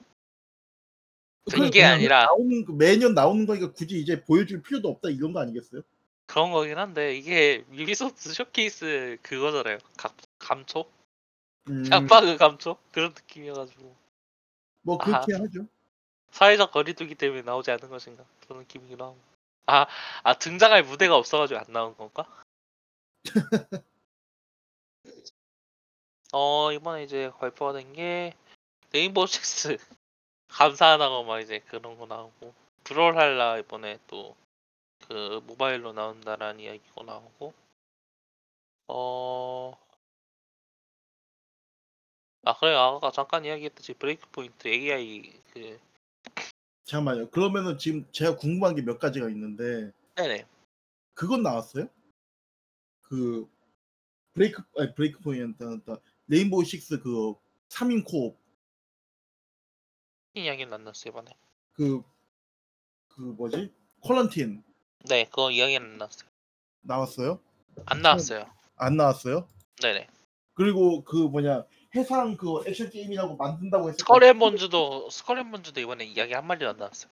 그냥 1.50 1.68
이게 1.68 1.84
아니라 1.84 2.26
나오는 2.26 2.66
거- 2.66 2.74
매년 2.74 3.14
나오는 3.14 3.46
거니까 3.46 3.72
굳이 3.72 4.00
이제 4.00 4.24
보여줄 4.24 4.62
필요도 4.64 4.90
없다 4.90 5.10
이런 5.10 5.32
거 5.32 5.40
아니겠어요? 5.42 5.82
그런 6.28 6.52
거긴 6.52 6.78
한데 6.78 7.16
이게 7.16 7.64
유비소프트 7.72 8.34
쇼케이스 8.34 9.18
그거잖아요. 9.22 9.78
감, 9.96 10.12
감초? 10.40 10.86
음, 11.70 11.84
짱바그 11.84 12.38
감초? 12.38 12.78
그런 12.92 13.12
느낌이어가지고 13.12 13.96
뭐 14.82 14.98
그렇게 14.98 15.34
하죠. 15.34 15.68
사회적 16.36 16.72
거리두기 16.72 17.16
때문에 17.16 17.42
나오지 17.44 17.72
않은 17.72 17.90
것인가 17.90 18.24
그런 18.42 18.60
느낌이기도 18.60 19.06
하고. 19.06 19.18
아, 19.68 19.88
아 20.24 20.34
등장할 20.36 20.84
무대가 20.84 21.16
없어가지고 21.18 21.60
안 21.60 21.66
나온 21.70 21.96
건가? 21.98 22.26
어 26.34 26.72
이번에 26.74 27.04
이제 27.04 27.32
발표가 27.40 27.74
된 27.74 27.94
게 27.94 28.34
Rainbow 28.94 29.28
Six 29.28 29.78
감사하다고 30.50 31.24
막 31.26 31.40
이제 31.40 31.60
그런 31.68 31.98
거 31.98 32.06
나오고 32.06 32.54
Brawlhalla 32.84 33.58
이번에 33.58 34.00
또 34.08 34.36
그 35.08 35.42
모바일로 35.46 35.94
나온다라는 35.94 36.60
이야기가 36.62 37.04
나오고 37.04 37.54
어. 38.88 39.74
아 42.44 42.54
그래 42.58 42.76
아까 42.76 43.12
잠깐 43.12 43.46
이야기했듯이 43.46 43.94
Breakpoint 43.94 44.68
AI 44.68 45.34
그 45.54 45.80
잠깐만요. 46.86 47.30
그러면은 47.32 47.78
지금 47.78 48.06
제가 48.12 48.36
궁금한 48.38 48.76
게 48.76 48.82
몇 48.82 49.00
가지가 49.00 49.30
있는데 49.30 49.92
네네 50.16 50.46
그건 51.14 51.42
나왔어요? 51.44 51.88
그 53.02 53.50
브레이크 54.34 54.62
아니 54.78 54.94
Breakpoint 54.94 55.64
Rainbow 56.28 56.64
Six 56.64 57.00
그 57.02 57.34
3인 57.70 58.04
co-op 58.06 58.38
이야기는 60.34 60.72
안 60.74 60.84
났어요 60.84 61.10
이번에 61.12 61.32
그 61.74 62.04
그 63.16 63.22
뭐지? 63.22 63.72
콜런틴 64.02 64.62
네 65.08 65.24
그거 65.26 65.50
이야기는 65.50 65.92
안 65.94 65.98
났어요 65.98 66.30
나왔어요? 66.82 67.40
안 67.86 68.02
나왔어요 68.02 68.46
안 68.76 68.98
나왔어요? 68.98 69.48
네네 69.82 70.08
그리고 70.54 71.04
그 71.06 71.16
뭐냐 71.16 71.64
해상 71.96 72.36
그 72.38 72.64
액션 72.68 72.90
게임이라고 72.90 73.36
만든다고 73.38 73.90
했을 73.90 74.00
스컬앤본즈도 74.00 75.10
스컬앤본즈도 75.10 75.80
이번에 75.82 76.06
이야기 76.06 76.34
한 76.34 76.46
마디도 76.48 76.70
안 76.70 76.78
나왔어요 76.78 77.12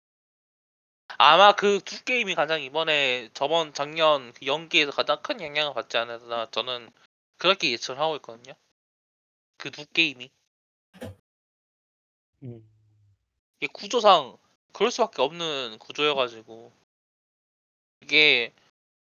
아마 1.18 1.52
그 1.52 1.80
두 1.84 2.02
게임이 2.04 2.34
가장 2.34 2.62
이번에 2.62 3.28
저번 3.34 3.74
작년 3.74 4.32
그 4.32 4.46
연기에서 4.46 4.90
가장 4.92 5.20
큰 5.22 5.40
영향을 5.40 5.74
받지 5.74 5.96
않았나 5.98 6.50
저는 6.50 6.90
그렇게 7.38 7.70
예측을 7.72 7.98
하고 8.00 8.16
있거든요. 8.16 8.54
그 9.58 9.70
두 9.70 9.86
게임이 9.86 10.30
음. 12.44 12.68
이게 13.60 13.70
구조상 13.72 14.36
그럴 14.72 14.90
수밖에 14.90 15.22
없는 15.22 15.78
구조여가지고 15.78 16.72
이게 18.02 18.52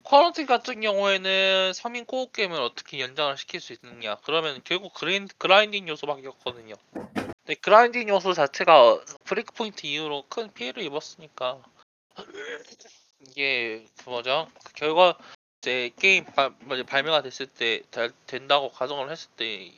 Quarantine 0.07 0.45
같은 0.45 0.79
경우에는 0.79 1.73
3인 1.75 2.07
co-op 2.07 2.27
게임을 2.31 2.61
어떻게 2.61 3.01
연장을 3.01 3.35
시킬 3.35 3.59
수 3.59 3.73
있느냐. 3.73 4.15
그러면 4.23 4.61
결국 4.63 4.93
그린, 4.93 5.27
grinding 5.37 5.89
요소밖에 5.89 6.29
없거든요. 6.29 6.75
근데 6.93 7.55
grinding 7.55 8.07
요소 8.07 8.31
자체가 8.31 9.01
Breakpoint 9.25 9.85
이후로 9.85 10.23
큰 10.29 10.53
피해를 10.53 10.83
입었으니까 10.83 11.61
이게 13.19 13.85
그 13.97 14.09
뭐죠. 14.09 14.47
그 14.63 14.71
결과 14.73 15.17
이제 15.61 15.91
게임 15.99 16.23
발, 16.23 16.53
발매가 16.85 17.21
됐을 17.21 17.45
때잘 17.47 18.13
된다고 18.27 18.71
가정을 18.71 19.11
했을 19.11 19.29
때 19.31 19.73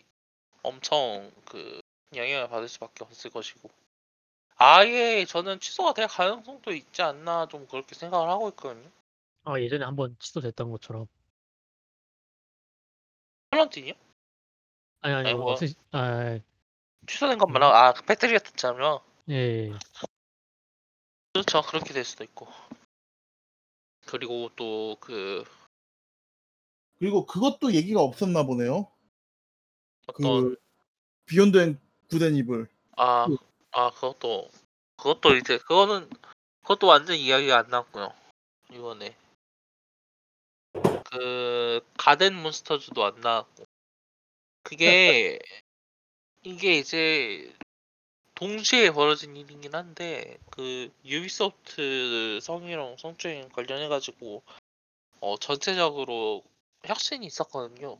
엄청 0.61 1.31
그 1.45 1.81
영향을 2.15 2.49
받을 2.49 2.67
수밖에 2.67 3.03
없을 3.03 3.31
것이고. 3.31 3.67
아예 4.57 5.25
저는 5.25 5.59
취소가 5.59 5.95
될 5.95 6.07
가능성도 6.07 6.71
있지 6.73 7.01
않나 7.01 7.47
좀 7.47 7.65
그렇게 7.65 7.95
생각을 7.95 8.29
하고 8.29 8.49
있거든요. 8.49 8.91
아 9.43 9.59
예전에 9.59 9.85
한번 9.85 10.15
취소됐던 10.19 10.71
것처럼 10.71 11.07
퀄런틴이요? 13.51 13.93
아니 15.01 15.13
아니 15.15 15.29
아이고. 15.29 15.51
없으시 15.51 15.75
아 15.91 16.39
취소된 17.07 17.37
것만 17.37 17.63
하고 17.63 17.73
아, 17.75 17.93
그 17.93 18.03
배터리가 18.03 18.39
떴잖아요. 18.39 19.01
예, 19.29 19.33
예. 19.33 19.73
그렇죠. 21.33 21.61
그렇게 21.61 21.93
될 21.93 22.03
수도 22.03 22.23
있고. 22.23 22.47
그리고 24.05 24.49
또 24.55 24.97
그 24.99 25.43
그리고 26.99 27.25
그것도 27.25 27.73
얘기가 27.73 28.01
없었나 28.01 28.43
보네요. 28.43 28.91
어떤 30.07 30.23
그 30.41 30.55
Beyond 31.25 31.57
and 31.57 31.79
Good 32.09 32.24
and 32.24 32.35
Evil. 32.35 32.67
아, 32.97 33.27
아 33.71 33.91
그것도 33.91 34.49
그것도 34.97 35.35
이제 35.35 35.57
그거는 35.59 36.09
그것도 36.61 36.87
완전 36.87 37.15
이야기가 37.15 37.57
안 37.57 37.69
나왔고요. 37.69 38.13
이번에 38.71 39.15
그 41.11 41.81
Gods & 41.97 42.35
Monsters도 42.35 43.03
안 43.03 43.19
나왔고. 43.21 43.65
그게 44.63 45.39
이게 46.43 46.77
이제 46.77 47.53
동시에 48.35 48.91
벌어진 48.91 49.35
일이긴 49.35 49.73
한데 49.73 50.37
그 50.51 50.91
유비소프트 51.03 52.39
성희롱 52.41 52.97
성추행 52.97 53.49
관련해 53.49 53.87
가지고 53.87 54.43
어 55.19 55.37
전체적으로 55.37 56.43
혁신이 56.85 57.25
있었거든요. 57.25 57.99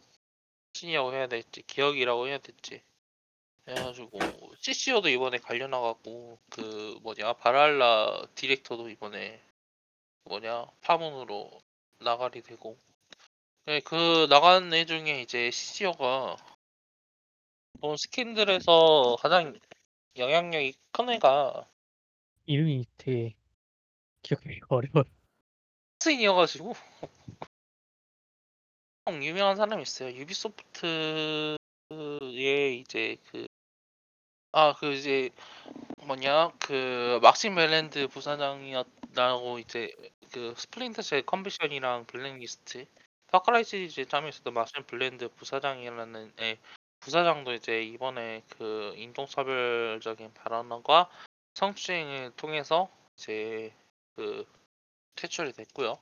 혁신이라고 0.69 1.13
해야 1.13 1.27
될지 1.27 1.63
기억이라고 1.63 2.27
해야 2.27 2.37
될지. 2.37 2.81
해가지고 3.67 4.19
CCO도 4.59 5.09
이번에 5.09 5.37
관련해갖고 5.37 6.39
그 6.49 6.97
뭐냐 7.01 7.33
바랄라 7.33 8.25
디렉터도 8.35 8.89
이번에 8.89 9.41
뭐냐 10.23 10.67
파문으로 10.81 11.59
나가리 11.99 12.41
되고 12.41 12.77
네, 13.69 13.81
그 13.81 14.25
나간 14.31 14.73
애 14.73 14.83
중에 14.83 15.21
이제 15.21 15.51
CCO가 15.51 16.37
본 17.79 17.97
스킨들에서 17.97 19.17
가장 19.19 19.59
영향력이 20.17 20.73
큰 20.91 21.09
애가 21.11 21.69
이름이 22.47 22.87
되게 22.97 23.35
기억하기 24.23 24.61
어려워. 24.69 25.03
스인이어가지고 25.99 26.73
유명한 29.21 29.55
사람이 29.55 29.83
있어요. 29.83 30.15
유비소프트의 30.15 31.59
이제 32.79 33.17
그 33.31 33.47
아 34.51 34.73
그 34.73 34.93
이제 34.93 35.29
뭐냐 36.07 36.49
그 36.59 37.19
막심 37.21 37.53
멜랜드 37.53 38.07
부사장이었다고 38.07 39.59
이제 39.59 39.95
그 40.31 40.55
Splinter 40.57 41.03
Cell 41.03 41.21
Conviction이랑 41.23 42.05
Blacklist 42.05 42.87
Far 43.31 43.47
Cry 43.47 43.63
시리즈에 43.63 44.05
참여했었던 44.05 44.53
막심 44.53 44.83
벨랜드 44.85 45.29
부사장이라는 45.29 46.33
애 46.39 46.57
부사장도 46.99 47.53
이제 47.53 47.81
이번에 47.83 48.43
그 48.49 48.93
인종차별적인 48.97 50.33
발언과 50.33 51.09
성추행을 51.53 52.31
통해서 52.35 52.89
이제 53.17 53.73
그 54.15 54.45
퇴출이 55.15 55.53
됐고요. 55.53 55.97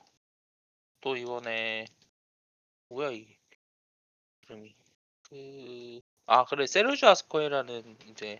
또 1.00 1.16
이번에 1.16 1.86
뭐야 2.88 3.10
이 3.10 3.26
이름이 4.42 4.74
그 5.22 6.08
아 6.30 6.44
그래 6.44 6.66
세르주 6.66 7.08
아스코에라는 7.08 7.96
이제 8.10 8.38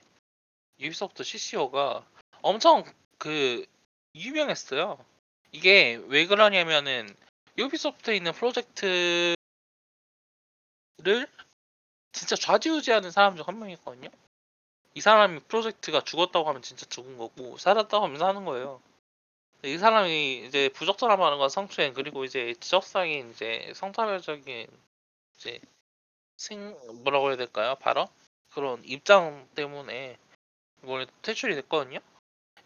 Ubisoft 0.78 1.24
CCO가 1.24 2.06
엄청 2.42 2.84
그 3.16 3.64
유명했어요. 4.14 5.02
이게 5.52 5.94
왜 6.08 6.26
그러냐면은 6.26 7.08
유비소프트에 7.58 8.16
있는 8.16 8.32
프로젝트를 8.32 9.36
진짜 12.12 12.36
좌지우지하는 12.36 13.10
사람 13.10 13.36
중 13.36 13.44
한 13.46 13.58
명이거든요. 13.58 14.08
이 14.94 15.00
사람이 15.00 15.40
프로젝트가 15.48 16.02
죽었다고 16.02 16.48
하면 16.48 16.62
진짜 16.62 16.86
죽은 16.86 17.18
거고 17.18 17.58
살았다고 17.58 18.04
하면 18.06 18.18
사는 18.18 18.44
거예요. 18.44 18.80
이 19.64 19.78
사람이 19.78 20.46
이제 20.46 20.68
부적절함 20.70 21.20
하는 21.22 21.38
건 21.38 21.48
성추행 21.48 21.94
그리고 21.94 22.24
이제 22.24 22.54
지적상인 22.60 23.30
이제 23.30 23.72
성차별적인 23.74 24.68
이제 25.36 25.60
생 26.36 26.76
뭐라고 27.02 27.28
해야 27.28 27.36
될까요? 27.36 27.76
발언 27.80 28.06
그런 28.50 28.82
입장 28.84 29.48
때문에 29.54 30.16
이번에 30.84 31.06
퇴출이 31.22 31.54
됐거든요. 31.56 32.00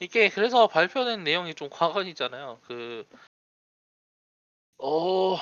이게 0.01 0.29
그래서 0.29 0.69
발표된 0.69 1.25
내용이 1.25 1.55
좀 1.55 1.71
과관이잖아요. 1.73 2.61
그 2.67 3.07
어, 4.85 5.37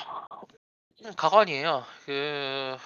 가관이에요. 1.17 1.83
그, 2.05 2.77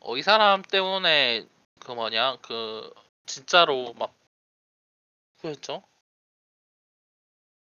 어, 0.00 0.16
이 0.16 0.22
사람 0.22 0.62
때문에, 0.62 1.46
그 1.78 1.92
뭐냐, 1.92 2.38
그, 2.42 2.92
진짜로 3.26 3.92
막, 3.94 4.12
그랬죠? 5.40 5.84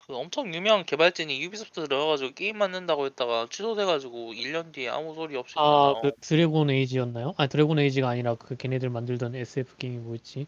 그 0.06 0.16
엄청 0.16 0.54
유명한 0.54 0.86
개발진이 0.86 1.42
유비소프트 1.42 1.88
들어가가지고 1.88 2.32
게임 2.34 2.56
만든다고 2.58 3.04
했다가 3.06 3.48
취소돼가지고 3.50 4.32
1년 4.34 4.70
뒤에 4.72 4.88
아무 4.88 5.14
소리 5.14 5.36
없이 5.36 5.56
그냥 5.56 5.68
아 5.68 5.92
나오- 5.94 6.00
그 6.00 6.12
Dragon 6.20 6.70
Age였나요? 6.70 7.34
아니 7.36 7.48
Dragon 7.50 7.80
Age가 7.80 8.08
아니라 8.10 8.36
그 8.36 8.56
걔네들 8.56 8.88
만들던 8.88 9.34
SF 9.34 9.76
게임이 9.76 9.98
뭐였지? 9.98 10.46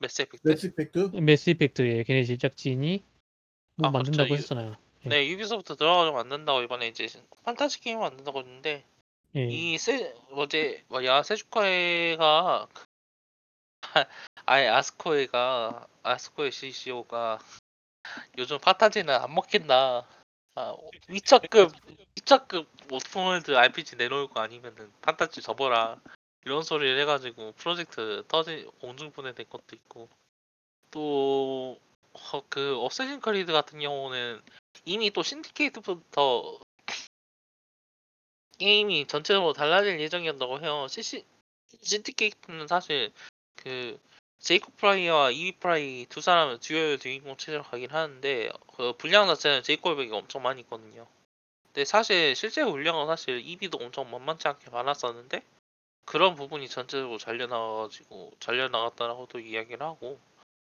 Mass 0.00 0.20
Effect? 0.22 0.46
Mass 0.48 0.66
Effect. 0.66 0.98
Mass 1.16 1.48
Effect의 1.50 2.04
걔네 2.04 2.24
제작진이 2.24 3.02
뭐 3.80 3.88
아, 3.88 3.92
그렇죠. 3.92 4.10
만든다고 4.10 4.28
유- 4.30 4.38
했잖아요. 4.38 4.76
네, 5.04 5.26
유비소프트 5.28 5.76
들어가지고 5.76 6.16
만든다고 6.16 6.62
이번에 6.62 6.88
이제 6.88 7.06
판타지 7.44 7.80
게임 7.80 8.00
만든다고 8.00 8.40
했는데, 8.40 8.84
예. 9.36 9.46
이 9.46 9.78
세, 9.78 10.14
어제 10.32 10.84
뭐야 10.88 11.22
세주카에가 11.22 12.68
아예 14.46 14.68
아스코에가 14.68 15.86
아스코의 16.02 16.52
CCO가 16.52 17.38
요즘 18.38 18.58
판타지는 18.58 19.14
안 19.14 19.34
먹힌다. 19.34 20.06
아, 20.56 20.74
위쳐급 21.08 21.72
위쳐급 22.16 22.68
open 22.90 23.19
world 23.19 23.56
RPG 23.56 23.96
내놓을 23.96 24.28
거 24.28 24.40
아니면은 24.40 24.92
판타지 25.00 25.42
접어라 25.42 26.00
이런 26.44 26.62
소리를 26.62 26.98
해가지고 27.00 27.52
프로젝트까지 27.52 28.68
공중분해 28.80 29.34
된 29.34 29.46
것도 29.48 29.76
있고 29.76 30.08
또 30.90 31.78
그 32.48 32.78
Assassin's 32.78 33.20
Creed 33.20 33.52
같은 33.52 33.80
경우는 33.80 34.40
이미 34.84 35.10
또 35.10 35.22
Syndicate부터 35.22 36.60
게임이 38.58 39.06
전체적으로 39.06 39.52
달라질 39.52 40.00
예정이었다고 40.00 40.60
해요. 40.60 40.86
Syndicate는 41.82 42.66
사실 42.66 43.12
그 43.56 43.98
제이콥 44.38 44.76
프라이와 44.76 45.30
이비 45.30 45.52
프라이 45.58 46.06
두 46.08 46.20
사람은 46.20 46.60
dual 46.60 46.98
주인공 46.98 47.36
체제로 47.36 47.62
가긴 47.62 47.90
하는데 47.90 48.50
그 48.76 48.92
분량 48.94 49.26
자체는 49.26 49.62
제이콥에게 49.62 50.12
엄청 50.12 50.42
많이 50.42 50.60
있거든요. 50.62 51.06
근데 51.66 51.84
사실 51.84 52.34
실제 52.36 52.64
분량은 52.64 53.06
사실 53.06 53.40
이비도 53.46 53.78
엄청 53.78 54.10
만만치 54.10 54.48
않게 54.48 54.70
많았었는데 54.70 55.42
그런 56.04 56.34
부분이 56.34 56.68
전체적으로 56.68 57.18
잘려 57.18 57.46
나가가지고 57.46 58.32
잘려 58.40 58.68
나갔다라고도 58.68 59.38
이야기를 59.40 59.82
하고 59.82 60.18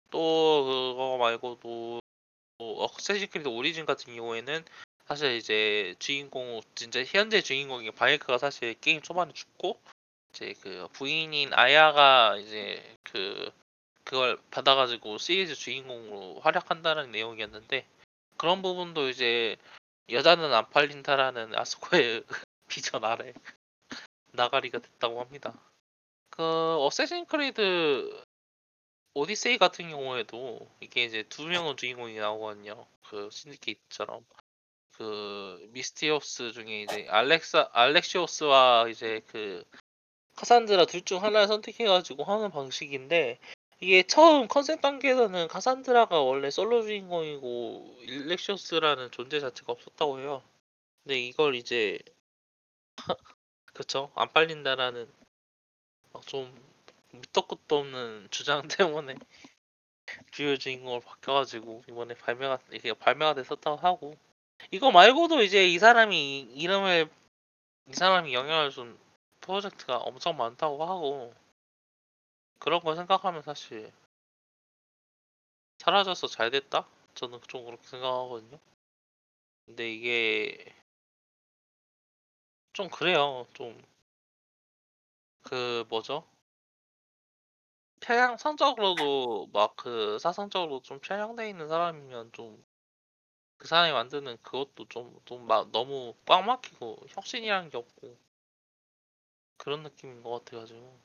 또 0.10 0.94
그거 0.94 1.18
말고도 1.18 2.00
어세신 2.60 3.30
크리드 3.30 3.48
오리진 3.48 3.86
같은 3.86 4.16
경우에는 4.16 4.66
사실 5.06 5.36
이제 5.36 5.96
주인공 6.00 6.62
진짜 6.76 7.04
현재 7.04 7.42
주인공인 7.42 7.94
바이크가 7.94 8.38
사실 8.38 8.74
게임 8.80 9.02
초반에 9.02 9.32
죽고 9.34 9.80
이제 10.32 10.54
그 10.62 10.88
부인인 10.94 11.54
아야가 11.54 12.38
이제 12.38 12.84
그 13.04 13.52
그걸 14.04 14.38
받아가지고 14.52 15.18
시리즈 15.18 15.56
주인공으로 15.56 16.40
활약한다는 16.42 17.12
내용이었는데 17.12 17.86
그런 18.38 18.62
부분도 18.62 19.10
이제 19.10 19.58
여자는 20.10 20.54
안 20.54 20.70
팔린다라는 20.70 21.58
아스코의 21.58 22.24
비전 22.68 23.04
아래 23.04 23.34
나가리가 24.32 24.80
됐다고 24.80 25.20
합니다. 25.20 25.54
그 26.30 26.44
어쌔신 26.44 27.26
크리드 27.26 28.24
오디세이 29.14 29.58
같은 29.58 29.90
경우에도 29.90 30.68
이게 30.80 31.04
이제 31.06 31.24
두 31.24 31.46
명의 31.48 31.76
주인공이 31.76 32.16
나오거든요. 32.16 32.86
그 33.10 33.30
신디케이트처럼 33.32 34.26
그 34.92 35.68
미스티오스 35.72 36.54
중에 36.54 36.84
이제 36.84 37.08
알렉사 37.10 37.70
알렉시오스와 37.74 38.88
이제 38.90 39.22
그 39.28 39.64
카산드라 40.36 40.86
둘 40.86 41.04
중 41.04 41.24
하나를 41.24 41.48
선택해가지고 41.48 42.24
하는 42.24 42.52
방식인데 42.52 43.40
이게 43.80 44.04
처음 44.04 44.48
컨셉 44.48 44.82
단계에서는 44.82 45.48
카산드라가 45.50 46.22
원래 46.22 46.50
솔로 46.52 46.82
주인공이고 46.84 47.98
일렉시오스라는 48.02 49.12
존재 49.12 49.40
자체가 49.40 49.74
없었다고 49.74 50.20
해요. 50.20 50.44
근데 51.04 51.20
이걸 51.20 51.56
이제 51.56 52.00
그쵸 53.74 54.12
안 54.16 54.32
팔린다라는 54.34 55.08
막좀 56.14 56.67
밑도 57.12 57.44
끝도 57.44 57.80
없는 57.80 58.28
주장 58.32 58.68
때문에 58.68 59.16
주요 60.32 60.58
주인공으로 60.58 61.02
바뀌어가지고 61.02 61.84
이번에 61.90 62.14
발매가 62.16 62.60
이게 62.72 62.94
발매가 62.94 63.34
됐었다고 63.36 63.78
하고 63.78 64.18
이거 64.72 64.92
말고도 64.92 65.42
이제 65.44 65.68
이 65.68 65.80
사람이 65.80 66.54
이름을 66.56 67.10
이 67.88 67.94
사람이 67.94 68.34
영향을 68.34 68.72
준 68.72 68.98
프로젝트가 69.42 69.98
엄청 69.98 70.38
많다고 70.38 70.84
하고 70.86 71.34
그런 72.60 72.80
걸 72.82 72.96
생각하면 72.96 73.42
사실 73.42 73.92
사라져서 75.80 76.28
잘 76.28 76.52
됐다? 76.52 76.88
저는 77.16 77.40
좀 77.48 77.66
그렇게 77.66 77.88
생각하거든요. 77.88 78.60
근데 79.66 79.92
이게 79.92 80.74
좀 82.74 82.90
그래요. 82.90 83.46
좀 83.54 83.98
그 85.48 85.86
뭐죠? 85.88 86.26
편향성적으로도 88.00 89.50
막 89.54 89.76
그 89.76 90.18
사상적으로 90.20 90.82
좀 90.82 91.00
편향돼 91.00 91.50
있는 91.50 91.68
사람이면 91.68 92.32
좀 92.34 92.64
그 93.60 93.68
사람이 93.68 93.92
만드는 93.94 94.38
그것도 94.44 94.88
좀 94.90 95.20
좀 95.26 95.46
막 95.48 95.72
너무 95.72 96.16
꽉 96.26 96.44
막히고 96.44 97.06
혁신이라는 97.10 97.70
게 97.70 97.78
없고 97.78 98.18
그런 99.58 99.84
느낌인 99.84 100.24
것 100.24 100.32
같아가지고 100.44 101.00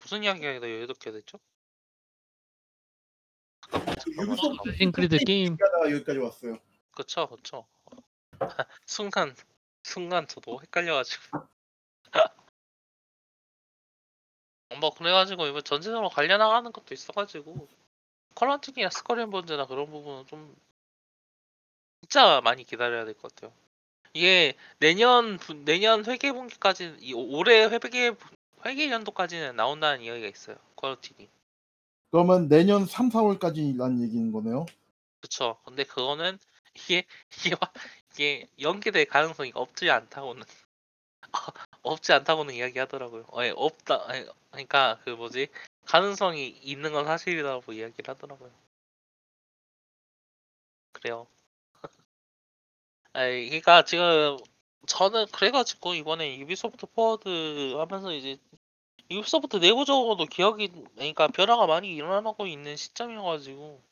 무슨 0.00 0.24
이야기가 0.24 0.66
이렇게 0.66 1.12
됐죠? 1.12 1.38
잠깐만 3.70 3.96
잠깐만 3.96 4.26
유비소프트 4.26 4.36
잠깐만. 4.36 4.60
Assassin's 4.60 4.92
Creed 4.92 5.18
게임 5.18 5.56
여기까지 5.90 6.18
왔어요. 6.18 6.58
그쵸 6.92 7.28
그쵸 7.28 7.66
순간 8.86 9.34
순간 9.82 10.26
저도 10.26 10.60
헷갈려가지고 10.62 11.38
뭐 14.78 14.90
그래가지고 14.94 15.46
이번 15.46 15.64
전체적으로 15.64 16.08
관련나가는 16.10 16.70
것도 16.72 16.94
있어가지고 16.94 17.66
컬러팅이나 18.34 18.90
스커린 18.90 19.30
본즈나 19.30 19.66
그런 19.66 19.86
부분은 19.90 20.26
좀 20.26 20.54
진짜 22.02 22.40
많이 22.42 22.64
기다려야 22.64 23.04
될 23.04 23.14
것 23.14 23.34
같아요. 23.34 23.52
이게 24.12 24.54
내년 24.78 25.36
분- 25.38 25.64
내년 25.64 26.04
회계 26.06 26.32
분기까지 26.32 26.96
이 27.00 27.12
올해 27.14 27.64
회계 27.66 28.12
회계 28.66 28.90
연도까지는 28.90 29.56
나온다는 29.56 30.02
이야기가 30.02 30.28
있어요. 30.28 30.56
퀄러팅이. 30.76 31.28
그러면 32.10 32.48
내년 32.48 32.86
3, 32.86 33.08
4월까지란 33.10 34.02
얘기인 34.02 34.32
거네요. 34.32 34.66
그쵸. 35.20 35.58
근데 35.64 35.84
그거는 35.84 36.38
이게 36.74 37.04
이게 37.36 37.54
와- 37.60 37.72
이게 38.12 38.48
연기될 38.60 39.06
가능성이 39.06 39.52
없지 39.54 39.90
않다고는 39.90 40.44
없지 41.82 42.12
않다고는 42.12 42.54
이야기하더라고요. 42.54 43.24
어, 43.32 43.44
예, 43.44 43.52
없다. 43.56 44.04
아니, 44.08 44.26
그러니까 44.50 44.98
그 45.04 45.10
뭐지 45.10 45.48
가능성이 45.84 46.48
있는 46.48 46.92
건 46.92 47.04
사실이라고 47.04 47.72
이야기를 47.72 48.14
하더라고요. 48.14 48.50
그래요. 50.92 51.26
아니, 53.12 53.46
그러니까 53.46 53.84
지금 53.84 54.36
저는 54.86 55.26
그래가지고 55.32 55.94
이번에 55.94 56.38
유비소프트 56.38 56.86
포워드 56.94 57.74
하면서 57.76 58.12
이제 58.12 58.38
유비소프트 59.10 59.56
내부적으로도 59.56 60.26
기업이 60.26 60.68
그러니까 60.94 61.28
변화가 61.28 61.66
많이 61.66 61.94
일어나고 61.94 62.46
있는 62.46 62.76
시점이어가지고 62.76 63.82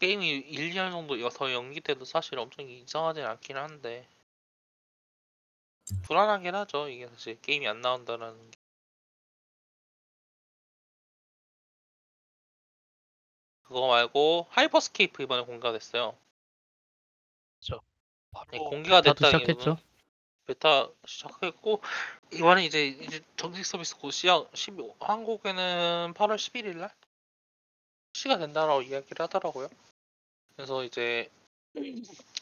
게임이 0.00 0.28
1, 0.28 0.70
2년 0.70 0.92
정도 0.92 1.28
더 1.30 1.52
연기돼도 1.52 2.04
사실 2.04 2.38
엄청 2.38 2.68
이상하진 2.68 3.24
않긴 3.24 3.56
한데 3.56 4.06
불안하긴 6.02 6.54
하죠. 6.54 6.88
이게 6.88 7.06
사실 7.08 7.40
게임이 7.40 7.66
안 7.68 7.80
나온다라는 7.80 8.50
게. 8.50 8.58
그거 13.62 13.86
말고 13.86 14.46
하이퍼스케이프 14.50 15.22
이번에 15.22 15.42
공개가 15.44 15.72
됐어요. 15.72 16.16
네, 18.50 18.58
공개가 18.58 19.02
됐다기는 19.02 19.40
시작했죠. 19.40 19.78
베타 20.46 20.88
시작했고 21.06 21.82
이번에 22.32 22.64
이제 22.64 22.86
이제 22.86 23.20
정식 23.36 23.64
서비스 23.66 23.96
곧 23.96 24.10
시작 24.10 24.48
12, 24.54 24.94
한국에는 25.00 26.14
8월 26.14 26.36
11일 26.36 26.76
날? 26.78 26.90
출시가 28.14 28.38
된다라고 28.38 28.82
이야기를 28.82 29.22
하더라고요. 29.24 29.68
그래서 30.56 30.82
이제 30.84 31.30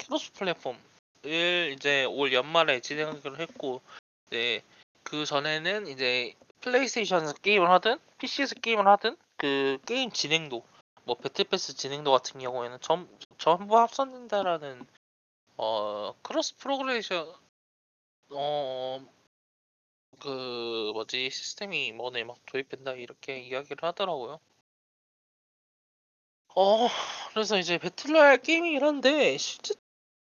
cross 0.01 0.33
platform을 0.35 1.73
이제 1.75 2.05
올 2.05 2.33
연말에 2.33 2.81
진행하기로 2.81 3.39
했고 3.39 3.81
이제 4.29 4.63
그 5.03 5.25
전에는 5.27 5.87
이제 5.89 6.35
플레이스테이션에서 6.61 7.35
게임을 7.35 7.69
하든 7.71 7.99
PC에서 8.19 8.55
게임을 8.57 8.87
하든 8.87 9.17
그 9.37 9.79
게임 9.87 10.11
진행도 10.11 10.65
뭐 11.05 11.17
battle 11.17 11.53
pass 11.53 11.77
진행도 11.77 12.11
같은 12.11 12.41
경우에는 12.41 12.79
전, 12.81 13.09
전부 13.39 13.79
합산된다라는 13.79 14.87
어 15.57 16.15
cross 16.23 16.57
progression 16.57 17.33
어, 18.31 19.01
그 20.19 20.91
뭐지 20.95 21.31
시스템이 21.31 21.89
이번에 21.89 22.25
막 22.25 22.39
도입된다 22.47 22.93
이렇게 22.95 23.39
이야기를 23.41 23.83
하더라고요. 23.83 24.41
어, 26.57 26.89
그래서 27.31 27.59
이제 27.59 27.79
배틀로얄 27.79 28.39
게임이긴 28.39 28.83
한데 28.83 29.37
실제 29.37 29.75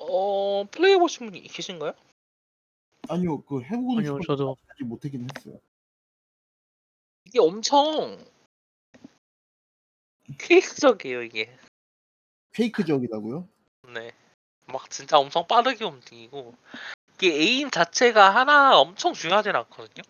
어 0.09 0.65
플레이 0.69 0.93
해보신 0.93 1.27
분이 1.27 1.41
계신가요? 1.43 1.93
아니요, 3.09 3.41
그 3.41 3.61
해보고는 3.61 3.99
아니요, 3.99 4.21
싶었는데 4.21 4.27
저도 4.27 4.57
아직 4.69 4.83
못하긴 4.85 5.27
했어요. 5.35 5.59
이게 7.25 7.39
엄청 7.39 8.25
퀘이크적이에요 10.39 11.23
이게. 11.23 11.55
페이크적이라고요? 12.51 13.47
네, 13.93 14.11
막 14.67 14.89
진짜 14.89 15.17
엄청 15.17 15.47
빠르게 15.47 15.83
움직이고 15.85 16.55
이게 17.15 17.33
에임 17.33 17.69
자체가 17.69 18.33
하나 18.35 18.79
엄청 18.79 19.13
중요하진 19.13 19.55
않거든요. 19.55 20.03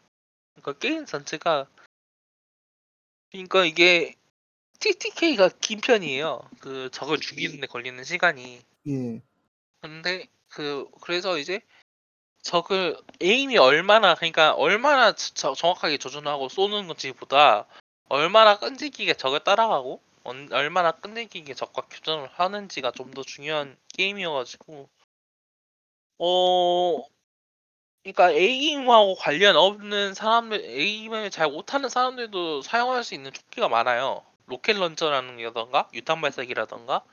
그러니까 0.56 0.80
게임 0.80 1.06
전체가 1.06 1.68
그러니까 3.32 3.66
이게 3.66 4.16
TTK가 4.80 5.50
긴 5.62 5.82
편이에요. 5.82 6.42
그 6.60 6.90
적을 6.92 7.20
죽이는데 7.20 7.68
걸리는 7.68 8.04
시간이. 8.04 8.62
예. 8.88 9.22
근데 9.88 10.28
그 10.48 10.90
그래서 11.02 11.38
이제 11.38 11.60
적을 12.42 12.98
에임이 13.22 13.58
얼마나 13.58 14.16
그러니까 14.16 14.54
얼마나 14.54 15.14
저- 15.14 15.54
정확하게 15.54 15.98
조준하고 15.98 16.48
쏘는 16.50 16.88
건지보다 16.88 17.68
얼마나 18.10 18.58
끈질기게 18.60 19.16
적을 19.16 19.42
따라가고 19.44 20.02
얼- 20.24 20.48
얼마나 20.54 20.92
끈질기게 20.94 21.54
적과 21.54 21.84
교전을 21.90 22.30
하는지가 22.32 22.92
좀 22.92 23.12
더 23.14 23.24
중요한 23.24 23.78
게임이어가지고 23.98 24.90
어 26.20 27.04
그러니까 28.04 28.32
에임하고 28.32 29.16
관련 29.16 29.56
없는 29.58 30.14
사람들 30.14 30.62
에임을 30.66 31.30
잘 31.32 31.50
못하는 31.50 31.90
사람들도 31.90 32.62
사용할 32.62 33.04
수 33.04 33.14
있는 33.16 33.34
조끼가 33.34 33.70
많아요. 33.70 34.24
로켓 34.48 34.78
런처라는 34.78 35.38
게던가 35.38 35.90
유탄 35.94 36.22
발사기라던가 36.22 37.04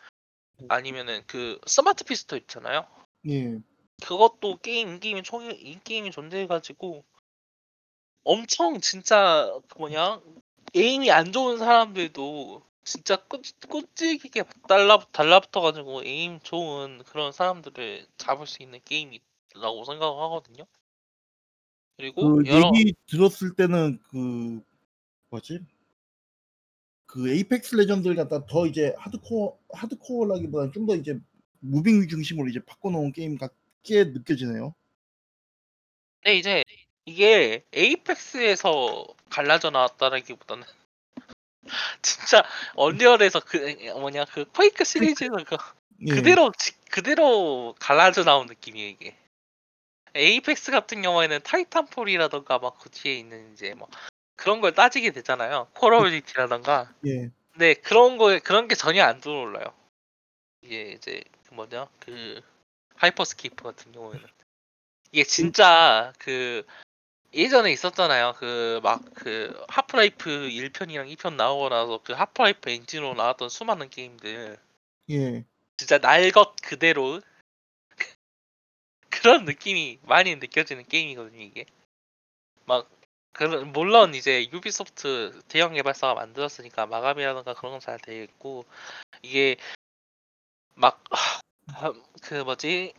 아니면은 0.68 1.22
그 1.26 1.58
스마트 1.66 2.04
피스톨 2.04 2.38
있잖아요. 2.40 2.86
예. 3.28 3.58
그것도 4.02 4.58
게임 4.58 4.88
in-game이 4.88 5.22
총이 5.22 5.54
in-game이 5.54 6.10
존재해가지고 6.10 7.04
엄청 8.24 8.80
진짜 8.80 9.52
그 9.68 9.78
뭐냐 9.78 10.20
aim이 10.74 11.10
안 11.10 11.32
좋은 11.32 11.58
사람들도 11.58 12.62
진짜 12.84 13.16
꾸, 13.16 13.40
꾸지기게 13.68 14.44
달라 14.68 14.98
달라붙어가지고 15.12 16.04
aim 16.04 16.40
좋은 16.40 17.02
그런 17.04 17.32
사람들을 17.32 18.06
잡을 18.16 18.46
수 18.46 18.62
있는 18.62 18.80
게임이라고 18.84 19.84
생각을 19.84 20.22
하거든요. 20.22 20.64
그리고 21.96 22.36
그 22.36 22.46
여러 22.46 22.70
얘기 22.76 22.94
들었을 23.06 23.54
때는 23.54 23.98
그 24.10 24.60
뭐지? 25.28 25.60
그 27.12 27.28
에이펙스 27.28 27.74
레전드를 27.76 28.14
갖다 28.16 28.46
더 28.46 28.66
이제 28.66 28.94
하드코어 28.98 29.58
하드코어라기보다는 29.74 30.72
좀 30.72 30.86
더 30.86 30.94
이제 30.94 31.18
moving 31.60 32.06
중심으로 32.08 32.48
이제 32.48 32.60
바꿔놓은 32.64 33.12
게임 33.12 33.36
같게 33.36 34.04
느껴지네요. 34.04 34.74
근데 36.22 36.36
이제 36.38 36.64
이게 37.06 37.64
에이펙스에서 37.72 39.06
갈라져 39.28 39.70
나왔다라기보다는 39.70 40.64
진짜 42.02 42.42
언리얼에서 42.76 43.40
그 43.40 43.58
뭐냐 43.98 44.24
그 44.26 44.44
퀘이크 44.52 44.84
시리즈에서 44.84 45.32
그 45.46 45.56
예. 46.06 46.14
그대로 46.14 46.52
지- 46.58 46.72
그대로 46.90 47.74
갈라져 47.80 48.24
나온 48.24 48.46
느낌이에요 48.46 48.88
이게. 48.90 49.16
에이펙스 50.14 50.70
같은 50.72 51.02
경우에는 51.02 51.40
타이탄폴이라던가 51.42 52.58
막 52.58 52.78
그 52.78 52.90
뒤에 52.90 53.14
있는 53.14 53.52
이제 53.52 53.74
뭐 53.74 53.88
그런 54.40 54.62
걸 54.62 54.72
따지게 54.72 55.10
되잖아요. 55.10 55.68
콜 55.74 55.92
오브 55.92 56.10
듀티라던가. 56.10 56.90
예. 57.06 57.30
근데 57.52 57.74
그런 57.74 58.16
거에 58.16 58.38
그런 58.38 58.68
게 58.68 58.74
전혀 58.74 59.04
안 59.04 59.20
들어올라요. 59.20 59.74
이게 60.62 60.92
이제 60.92 61.22
그 61.46 61.52
뭐냐 61.54 61.88
그 61.98 62.40
하이퍼스케이프 62.96 63.62
같은 63.62 63.92
경우에는 63.92 64.26
이게 65.12 65.24
진짜 65.24 66.14
그 66.18 66.64
예전에 67.34 67.70
있었잖아요. 67.70 68.32
그 68.38 68.80
막 68.82 69.02
그 69.14 69.62
하프라이프 69.68 70.30
1편이랑 70.30 71.14
2편 71.14 71.34
나오고 71.36 71.68
나서 71.68 72.00
그 72.02 72.14
하프라이프 72.14 72.70
엔진으로 72.70 73.12
나왔던 73.14 73.50
수많은 73.50 73.90
게임들 73.90 74.58
예. 75.10 75.44
진짜 75.76 75.98
날 75.98 76.30
것 76.32 76.56
그대로 76.62 77.20
그런 79.10 79.44
느낌이 79.44 79.98
많이 80.02 80.34
느껴지는 80.36 80.86
게임이거든요 80.86 81.42
이게 81.42 81.66
막 82.64 82.88
그런 83.32 83.72
물론 83.72 84.14
이제 84.14 84.48
유비소프트 84.52 85.42
대형 85.48 85.74
개발사가 85.74 86.14
만들었으니까 86.14 86.86
마감이라든가 86.86 87.54
그런 87.54 87.72
건 87.72 87.80
잘 87.80 87.98
되어 87.98 88.22
있고 88.24 88.64
이게 89.22 89.56
막 90.74 91.02
그 92.22 92.34
뭐지? 92.34 92.92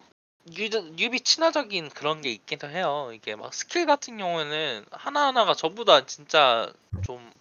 유, 0.58 0.64
유비 0.98 1.22
친화적인 1.22 1.90
그런 1.90 2.22
게 2.22 2.32
있긴 2.32 2.60
해요. 2.66 3.12
이게 3.14 3.36
막 3.36 3.54
스킬 3.54 3.86
같은 3.86 4.18
경우에는 4.18 4.86
하나하나가 4.92 5.54
전부 5.54 5.86
다 5.86 6.06
진짜 6.06 6.72
좀 7.06 7.32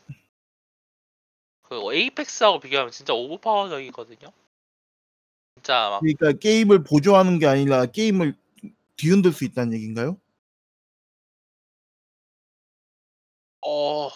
그 1.70 1.95
에이펙스하고 1.95 2.59
비교하면 2.59 2.91
진짜 2.91 3.14
overpower적이거든요. 3.14 4.32
진짜 5.55 5.88
막 5.88 6.01
그러니까 6.01 6.32
게임을 6.32 6.82
보조하는 6.82 7.38
게 7.38 7.47
아니라 7.47 7.86
게임을 7.86 8.34
뒤흔들 8.97 9.32
수 9.32 9.45
있다는 9.45 9.74
얘기인가요? 9.74 10.18
어 13.66 14.11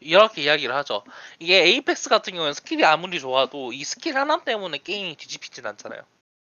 이렇게 0.00 0.42
이야기를 0.42 0.74
하죠. 0.76 1.04
이게 1.38 1.62
에이펙스 1.64 2.08
같은 2.08 2.32
경우는 2.34 2.54
스킬이 2.54 2.84
아무리 2.84 3.20
좋아도 3.20 3.72
이 3.72 3.84
스킬 3.84 4.16
하나 4.16 4.42
때문에 4.42 4.78
게임이 4.78 5.16
뒤집히진 5.16 5.64
않잖아요. 5.66 6.02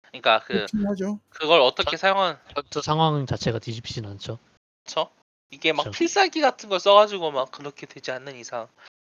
그러니까 0.08 0.40
그 0.40 0.54
그렇긴 0.54 0.88
하죠. 0.88 1.20
그걸 1.30 1.62
어떻게 1.62 1.98
사용한 1.98 2.40
전투 2.56 2.82
상황 2.82 3.26
자체가 3.26 3.60
뒤집히진 3.60 4.06
않죠. 4.06 4.40
죠 4.86 5.12
이게 5.52 5.74
막 5.74 5.84
그쵸. 5.84 5.92
필살기 5.98 6.42
같은 6.42 6.70
걸 6.70 6.80
써가지고 6.80 7.32
막 7.32 7.52
그렇게 7.52 7.86
되지 7.86 8.12
않는 8.12 8.36
이상. 8.38 8.68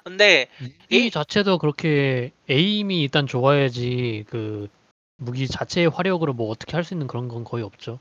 근데 0.03 0.49
이 0.89 1.07
이- 1.07 1.11
자체도 1.11 1.57
그렇게 1.57 2.31
aim이 2.49 3.01
일단 3.01 3.25
좋아야지 3.27 4.25
그 4.29 4.69
무기 5.17 5.47
자체의 5.47 5.89
화력으로 5.89 6.33
뭐 6.33 6.49
어떻게 6.49 6.73
할 6.73 6.83
수 6.83 6.93
있는 6.93 7.07
그런 7.07 7.27
건 7.27 7.43
거의 7.43 7.63
없죠. 7.63 7.99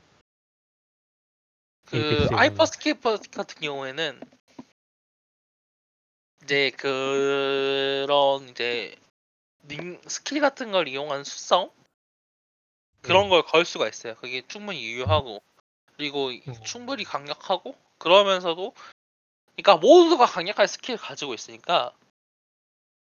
그. 1.87 2.27
하이퍼스케이프 2.31 3.17
같은 3.31 3.61
경우에는 3.61 4.21
이제 6.49 6.71
그런 6.71 8.49
이제 8.49 8.95
링- 9.67 10.01
스킬 10.07 10.41
같은 10.41 10.71
걸 10.71 10.87
이용한 10.87 11.23
수성 11.23 11.71
그런 13.01 13.25
네. 13.25 13.29
걸걸 13.29 13.65
수가 13.65 13.87
있어요. 13.87 14.15
그게 14.15 14.41
충분히 14.47 14.83
유효하고 14.83 15.43
그리고 15.95 16.31
이- 16.31 16.41
음. 16.47 16.55
충분히 16.63 17.03
강력하고 17.03 17.75
그러면서도 17.99 18.73
그러니까 19.55 19.77
모두가 19.77 20.25
강력한 20.25 20.65
스킬을 20.65 20.97
가지고 20.97 21.35
있으니까 21.35 21.93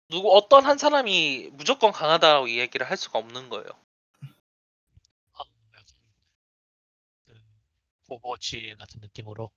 누구 0.09 0.31
어떤 0.37 0.63
한 0.67 0.77
사람이 0.77 1.49
무조건 1.53 1.91
강하다고 1.91 2.49
이야기를 2.49 2.87
할 2.87 2.97
수가 2.97 3.17
없는 3.17 3.49
거예요. 3.49 3.65
아, 5.33 5.43
약간 5.73 5.85
그 7.25 7.33
오버워치 8.09 8.75
같은 8.77 8.99
느낌으로. 9.01 9.49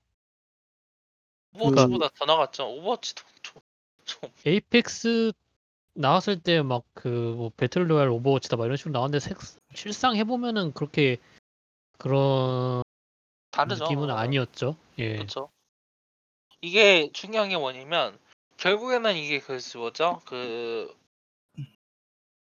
오버워치보다 1.55 2.09
더 2.18 2.24
나갔죠. 2.27 2.68
오버워치도 2.70 3.22
좀, 3.43 3.62
좀 4.07 4.30
에이펙스 4.46 5.32
나왔을 5.94 6.40
때 6.42 6.59
막 6.62 6.84
그 6.94 7.09
뭐 7.36 7.50
battle 7.57 7.82
royale 7.82 8.09
오버워치다 8.11 8.57
막 8.57 8.64
이런 8.66 8.76
식으로 8.76 8.92
나왔는데 8.92 9.20
색, 9.20 9.38
실상 9.74 10.16
해보면은 10.16 10.72
그렇게 10.72 11.18
그런 11.98 12.82
다르죠. 13.50 13.84
느낌은 13.84 14.11
아니었죠. 14.11 14.76
예. 14.98 15.16
그렇죠. 15.16 15.50
이게 16.61 17.11
중요한 17.12 17.48
게 17.48 17.57
뭐냐면 17.57 18.18
결국에는 18.59 19.16
이게 19.16 19.40
그 19.40 19.59
뭐죠? 19.76 20.20
그 20.26 20.94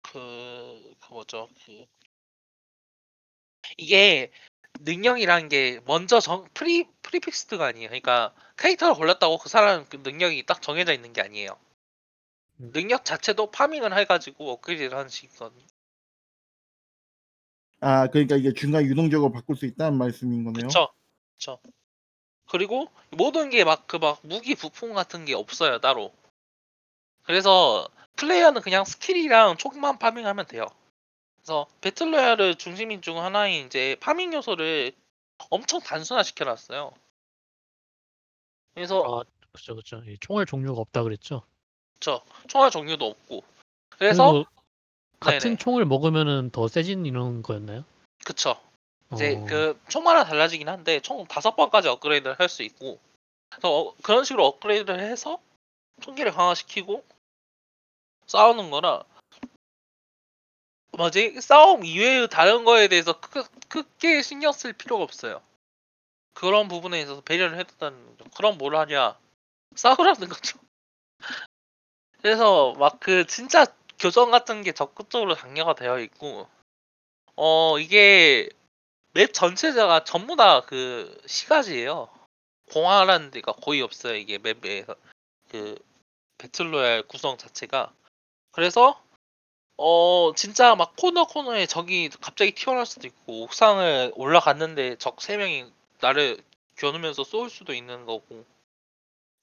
그, 0.01 0.95
그 0.99 1.13
뭐죠? 1.13 1.47
그 1.65 1.85
이게 3.77 4.31
능력이라는 4.81 5.49
게 5.49 5.79
먼저 5.85 6.19
정 6.19 6.47
pre 6.53 6.87
pre-fixed가 7.03 7.65
아니에요. 7.67 7.89
그러니까 7.89 8.33
캐릭터를 8.59 8.93
골랐다고 8.95 9.37
그 9.39 9.49
사람 9.49 9.85
그 9.85 9.97
능력이 9.97 10.45
딱 10.45 10.61
정해져 10.61 10.93
있는 10.93 11.13
게 11.13 11.21
아니에요. 11.21 11.57
음. 12.61 12.71
능력 12.73 13.05
자체도 13.05 13.51
farming을 13.51 13.97
해가지고 13.97 14.51
업그레이드를 14.51 14.97
하는 14.97 15.09
식이거든요. 15.09 15.65
아 17.81 18.07
그러니까 18.07 18.35
이게 18.35 18.53
중간 18.53 18.83
유동적으로 18.83 19.31
바꿀 19.31 19.55
수 19.55 19.65
있다는 19.65 19.97
말씀인 19.97 20.43
거네요. 20.43 20.67
그쵸? 20.67 20.89
그리고 22.51 22.89
모든 23.11 23.49
게 23.49 23.63
막 23.63 23.87
그 23.87 23.97
막 23.99 24.19
무기 24.23 24.55
부품 24.55 24.93
같은 24.93 25.23
게 25.25 25.33
없어요 25.33 25.79
따로. 25.79 26.13
그래서 27.23 27.87
플레이어는 28.17 28.61
그냥 28.61 28.83
스킬이랑 28.83 29.57
총만 29.57 29.97
farming하면 29.99 30.47
돼요. 30.47 30.65
그래서 31.37 31.67
battle 31.81 32.11
royale을 32.11 32.55
중심인 32.55 33.01
중 33.01 33.19
하나인 33.23 33.67
이제 33.67 33.97
farming 34.01 34.33
요소를 34.33 34.93
엄청 35.49 35.79
단순화 35.81 36.23
시켜놨어요. 36.23 36.93
그래서 38.79 39.03
아, 39.03 39.23
그죠, 39.51 39.75
그죠. 39.75 40.01
예, 40.05 40.15
총알 40.21 40.45
종류가 40.45 40.79
없다 40.79 41.03
그랬죠. 41.03 41.43
저 41.99 42.23
총알 42.47 42.71
종류도 42.71 43.05
없고 43.05 43.43
그래서 43.97 44.31
그리고 44.31 44.45
같은 45.19 45.39
네네. 45.49 45.57
총을 45.57 45.83
먹으면은 45.83 46.49
더 46.51 46.69
세진 46.69 47.05
이런 47.05 47.41
거였나요? 47.43 47.83
그쵸 48.23 48.57
이제 49.13 49.35
어, 49.35 49.45
그 49.45 49.77
총마다 49.89 50.23
달라지긴 50.23 50.69
한데 50.69 51.01
총 51.01 51.25
다섯 51.27 51.57
번까지 51.57 51.89
업그레이드를 51.89 52.39
할 52.39 52.47
수 52.47 52.63
있고 52.63 52.99
그래서 53.49 53.69
어- 53.81 53.95
그런 54.01 54.23
식으로 54.23 54.45
업그레이드를 54.45 55.01
해서 55.01 55.41
총기를 55.99 56.31
강화시키고 56.31 57.03
싸우는 58.27 58.71
거라 58.71 59.03
뭐지 60.93 61.41
싸움 61.41 61.83
이외의 61.83 62.29
다른 62.29 62.63
거에 62.63 62.87
대해서 62.87 63.19
크, 63.19 63.43
크게 63.67 64.21
신경 64.21 64.53
쓸 64.53 64.71
필요가 64.71 65.03
없어요 65.03 65.41
그런 66.39 66.69
부분에 66.69 67.01
있어서 67.01 67.21
배려를 67.21 67.57
해뒀다는 67.59 68.17
거죠 68.17 68.29
그럼 68.35 68.57
뭘 68.57 68.75
하냐 68.77 69.17
싸우라는 69.75 70.29
거죠 70.29 70.57
그래서 72.21 72.73
막 72.77 72.99
그 72.99 73.27
진짜 73.27 73.65
교정 73.99 74.31
같은 74.31 74.61
게 74.63 74.71
적극적으로 74.71 75.35
장려가 75.35 75.75
되어 75.75 75.99
있고 75.99 76.47
어 77.35 77.79
이게 77.79 78.49
맵 79.13 79.33
전체가 79.33 80.03
전부 80.03 80.35
다 80.35 80.61
그 80.67 81.21
시가지예요. 81.25 82.09
공화라는 82.71 83.31
데가 83.31 83.53
거의 83.53 83.81
없어요. 83.81 84.15
이게 84.15 84.37
맵에서 84.37 84.95
그 85.49 85.77
배틀로얄 86.37 87.03
구성 87.03 87.37
자체가. 87.37 87.91
그래서 88.51 89.01
어 89.77 90.33
진짜 90.35 90.75
막 90.75 90.95
코너 90.97 91.25
코너에 91.27 91.65
적이 91.65 92.09
갑자기 92.21 92.53
튀어나올 92.53 92.85
수도 92.85 93.07
있고 93.07 93.43
옥상을 93.43 94.13
올라갔는데 94.15 94.97
적 94.97 95.21
세 95.21 95.37
명이 95.37 95.71
나를 96.01 96.37
겨누면서 96.77 97.23
쏠 97.23 97.49
수도 97.49 97.73
있는 97.73 98.05
거고. 98.05 98.45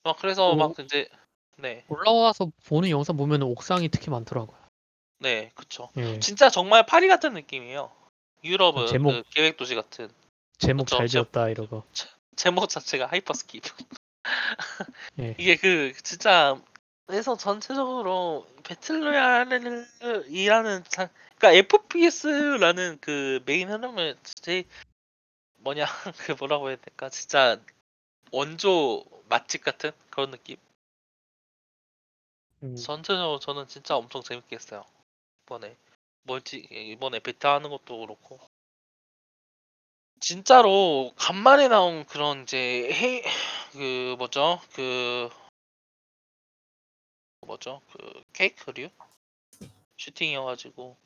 막 0.04 0.16
그래서 0.18 0.52
오. 0.52 0.56
막 0.56 0.78
이제 0.78 1.08
네, 1.56 1.84
올라와서 1.88 2.50
보는 2.66 2.90
영상 2.90 3.16
보면 3.16 3.42
옥상이 3.42 3.88
특히 3.88 4.10
많더라고요. 4.10 4.56
네, 5.18 5.50
그쵸. 5.54 5.88
예, 5.96 6.20
진짜 6.20 6.50
정말 6.50 6.84
파리 6.86 7.08
같은 7.08 7.32
느낌이에요. 7.34 7.90
유럽은 8.44 8.86
제목. 8.86 9.10
그 9.12 9.22
계획 9.30 9.56
도시 9.56 9.74
같은 9.74 10.08
제목 10.58 10.84
그쵸, 10.84 10.98
잘 10.98 11.08
제- 11.08 11.12
지었다 11.12 11.48
이러고. 11.48 11.82
제목 12.36 12.68
자체가 12.68 13.08
하이퍼스케이프. 13.08 13.64
예. 15.20 15.34
이게 15.40 15.56
그 15.56 15.92
진짜 16.02 16.60
그래서 17.06 17.36
전체적으로 17.36 18.46
battle 18.64 19.34
royale이라는 19.34 20.84
장, 20.88 21.08
그러니까 21.38 21.52
FPS라는 21.52 22.98
그 23.00 23.40
메인 23.46 23.70
흐름을 23.70 24.16
제 24.42 24.64
뭐냐? 25.66 25.84
그 26.30 26.32
뭐라고 26.38 26.68
해야 26.68 26.76
될까? 26.76 27.08
진짜 27.08 27.60
원조 28.30 29.04
맛집 29.28 29.64
같은 29.64 29.90
그런 30.10 30.30
느낌. 30.30 30.56
음, 32.62 32.76
전체적으로 32.76 33.40
저는 33.40 33.66
진짜 33.66 33.96
엄청 33.96 34.22
재밌게 34.22 34.54
했어요. 34.54 34.84
이번에. 35.42 35.76
멀티 36.22 36.58
이번에 36.70 37.18
베타 37.18 37.54
하는 37.54 37.70
것도 37.70 37.98
그렇고. 37.98 38.38
진짜로 40.20 41.12
간만에 41.16 41.66
나온 41.66 42.04
그런 42.06 42.44
이제 42.44 42.88
헤, 42.92 43.22
그 43.72 44.14
뭐죠? 44.18 44.60
그 44.72 45.28
뭐죠? 47.44 47.82
그 47.92 48.22
케이크류? 48.32 48.88
슈팅이어가지고. 49.96 50.96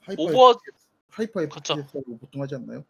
hyper 0.00 0.22
오버 0.22 0.50
FPS, 0.50 0.88
hyper 1.10 1.48
그쵸. 1.48 1.86
보통 2.20 2.42
하지 2.42 2.56
않나요? 2.56 2.84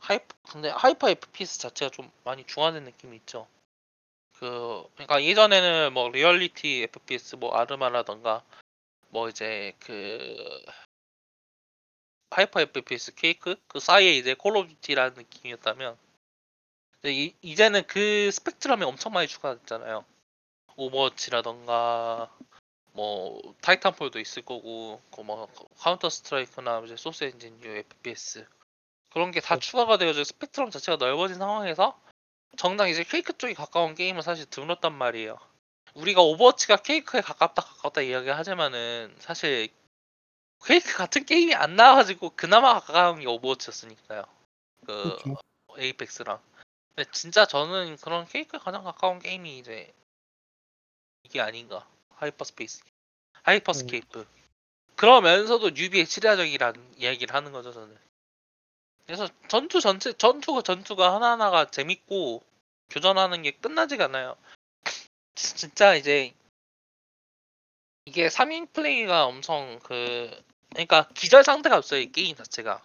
하이프 0.00 0.26
근데 0.50 0.70
hyper 0.70 1.10
FPS 1.10 1.58
자체가 1.60 1.90
좀 1.90 2.10
많이 2.24 2.44
중화된 2.44 2.84
느낌이 2.84 3.16
있죠. 3.18 3.46
그 4.38 4.84
그러니까 4.94 5.22
예전에는 5.22 5.92
뭐 5.92 6.08
리얼리티 6.10 6.82
FPS 6.84 7.36
뭐 7.36 7.54
아르마라던가 7.54 8.42
뭐 9.10 9.28
이제 9.28 9.74
그 9.80 10.64
hyper 12.30 12.60
FPS 12.60 13.14
퀘이크 13.14 13.56
그 13.68 13.80
사이에 13.80 14.14
이제 14.16 14.34
콜 14.34 14.56
오브 14.56 14.68
듀티라는 14.68 15.14
느낌이었다면 15.16 15.96
이제 17.00 17.12
이, 17.12 17.34
이제는 17.42 17.86
그 17.86 18.30
스펙트럼이 18.32 18.84
엄청 18.84 19.12
많이 19.12 19.26
추가됐잖아요. 19.28 20.04
오버워치라던가 20.76 22.30
뭐 22.92 23.54
타이탄폴도 23.60 24.18
있을 24.20 24.42
거고 24.44 25.00
그 25.14 25.22
뭐 25.22 25.48
카운터 25.78 26.08
스트라이크나 26.08 26.80
이제 26.84 26.96
소스 26.96 27.24
엔진 27.24 27.62
류 27.62 27.68
FPS 27.70 28.46
그런 29.10 29.30
게다 29.30 29.56
네. 29.56 29.60
추가가 29.60 29.96
되어서 29.96 30.24
스펙트럼 30.24 30.70
자체가 30.70 30.96
넓어진 30.96 31.36
상황에서 31.36 32.00
정작 32.56 32.88
이제 32.88 33.04
퀘이크 33.04 33.36
쪽이 33.36 33.54
가까운 33.54 33.94
게임은 33.94 34.22
사실 34.22 34.46
드물었단 34.46 34.92
말이에요. 34.92 35.38
우리가 35.94 36.22
오버워치가 36.22 36.76
퀘이크에 36.76 37.20
가깝다 37.20 37.62
가깝다 37.62 38.02
이야기하지만은 38.02 39.14
사실 39.18 39.68
퀘이크 40.64 40.96
같은 40.96 41.24
게임이 41.24 41.54
안 41.54 41.76
나와가지고 41.76 42.30
그나마 42.36 42.78
가까운 42.80 43.20
게 43.20 43.26
오버워치였으니까요. 43.26 44.24
그 44.86 44.86
그렇죠. 44.86 45.36
에이펙스랑. 45.78 46.40
근데 46.94 47.10
진짜 47.12 47.46
저는 47.46 47.96
그런 47.96 48.26
퀘이크에 48.26 48.58
가장 48.60 48.84
가까운 48.84 49.18
게임이 49.18 49.58
이제 49.58 49.92
이게 51.24 51.40
아닌가. 51.40 51.86
하이퍼스페이스. 52.10 52.82
하이퍼스케이프. 53.42 54.26
그러면서도 54.96 55.70
newbie에 55.70 56.06
친화적이라는 56.06 56.94
이야기를 56.98 57.34
하는 57.34 57.52
거죠, 57.52 57.72
저는. 57.72 57.96
그래서 59.10 59.28
전투 59.48 59.80
전체 59.80 60.12
전투가 60.12 60.62
전투가 60.62 61.12
하나하나가 61.12 61.68
재밌고 61.68 62.44
교전하는 62.90 63.42
게 63.42 63.50
끝나지가 63.50 64.04
않아요. 64.04 64.36
진짜 65.34 65.96
이제 65.96 66.32
이게 68.04 68.28
3인 68.28 68.72
플레이가 68.72 69.26
엄청 69.26 69.80
그 69.82 70.30
그러니까 70.68 71.08
기절 71.14 71.42
상태가 71.42 71.76
없어요, 71.76 72.02
이 72.02 72.12
게임 72.12 72.36
자체가. 72.36 72.80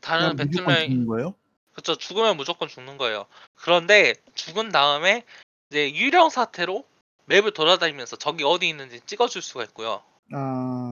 다른 0.00 0.36
죽는 0.50 1.06
거예요? 1.06 1.36
그쵸 1.74 1.94
죽으면 1.94 2.36
무조건 2.36 2.66
죽는 2.66 2.98
거예요. 2.98 3.26
그런데 3.54 4.14
죽은 4.34 4.70
다음에 4.70 5.22
이제 5.70 5.94
유령 5.94 6.30
상태로 6.30 6.84
map을 7.26 7.52
돌아다니면서 7.52 8.16
적이 8.16 8.42
어디 8.42 8.68
있는지 8.68 9.00
찍어줄 9.06 9.42
수가 9.42 9.62
있고요. 9.62 10.02
아, 10.32 10.90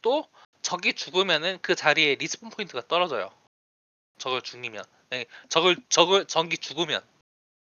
또 0.00 0.28
적이 0.62 0.92
죽으면은 0.94 1.58
그 1.60 1.74
자리에 1.74 2.14
respawn 2.14 2.50
포인트가 2.50 2.86
떨어져요. 2.86 3.32
적을 4.18 4.42
죽이면, 4.42 4.84
네, 5.10 5.26
적을 5.48 5.76
적을 5.88 6.26
적이 6.26 6.58
죽으면 6.58 7.02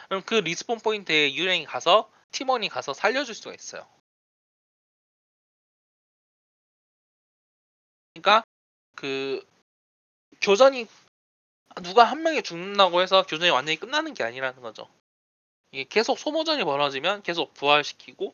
그럼 0.07 0.23
그 0.25 0.35
respawn 0.35 0.79
포인트에 0.79 1.33
유령이 1.33 1.65
가서 1.65 2.11
팀원이 2.31 2.69
가서 2.69 2.93
살려줄 2.93 3.35
수가 3.35 3.53
있어요. 3.53 3.87
그러니까 8.13 8.43
그 8.95 9.45
교전이 10.41 10.87
누가 11.83 12.03
한 12.03 12.23
명이 12.23 12.41
죽는다고 12.41 13.01
해서 13.01 13.23
교전이 13.23 13.51
완전히 13.51 13.77
끝나는 13.79 14.13
게 14.13 14.23
아니라는 14.23 14.61
거죠. 14.61 14.89
이게 15.71 15.85
계속 15.87 16.17
소모전이 16.17 16.63
벌어지면 16.63 17.21
계속 17.21 17.53
부활시키고 17.53 18.33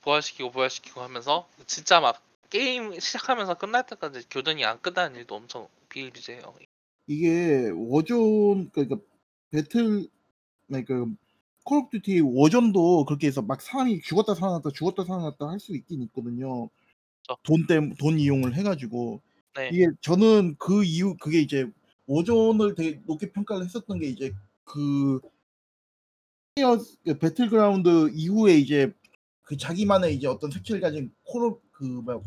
부활시키고 0.00 0.50
부활시키고 0.50 1.02
하면서 1.02 1.48
진짜 1.66 2.00
막 2.00 2.22
게임 2.50 2.98
시작하면서 2.98 3.54
끝날 3.54 3.84
때까지 3.86 4.28
교전이 4.30 4.64
안 4.64 4.80
끝나는 4.80 5.16
일도 5.16 5.34
엄청 5.34 5.68
비일비재해요. 5.90 6.54
이게 7.08 7.70
워존 7.74 8.70
그러니까 8.70 8.98
배틀 9.50 10.08
그러니까 10.68 11.06
콜 11.64 11.78
오브 11.80 11.90
듀티 11.98 12.20
워존도 12.20 13.06
그렇게 13.06 13.26
해서 13.28 13.42
막 13.42 13.62
사람이 13.62 14.02
죽었다 14.02 14.34
살아났다 14.34 14.70
죽었다 14.74 15.04
살아났다 15.04 15.48
할 15.48 15.58
수 15.60 15.74
있긴 15.76 16.02
있거든요. 16.04 16.70
그쵸. 17.22 17.36
돈 17.98 18.18
이용을 18.20 18.54
해가지고 18.56 19.22
네. 19.56 19.70
이게 19.72 19.88
저는 20.02 20.56
그 20.58 20.84
이유 20.84 21.16
그게 21.18 21.40
이제 21.40 21.70
워존을 22.06 22.74
되게 22.76 23.00
높게 23.06 23.32
평가를 23.32 23.66
했었던 23.66 23.98
게 24.00 24.08
이제 24.08 24.34
그그 24.64 25.20
배틀그라운드 27.20 28.10
이후에 28.14 28.56
이제 28.58 28.92
그 29.42 29.56
자기만의 29.56 30.16
이제 30.16 30.26
어떤 30.26 30.50
색채를 30.50 30.80
가진 30.80 31.12
콜 31.24 31.58
그 31.72 31.84
뭐 31.84 32.22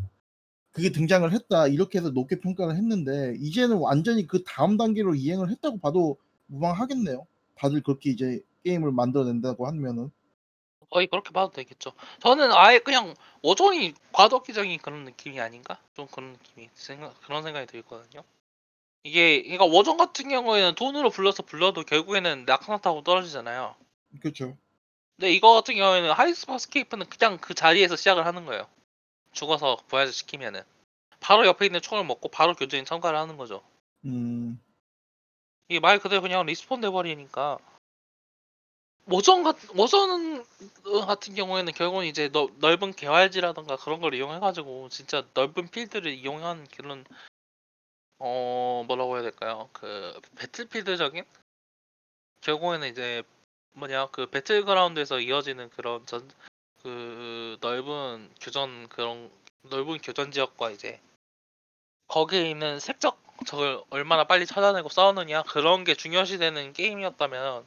그게 0.72 0.90
등장을 0.92 1.30
했다 1.32 1.68
이렇게 1.68 2.00
해서 2.00 2.10
높게 2.10 2.40
평가를 2.40 2.76
했는데 2.76 3.36
이제는 3.40 3.78
완전히 3.78 4.26
그 4.26 4.44
다음 4.44 4.78
단계로 4.78 5.16
이행을 5.16 5.50
했다고 5.50 5.80
봐도 5.80 6.18
무방하겠네요. 6.48 7.28
다들 7.56 7.82
그렇게 7.82 8.10
이제 8.10 8.42
게임을 8.64 8.92
만들어낸다고 8.92 9.68
하면은 9.68 10.12
거의 10.90 11.08
그렇게 11.08 11.32
봐도 11.32 11.52
되겠죠. 11.52 11.94
저는 12.20 12.52
아예 12.52 12.80
그냥 12.80 13.16
워존이 13.44 13.94
과도기적인 14.12 14.80
그런 14.80 15.06
느낌이 15.06 15.40
아닌가? 15.40 15.80
좀 15.96 16.08
그런 16.08 16.34
느낌이 16.34 16.70
생각 16.74 17.20
그런 17.22 17.44
생각이 17.44 17.66
들거든요. 17.68 18.24
이게 19.04 19.42
그러니까 19.42 19.66
워존 19.66 19.98
같은 19.98 20.30
경우에는 20.30 20.76
돈으로 20.76 21.10
불러서 21.10 21.44
불러도 21.44 21.84
결국에는 21.84 22.46
낙하산타고 22.46 23.04
떨어지잖아요. 23.04 23.76
그렇죠. 24.20 24.58
근데 25.18 25.32
이거 25.34 25.54
같은 25.54 25.76
경우에는 25.76 26.12
하이퍼스케이프는 26.12 27.08
그냥 27.08 27.38
그 27.40 27.54
자리에서 27.54 27.96
시작을 27.96 28.26
하는 28.26 28.46
거예요. 28.46 28.68
죽어서 29.32 29.78
부활 29.88 30.12
시키면은 30.12 30.62
바로 31.20 31.46
옆에 31.46 31.66
있는 31.66 31.82
총을 31.82 32.04
먹고 32.06 32.30
바로 32.30 32.54
교전에 32.54 32.84
참가를 32.84 33.18
하는 33.18 33.38
거죠. 33.38 33.62
음, 34.06 34.60
이게 35.70 35.80
말 35.80 36.00
그대로 36.00 36.22
그냥 36.22 36.46
respawn 36.46 36.82
돼버리니까 36.82 37.60
워전 39.06 39.44
같 39.44 39.58
워전 39.76 40.46
같은 41.06 41.34
경우에는 41.34 41.74
결국은 41.74 42.06
이제 42.06 42.30
너, 42.30 42.50
넓은 42.60 42.92
개활지라던가 42.92 43.78
그런 43.78 44.00
걸 44.00 44.14
이용해가지고 44.14 44.90
진짜 44.90 45.26
넓은 45.34 45.70
필드를 45.70 46.12
이용한 46.12 46.68
그런 46.76 47.06
어 48.20 48.84
뭐라고 48.88 49.16
해야 49.16 49.24
될까요? 49.24 49.70
그 49.74 50.20
배틀필드적인 50.38 51.24
결국에는 52.42 52.88
이제 52.90 53.24
뭐냐 53.74 54.08
그 54.08 54.28
배틀그라운드에서 54.28 55.20
이어지는 55.20 55.70
그런 55.70 56.06
전 56.06 56.30
그 56.84 57.58
넓은 57.62 58.30
교전 58.40 58.88
그런 58.90 59.32
넓은 59.64 60.00
교전 60.00 60.32
지역과 60.32 60.72
이제 60.72 61.00
거기에 62.08 62.50
있는 62.50 62.80
색적 62.80 63.20
적을 63.46 63.82
얼마나 63.90 64.26
빨리 64.26 64.46
찾아내고 64.46 64.90
싸우느냐 64.90 65.44
그런 65.44 65.84
게 65.84 65.96
중요시되는 65.96 66.74
게임이었다면 66.74 67.66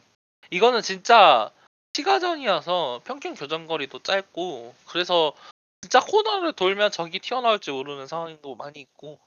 이거는 0.51 0.83
진짜 0.83 1.51
시가전이어서 1.97 3.03
평균 3.05 3.35
교전 3.35 3.67
거리도 3.67 4.01
짧고 4.01 4.75
그래서 4.87 5.33
진짜 5.81 6.01
코너를 6.01 6.53
돌면 6.53 6.91
적이 6.91 7.21
튀어나올지 7.21 7.71
모르는 7.71 8.07
상황도 8.07 8.57
많이 8.57 8.81
있고 8.81 9.19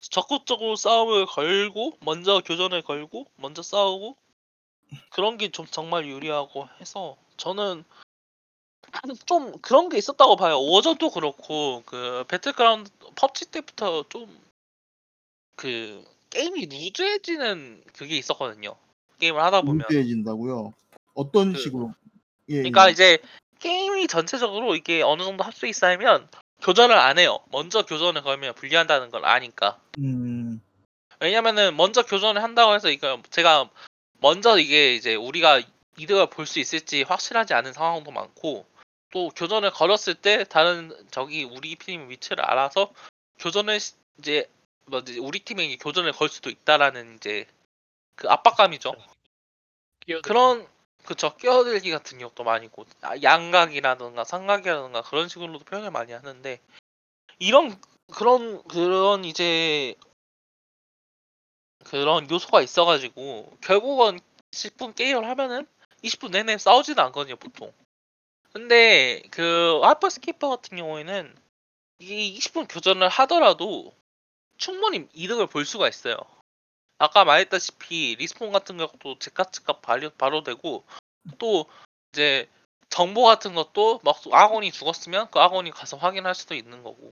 적극적으로 0.00 0.76
싸움을 0.76 1.26
걸고 1.26 1.96
먼저 2.00 2.40
교전을 2.40 2.82
걸고 2.82 3.26
먼저 3.36 3.62
싸우고 3.62 4.16
그런 5.10 5.38
게 5.38 5.48
좀 5.48 5.66
정말 5.66 6.06
유리하고 6.06 6.68
해서 6.80 7.16
저는 7.36 7.84
좀 9.26 9.58
그런 9.60 9.88
게 9.88 9.98
있었다고 9.98 10.36
봐요. 10.36 10.60
워전도 10.60 11.10
그렇고 11.10 11.82
그 11.86 12.24
배틀그라운드 12.28 12.90
펍지 13.16 13.50
때부터 13.50 14.04
좀 14.08 14.44
그 15.56 16.04
게임이 16.30 16.66
루즈해지는 16.66 17.84
그게 17.96 18.16
있었거든요. 18.18 18.74
게임을 19.20 19.40
하다 19.40 19.62
보면. 19.62 19.86
루즈해진다고요. 19.88 20.72
어떤 21.14 21.52
그- 21.52 21.60
식으로? 21.60 21.94
예, 22.48 22.54
그러니까 22.56 22.88
예. 22.88 22.92
이제 22.92 23.18
게임이 23.60 24.08
전체적으로 24.08 24.74
이게 24.74 25.00
어느 25.02 25.22
정도 25.22 25.44
합수이 25.44 25.72
쌓이면 25.72 26.28
교전을 26.60 26.96
안 26.96 27.18
해요. 27.18 27.38
먼저 27.52 27.84
교전을 27.86 28.22
걸면 28.22 28.54
불리한다는 28.56 29.10
걸 29.10 29.24
아니까. 29.24 29.78
음, 29.98 30.60
왜냐면은 31.20 31.76
먼저 31.76 32.02
교전을 32.02 32.42
한다고 32.42 32.74
해서 32.74 32.90
이거 32.90 33.22
제가 33.30 33.70
먼저 34.18 34.58
이게 34.58 34.94
이제 34.96 35.14
우리가 35.14 35.62
이득을 35.98 36.30
볼 36.30 36.46
수 36.46 36.58
있을지 36.58 37.02
확실하지 37.04 37.54
않은 37.54 37.72
상황도 37.72 38.10
많고 38.10 38.66
또 39.14 39.28
교전을 39.30 39.70
걸었을 39.70 40.16
때 40.16 40.42
다른 40.42 40.92
적이 41.12 41.44
우리 41.44 41.76
팀 41.76 42.10
위치를 42.10 42.44
알아서 42.44 42.92
교전을 43.38 43.78
시- 43.78 43.94
이제 44.18 44.50
뭐지 44.86 45.20
우리 45.20 45.38
팀에게 45.38 45.76
교전을 45.76 46.10
걸 46.12 46.28
수도 46.28 46.50
있다라는 46.50 47.14
이제 47.16 47.46
그 48.16 48.28
압박감이죠. 48.28 48.92
끼어들- 50.04 50.22
그런 50.22 50.66
그쵸 51.06 51.36
끼어들기 51.36 51.92
같은 51.92 52.18
경우도 52.18 52.42
많이 52.42 52.66
있고 52.66 52.86
아, 53.02 53.14
양각이라든가 53.22 54.24
삼각이라든가 54.24 55.02
그런 55.02 55.28
식으로도 55.28 55.64
표현을 55.64 55.92
많이 55.92 56.12
하는데 56.12 56.60
이런 57.38 57.80
그런 58.12 58.64
그런 58.64 59.24
이제 59.24 59.94
그런 61.84 62.28
요소가 62.28 62.62
있어가지고 62.62 63.58
결국은 63.60 64.18
10분 64.50 64.96
게임을 64.96 65.28
하면은 65.28 65.68
20분 66.02 66.32
내내 66.32 66.58
싸우지는 66.58 66.98
않거든요 67.04 67.36
보통 67.36 67.72
근데 68.54 69.20
그 69.32 69.80
하이퍼스케이프 69.82 70.48
같은 70.48 70.78
경우에는 70.78 71.36
이게 71.98 72.38
20분 72.38 72.66
교전을 72.72 73.08
하더라도 73.08 73.92
충분히 74.56 75.08
이득을 75.12 75.48
볼 75.48 75.64
수가 75.64 75.88
있어요 75.88 76.16
아까 76.98 77.24
말했다시피 77.24 78.16
respawn 78.18 78.52
같은 78.52 78.76
것도 78.76 79.18
즉각즉각 79.18 79.82
바로 79.82 80.42
되고 80.44 80.84
또 81.38 81.66
이제 82.12 82.48
정보 82.88 83.24
같은 83.24 83.56
것도 83.56 84.00
막 84.04 84.16
아군이 84.30 84.70
죽었으면 84.70 85.30
그 85.32 85.40
아군이 85.40 85.72
가서 85.72 85.96
확인할 85.96 86.36
수도 86.36 86.54
있는 86.54 86.84
거고 86.84 87.10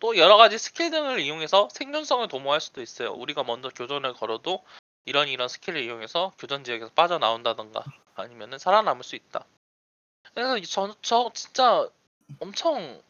또 0.00 0.18
여러 0.18 0.36
가지 0.36 0.58
스킬 0.58 0.90
등을 0.90 1.18
이용해서 1.20 1.70
생존성을 1.72 2.28
도모할 2.28 2.60
수도 2.60 2.82
있어요. 2.82 3.12
우리가 3.12 3.42
먼저 3.42 3.70
교전을 3.70 4.12
걸어도 4.12 4.62
이런 5.06 5.28
이런 5.28 5.48
스킬을 5.48 5.82
이용해서 5.82 6.34
교전 6.38 6.62
지역에서 6.62 6.92
빠져나온다던가 6.92 7.84
아니면은 8.14 8.58
살아남을 8.58 9.02
수 9.02 9.16
있다. 9.16 9.46
그래서 10.32 10.58
이- 10.58 10.66
저, 10.66 10.94
저 11.02 11.30
진짜 11.34 11.88
엄청 12.40 13.02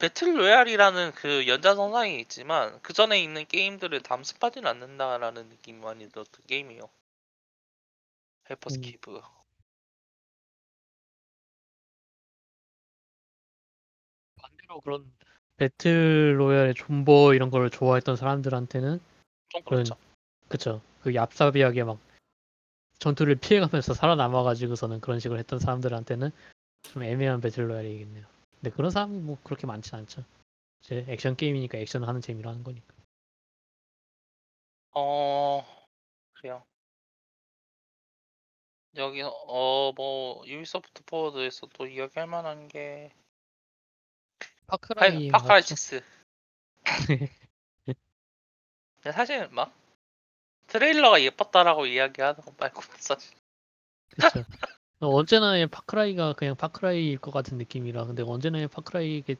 battle 0.00 0.38
royale이라는 0.38 1.12
그 1.12 1.46
연장선상에 1.46 2.18
있지만 2.20 2.80
그 2.80 2.92
전에 2.94 3.22
있는 3.22 3.44
게임들을 3.46 4.00
답습하지는 4.02 4.66
않는다라는 4.68 5.48
느낌이 5.50 5.78
많이 5.80 6.08
들었던 6.08 6.40
게임이에요. 6.46 6.88
하이퍼스케이프. 8.44 9.20
반대로 14.36 14.80
그런 14.80 15.12
battle 15.58 16.40
royale의 16.40 16.74
존버 16.74 17.34
이런 17.34 17.50
걸 17.50 17.68
좋아했던 17.68 18.16
사람들한테는 18.16 19.00
좀 19.50 19.62
그런 19.64 19.84
그렇죠. 19.84 19.96
그쵸 20.48 20.80
그 21.02 21.12
얍삽하게 21.12 21.84
막 21.84 21.98
전투를 23.00 23.34
피해가면서 23.36 23.94
살아남아가지고서는 23.94 25.00
그런 25.00 25.18
식으로 25.18 25.38
했던 25.38 25.58
사람들한테는 25.58 26.30
좀 26.82 27.02
애매한 27.02 27.40
battle 27.40 27.68
royale이겠네요. 27.68 28.24
근데 28.56 28.70
그런 28.70 28.90
사람이 28.90 29.18
뭐 29.18 29.38
그렇게 29.42 29.66
많진 29.66 29.94
않죠. 29.96 30.22
이제 30.82 31.04
액션 31.08 31.34
게임이니까 31.34 31.78
액션 31.78 32.04
하는 32.04 32.20
재미로 32.20 32.50
하는 32.50 32.62
거니까. 32.62 32.94
어 34.92 35.64
그래요. 36.34 36.62
여기 38.96 39.22
어뭐 39.22 40.46
유비소프트 40.46 41.04
포워드에서 41.04 41.68
또 41.72 41.86
이야기할 41.86 42.28
만한 42.28 42.68
게 42.68 43.14
파크라이 44.66 45.30
파크라이 45.30 45.60
맞죠? 45.60 45.74
6. 45.96 46.04
근데 48.96 49.12
사실 49.12 49.48
막 49.48 49.79
트레일러가 50.70 51.20
예뻤다라고 51.22 51.86
이야기하는 51.86 52.40
거 52.42 52.52
말고 52.58 52.82
사실 52.98 53.32
그쵸. 54.10 54.44
어, 55.00 55.08
언제나 55.08 55.54
파크라이가 55.66 56.34
그냥 56.34 56.56
파크라이일 56.56 57.18
것 57.18 57.30
같은 57.32 57.58
느낌이라 57.58 58.04
근데 58.06 58.22
언제나 58.22 58.66
파크라이만큼 58.66 59.38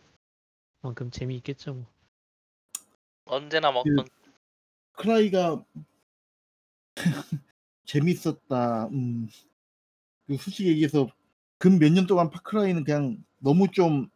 재미있겠죠 1.11 1.75
뭐. 1.75 1.87
언제나 3.27 3.71
뭐 3.71 3.85
그- 3.85 4.05
크라이가 4.93 5.65
재밌었다. 7.85 8.87
음. 8.89 9.29
그 10.27 10.37
솔직히 10.37 10.69
얘기해서 10.71 11.09
근 11.59 11.79
몇 11.79 11.93
년 11.93 12.07
동안 12.07 12.31
파크라이는 12.31 12.85
그냥 12.85 13.23
너무 13.39 13.69
좀 13.71 14.09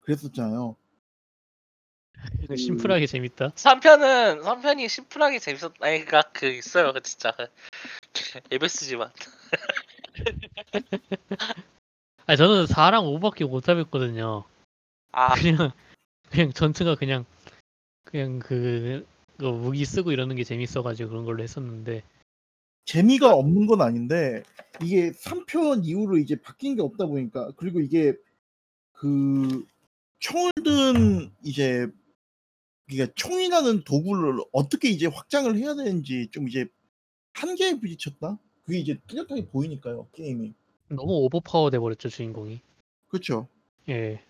그랬었잖아요. 0.00 0.76
그 2.48 2.56
심플하게 2.56 3.06
재밌다. 3.06 3.50
3편은 3.50 4.42
3편이 4.42 4.88
심플하게 4.88 5.38
재밌었다. 5.38 5.74
아니 5.80 5.98
그니까 5.98 6.22
그 6.32 6.46
있어요. 6.46 6.92
그 6.92 7.02
진짜 7.02 7.32
그 7.36 7.46
에베스지만 8.50 9.10
아 12.26 12.36
저는 12.36 12.66
4랑 12.66 13.04
5밖에 13.04 13.48
못 13.48 13.62
잡았거든요. 13.64 14.44
아 15.12 15.34
그냥 15.34 15.72
그냥 16.30 16.52
전투가 16.52 16.94
그냥 16.96 17.24
그냥 18.04 18.38
그, 18.38 19.06
그 19.38 19.44
무기 19.44 19.84
쓰고 19.84 20.12
이러는 20.12 20.36
게 20.36 20.44
재밌어가지고 20.44 21.10
그런 21.10 21.24
걸로 21.24 21.42
했었는데 21.42 22.02
재미가 22.84 23.34
없는 23.34 23.66
건 23.66 23.80
아닌데 23.80 24.42
이게 24.82 25.10
3편 25.12 25.84
이후로 25.84 26.18
이제 26.18 26.36
바뀐 26.36 26.76
게 26.76 26.82
없다 26.82 27.06
보니까 27.06 27.52
그리고 27.56 27.80
이게 27.80 28.14
그 28.92 29.66
총을 30.18 30.52
든 30.64 31.30
이제 31.42 31.88
그러니까 32.86 33.12
총이라는 33.16 33.84
도구를 33.84 34.40
어떻게 34.52 34.88
이제 34.88 35.06
확장을 35.06 35.56
해야 35.56 35.74
되는지 35.74 36.28
좀 36.30 36.48
이제 36.48 36.66
한계에 37.32 37.78
부딪혔다. 37.80 38.38
그게 38.64 38.78
이제 38.78 38.98
뚜렷하게 39.06 39.46
보이니까요 39.46 40.08
게임이. 40.12 40.54
너무 40.88 41.12
오버파워 41.24 41.70
돼 41.70 41.78
버렸죠 41.78 42.08
주인공이. 42.08 42.60
그렇죠. 43.08 43.48
예. 43.88 44.22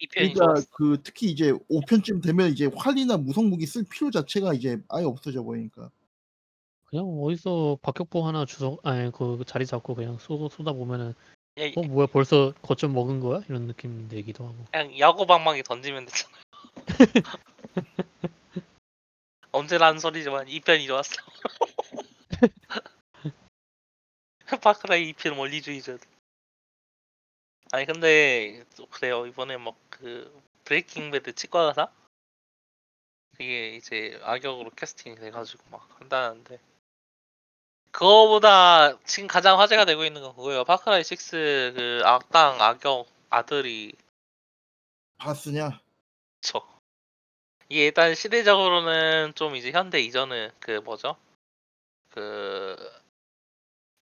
2편이 0.00 0.34
그러니까. 0.34 0.62
그 0.72 0.98
특히 1.02 1.30
이제 1.30 1.52
5편쯤 1.70 2.22
되면 2.22 2.50
이제 2.50 2.68
활이나 2.74 3.16
무성 3.16 3.48
무기 3.48 3.66
쓸 3.66 3.84
필요 3.84 4.10
자체가 4.10 4.54
이제 4.54 4.78
아예 4.88 5.04
없어져 5.04 5.42
버리니까. 5.42 5.90
그냥 6.86 7.06
어디서 7.06 7.78
박격포 7.82 8.24
하나 8.26 8.44
주워 8.44 8.78
아니 8.84 9.10
그 9.10 9.42
자리 9.46 9.66
잡고 9.66 9.94
그냥 9.96 10.16
쏘 10.18 10.48
쏘다 10.48 10.72
보면은 10.72 11.14
예, 11.58 11.72
어 11.76 11.82
뭐야 11.82 12.06
벌써 12.06 12.52
거점 12.62 12.92
먹은 12.92 13.20
거야 13.20 13.40
이런 13.48 13.66
느낌 13.66 14.08
내기도 14.08 14.44
하고. 14.44 14.56
그냥 14.70 14.96
야구 14.98 15.26
방망이 15.26 15.62
던지면 15.64 16.06
되잖아요. 16.06 16.42
언제나 19.52 19.78
하는 19.78 20.00
소리지만 20.00 20.46
2편이 20.46 20.86
좋았어. 20.86 21.14
파크라이 24.62 25.12
2편 25.12 25.38
원리주의자. 25.38 25.98
아니 27.72 27.86
근데 27.86 28.64
또 28.76 28.86
그래요 28.86 29.26
이번에 29.26 29.56
막 29.56 29.74
그 29.98 30.42
브레이킹 30.64 31.12
배드 31.12 31.34
치과 31.34 31.62
의사 31.62 31.88
그게 33.32 33.76
이제 33.76 34.18
악역으로 34.22 34.70
캐스팅이 34.70 35.16
돼가지고 35.16 35.62
막 35.70 35.88
한다는데 36.00 36.58
그거보다 37.92 38.98
지금 39.04 39.28
가장 39.28 39.60
화제가 39.60 39.84
되고 39.84 40.04
있는 40.04 40.22
건 40.22 40.34
그거예요 40.34 40.64
파크라이 40.64 41.02
6그 41.02 42.02
악당 42.04 42.60
악역 42.60 43.06
아들이 43.30 43.92
바스냐? 45.18 45.80
저 46.40 46.66
이게 47.68 47.86
일단 47.86 48.14
시대적으로는 48.14 49.34
좀 49.34 49.56
이제 49.56 49.70
현대 49.70 50.00
이전은 50.00 50.50
그 50.60 50.80
뭐죠 50.84 51.16
그 52.10 52.76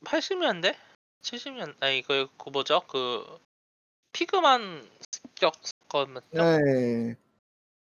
80년대 0.04 0.76
70년 1.22 1.74
아니 1.80 2.02
그, 2.02 2.28
그 2.36 2.50
뭐죠 2.50 2.80
그 2.88 3.38
피그만 4.12 4.88
습격 5.10 5.54
사건 5.62 6.14
맞죠? 6.14 6.26
예. 6.34 7.16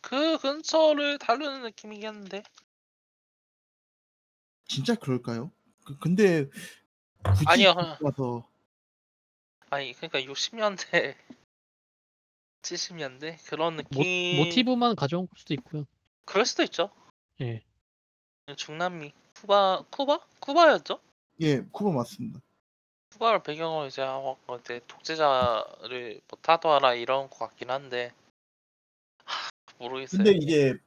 그 0.02 0.38
근처를 0.40 1.18
다루는 1.18 1.64
느낌이겠는데 1.64 2.44
진짜 4.66 4.96
그럴까요? 4.96 5.52
그, 5.86 5.98
근데 6.00 6.50
굳이 7.24 7.46
아니요. 7.48 7.76
와서 8.02 8.48
아니 9.70 9.94
그러니까 9.94 10.20
60년대 10.22 11.16
70년대 12.62 13.38
그런 13.48 13.76
모, 13.76 13.82
느낌 13.82 14.38
모티브만 14.38 14.96
가져온 14.96 15.28
걸 15.28 15.34
수도 15.38 15.54
있고요. 15.54 15.86
그럴 16.26 16.46
수도 16.46 16.64
있죠 16.64 16.90
예. 17.42 17.62
중남미 18.56 19.14
쿠바 19.36 19.86
쿠바 19.90 20.20
쿠바였죠 20.40 21.00
예, 21.42 21.62
쿠바 21.72 21.92
맞습니다. 21.92 22.40
쿠바를 23.14 23.44
배경으로 23.44 23.88
이제 23.88 24.02
어, 24.04 24.38
이제 24.60 24.82
독재자를 24.88 26.22
뭐 26.28 26.40
타도하라 26.42 26.96
이런 26.96 27.30
것 27.30 27.40
같긴 27.40 27.70
한데 27.70 28.14
하, 29.26 29.50
모르겠어요 29.78 30.24
근데 30.24 30.32
이제 30.38 30.78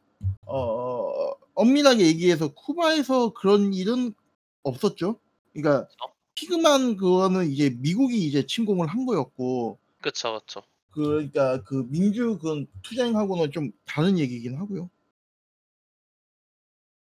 어 0.46 1.32
엄밀하게 1.54 2.06
얘기해서 2.06 2.52
쿠바에서 2.54 3.32
그런 3.32 3.72
일은 3.72 4.14
없었죠. 4.62 5.18
그러니까? 5.52 5.88
피그만 6.34 6.96
그거는 6.96 7.50
이제 7.50 7.70
미국이 7.78 8.26
이제 8.26 8.44
침공을 8.44 8.88
한 8.88 9.06
거였고 9.06 9.78
그쵸 10.00 10.40
그쵸 10.40 10.62
그러니까 10.94 11.62
그 11.64 11.86
민주 11.88 12.38
그 12.38 12.66
투쟁하고는 12.82 13.50
좀 13.50 13.72
다른 13.84 14.18
얘기긴 14.18 14.56
하고요. 14.56 14.88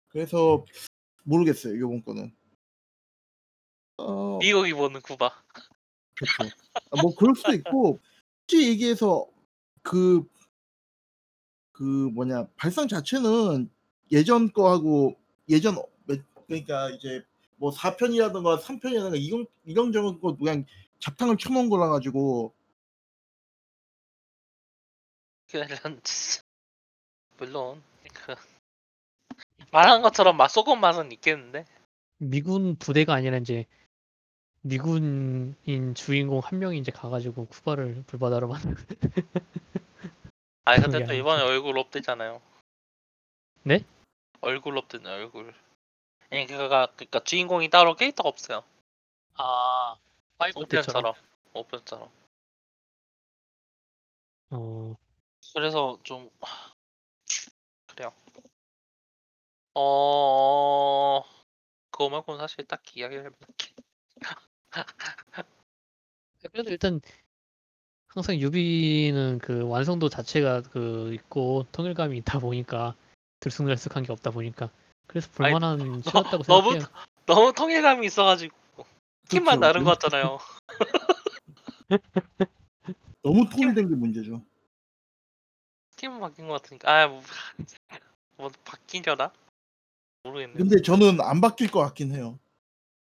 그래서 0.09 0.65
모르겠어요 1.25 1.75
이번 1.75 2.05
거는. 2.05 2.33
어 3.97 4.39
미국이 4.39 4.73
보는 4.73 5.01
쿠바 5.01 5.45
그렇죠. 6.15 6.55
아, 6.91 7.03
뭐 7.03 7.15
그럴 7.15 7.35
수도 7.35 7.53
있고 7.53 7.99
솔직히 8.47 8.69
얘기해서 8.71 9.27
그 9.83 10.25
그 11.75 11.83
뭐냐 11.83 12.47
발상 12.57 12.87
자체는 12.87 13.69
예전 14.13 14.53
거하고 14.53 15.17
예전 15.49 15.75
몇- 16.07 16.23
그러니까 16.47 16.89
이제 16.91 17.25
뭐 17.57 17.73
4편이라든가 17.73 18.61
3편이라든가 18.61 19.21
이런 19.21 19.45
이런 19.65 19.91
저런 19.93 20.21
거 20.21 20.37
그냥 20.37 20.65
잡탕을 21.01 21.37
쳐놓은 21.37 21.69
거라 21.69 21.89
가지고 21.89 22.55
진짜 26.03 26.43
물론 27.39 27.83
그 28.13 28.35
말한 29.71 30.03
것처럼 30.03 30.37
맛 30.37 30.49
쏘은 30.49 30.81
맛은 30.81 31.13
있겠는데? 31.13 31.65
미군 32.19 32.77
부대가 32.77 33.15
아니라 33.15 33.39
이제 33.39 33.67
미군인 34.63 35.95
주인공 35.95 36.41
한 36.41 36.59
명이 36.59 36.79
이제 36.79 36.91
가가지고 36.91 37.47
쿠바를 37.47 38.05
불바다로 38.07 38.49
만든 38.49 38.75
아니 40.65 40.83
근데 40.83 41.01
게또 41.01 41.13
이번에 41.13 41.43
얼굴 41.43 41.79
업되잖아요. 41.79 42.41
네? 43.65 43.85
얼굴 44.41 44.79
업되네 44.79 45.11
얼굴. 45.11 45.55
아니 46.31 46.47
그니까 46.47 46.87
그니까 46.97 47.21
주인공이 47.21 47.69
따로 47.69 47.95
캐릭터가 47.95 48.29
없어요. 48.29 48.65
아 49.35 49.97
5편처럼. 50.39 51.15
5편처럼. 51.53 52.09
어 54.51 54.97
그래서 55.55 55.99
좀 56.03 56.29
그래요. 57.87 58.13
어 59.75 61.23
그거 61.91 62.09
말고는 62.11 62.41
사실 62.41 62.67
딱히 62.67 63.01
이야기를 63.01 63.27
해볼 63.27 63.39
게 63.57 63.73
그래도 66.53 66.71
일단 66.71 67.01
항상 68.09 68.37
유비는 68.37 69.39
그 69.39 69.67
완성도 69.69 70.09
자체가 70.09 70.63
그 70.63 71.15
있고 71.15 71.67
통일감이 71.73 72.17
있다 72.19 72.41
보니까 72.41 72.97
들쑥날쑥한 73.41 74.03
게 74.03 74.13
없다 74.13 74.31
보니까 74.31 74.71
그래서 75.07 75.31
볼만한 75.33 76.03
치였다고 76.03 76.43
너무 76.45 76.71
생각해요. 76.71 76.89
너무 77.27 77.53
통일감이 77.53 78.07
있어가지고 78.07 78.57
팀만 79.29 79.61
그렇죠. 79.61 79.73
다른 79.73 79.85
것 79.85 79.99
같잖아요. 79.99 80.39
너무 83.23 83.49
통일된 83.49 83.89
게 83.89 83.95
문제죠. 83.95 84.45
팀은 86.05 86.21
바뀐 86.21 86.47
것 86.47 86.61
같으니까 86.61 86.93
아뭐 86.93 87.23
뭐 88.37 88.51
바뀌려나 88.65 89.33
모르겠네. 90.23 90.55
근데 90.55 90.83
저는 90.83 91.21
안 91.21 91.41
바뀔 91.41 91.71
것 91.71 91.81
같긴 91.81 92.15
해요. 92.15 92.39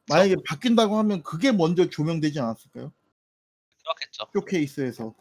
만약에 0.08 0.36
바뀐다고 0.48 0.98
하면 1.00 1.24
그게 1.24 1.52
먼저 1.52 1.90
조명되지 1.90 2.40
않았을까요? 2.40 2.92
그렇겠죠. 3.80 4.28
쇼케이스에서. 4.34 5.16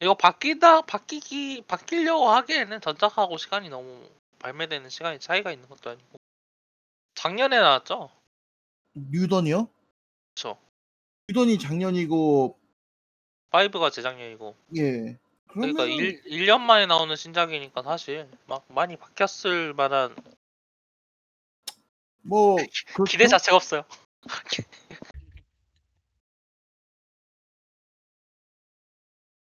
이거 0.00 0.14
바뀌다 0.14 0.82
바뀌기 0.82 1.64
바뀌려고 1.68 2.30
하기에는 2.30 2.80
전작하고 2.80 3.36
시간이 3.36 3.68
너무 3.68 4.08
발매되는 4.38 4.88
시간이 4.88 5.18
차이가 5.18 5.52
있는 5.52 5.68
것도 5.68 5.90
아니고 5.90 6.18
작년에 7.14 7.58
나왔죠. 7.58 8.10
뉴던이요? 8.94 9.68
그렇죠. 10.34 10.58
뉴던이 11.28 11.58
작년이고 11.58 12.58
5가 13.50 13.90
재작년이고 13.90 14.56
예. 14.78 15.18
그러니까 15.52 15.84
1, 15.86 16.22
1년 16.24 16.60
만에 16.60 16.86
나오는 16.86 17.14
신작이니까 17.16 17.82
사실 17.82 18.28
막 18.46 18.64
많이 18.68 18.96
바뀌었을 18.96 19.74
만한 19.74 20.14
뭐 22.22 22.56
그렇죠? 22.56 23.04
기대 23.04 23.26
자체가 23.26 23.56
없어요. 23.56 23.82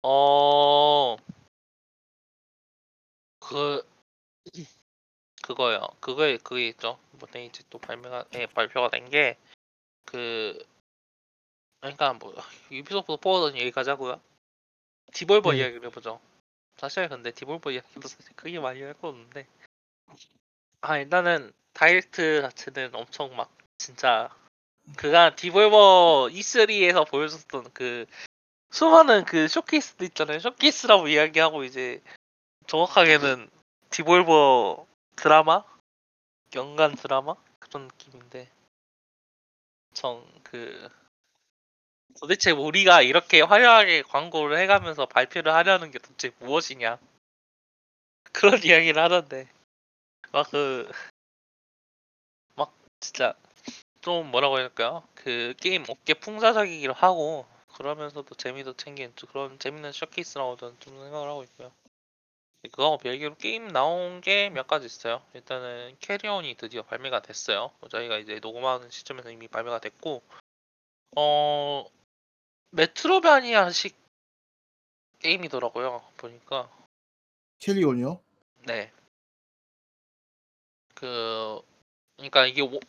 어, 0.04 1.18
그, 3.40 3.82
그거요. 5.42 5.88
그거에, 6.00 6.38
그게 6.38 6.68
있죠. 6.70 7.00
이번에 7.16 7.46
이제 7.46 7.64
또 7.70 7.78
발매가, 7.80 8.26
예, 8.36 8.46
발표가 8.48 8.90
된 8.90 9.10
게, 9.10 9.38
그, 10.06 10.58
그러니까 11.80 12.14
뭐, 12.14 12.34
Ubisoft 12.72 13.22
Forward 13.22 13.58
얘기 13.58 13.72
가자고요. 13.72 14.20
Devolver 15.14 15.52
네. 15.52 15.58
이야기를 15.60 15.88
해보죠. 15.88 16.20
사실 16.78 17.08
근데 17.08 17.32
Devolver 17.32 17.72
이야기도 17.72 18.08
사실 18.08 18.36
크게 18.36 18.60
많이 18.60 18.82
할거 18.82 19.10
없는데, 19.10 19.48
아, 20.82 20.98
일단은, 20.98 21.54
Direct 21.74 22.42
자체는 22.42 22.96
엄청 22.96 23.36
막, 23.36 23.50
진짜, 23.78 24.30
그가 24.98 25.36
Devolver 25.36 26.30
E3에서 26.32 27.08
보여줬던 27.10 27.72
그, 27.74 28.06
수많은 28.72 29.26
그 29.26 29.48
쇼케이스도 29.48 30.04
있잖아요. 30.06 30.40
쇼케이스라고 30.40 31.08
이야기하고 31.08 31.64
이제 31.64 32.02
정확하게는 32.68 33.50
Devolver 33.90 34.86
드라마? 35.16 35.64
연간 36.56 36.96
드라마? 36.96 37.36
그런 37.60 37.88
느낌인데 37.88 38.50
전그 39.94 40.90
도대체 42.20 42.52
우리가 42.52 43.02
이렇게 43.02 43.42
화려하게 43.42 44.04
광고를 44.04 44.58
해가면서 44.60 45.06
발표를 45.06 45.54
하려는 45.54 45.92
게 45.92 46.00
도대체 46.00 46.32
무엇이냐 46.40 46.98
그런 48.34 48.60
이야기를 48.66 49.02
하던데 49.02 49.50
막 50.32 50.50
그 50.52 50.90
막 52.56 52.74
진짜 53.00 53.34
좀 54.02 54.32
뭐라고 54.32 54.58
해야 54.60 54.68
될까요? 54.68 55.04
그 55.16 55.54
게임 55.60 55.84
업계 55.90 56.14
풍자적이기도 56.14 56.94
하고 56.94 57.46
그러면서도 57.76 58.36
재미도 58.36 58.74
챙긴 58.78 59.12
또 59.16 59.28
그런 59.28 59.60
재밌는 59.60 59.92
쇼케이스라고 59.92 60.56
저는 60.58 60.76
좀 60.80 60.98
생각을 61.00 61.28
하고 61.30 61.44
있고요. 61.44 61.72
그거하고 62.64 62.98
별개로 62.98 63.36
게임 63.36 63.68
나온 63.70 64.22
게 64.22 64.50
몇 64.50 64.68
가지 64.68 64.86
있어요. 64.88 65.22
일단은 65.34 65.96
Carrion이 66.00 66.56
드디어 66.56 66.84
발매가 66.84 67.22
됐어요. 67.22 67.72
저희가 67.92 68.18
이제 68.18 68.40
녹음하는 68.42 68.90
시점에서 68.90 69.30
이미 69.32 69.48
발매가 69.48 69.80
됐고, 69.80 70.24
어 71.18 71.86
Metroidvania식 72.72 73.96
게임이더라고요. 75.20 76.04
보니까 76.18 76.70
Carrion이요? 77.60 78.20
네. 78.68 78.92
그 80.94 81.62
그러니까 82.18 82.46
이게 82.46 82.62
오- 82.62 82.80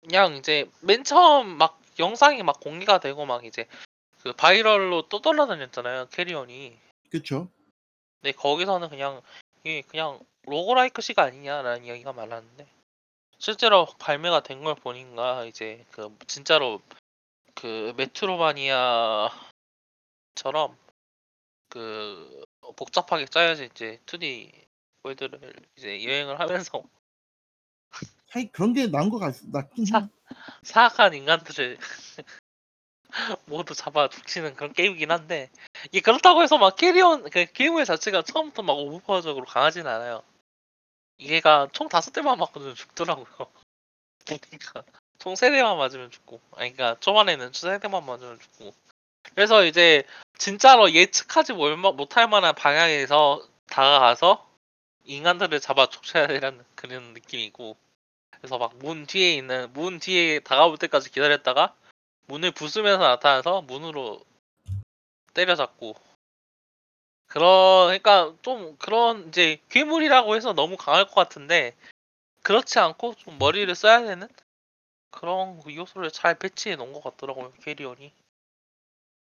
그냥 0.00 0.36
이제 0.36 0.68
맨 0.80 1.04
처음 1.04 1.56
막 1.56 1.80
영상이 1.98 2.42
막 2.42 2.60
공개가 2.60 3.00
되고 3.00 3.24
막 3.26 3.44
이제 3.44 3.66
그 4.22 4.32
viral로 4.32 5.08
또 5.08 5.20
돌아다녔잖아요. 5.20 6.08
Carrion이. 6.10 6.76
그쵸? 7.10 7.48
근데 8.20 8.32
거기서는 8.32 8.88
그냥 8.88 9.22
이게 9.64 9.82
그냥 9.82 10.20
로고라이크식 10.42 11.18
아니냐라는 11.18 11.84
이야기가 11.84 12.12
많았는데 12.12 12.66
실제로 13.38 13.86
발매가 13.98 14.42
된 14.42 14.62
걸 14.64 14.74
보니까 14.74 15.44
이제 15.44 15.84
그 15.90 16.14
진짜로 16.26 16.80
그 17.56 17.94
메트로마니아처럼 17.96 19.36
그 21.68 22.44
복잡하게 22.76 23.24
짜여진 23.26 23.70
이제 23.72 24.00
2D 24.06 24.66
월드를 25.02 25.52
이제 25.76 26.04
여행을 26.04 26.38
하면서 26.38 26.82
사실 28.28 28.52
그런 28.52 28.72
게 28.72 28.86
나은 28.86 29.10
것 29.10 29.18
같, 29.18 29.34
낫긴 29.46 29.86
사- 29.86 30.00
해. 30.00 30.08
사악한 30.62 31.14
인간들을 31.14 31.78
모두 33.46 33.74
잡아 33.74 34.08
죽이는 34.08 34.54
그런 34.54 34.72
게임이긴 34.72 35.10
한데 35.10 35.50
이게 35.86 36.00
그렇다고 36.00 36.42
해서 36.42 36.58
막 36.58 36.76
캐리온 36.76 37.30
그 37.30 37.46
게임의 37.46 37.86
자체가 37.86 38.22
처음부터 38.22 38.62
막 38.62 38.74
오버파워적으로 38.74 39.46
강하진 39.46 39.86
않아요. 39.86 40.22
이게가 41.18 41.68
총 41.72 41.88
다섯 41.88 42.10
대만 42.12 42.38
맞거든 42.38 42.74
죽더라고요. 42.74 43.26
그러니까 44.26 44.84
총세 45.18 45.50
대만 45.50 45.76
맞으면 45.78 46.10
죽고, 46.10 46.40
아니 46.56 46.72
그러니까 46.72 46.98
초반에는 47.00 47.52
세 47.52 47.78
대만 47.78 48.04
맞으면 48.06 48.38
죽고. 48.40 48.72
그래서 49.34 49.64
이제 49.64 50.04
진짜로 50.38 50.92
예측하지 50.92 51.52
못- 51.54 51.76
못할 51.94 52.28
만한 52.28 52.54
방향에서 52.54 53.46
다가가서 53.68 54.46
인간들을 55.04 55.60
잡아 55.60 55.86
쫓아야 55.88 56.26
되는 56.26 56.64
그런 56.74 57.12
느낌이고. 57.14 57.76
그래서 58.38 58.58
막 58.58 58.72
문 58.76 59.06
뒤에 59.06 59.34
있는 59.34 59.72
문 59.72 59.98
뒤에 59.98 60.40
다가올 60.40 60.76
때까지 60.78 61.10
기다렸다가 61.10 61.74
문을 62.26 62.50
부수면서 62.52 63.02
나타나서 63.02 63.62
문으로 63.62 64.24
때려잡고 65.34 65.94
그러니까 67.26 68.32
좀 68.42 68.76
그런 68.78 69.28
이제 69.28 69.58
괴물이라고 69.70 70.36
해서 70.36 70.52
너무 70.52 70.76
강할 70.76 71.06
것 71.06 71.14
같은데 71.14 71.74
그렇지 72.42 72.78
않고 72.78 73.14
좀 73.16 73.38
머리를 73.38 73.74
써야 73.74 74.00
되는 74.02 74.28
그런 75.16 75.58
그 75.60 75.74
요소를 75.74 76.10
잘 76.10 76.38
배치해 76.38 76.76
놓은 76.76 76.92
것 76.92 77.02
같더라고요 77.02 77.52
캐리온이. 77.62 78.12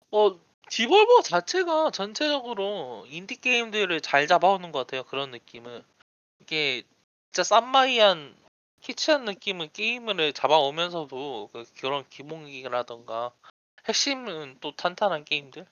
뭐 0.09 0.39
디볼버 0.69 1.21
자체가 1.21 1.91
전체적으로 1.91 3.05
인디 3.09 3.35
게임들을 3.39 4.01
잘 4.01 4.27
잡아오는 4.27 4.71
것 4.71 4.79
같아요 4.79 5.03
그런 5.03 5.31
느낌은 5.31 5.83
이게 6.41 6.83
진짜 7.31 7.43
쌈마이한 7.43 8.35
히치한 8.81 9.25
느낌은 9.25 9.69
게임을 9.73 10.33
잡아오면서도 10.33 11.49
그 11.53 11.65
그런 11.79 12.07
기본기라던가 12.09 13.31
핵심은 13.87 14.57
또 14.59 14.75
탄탄한 14.75 15.23
게임들? 15.25 15.65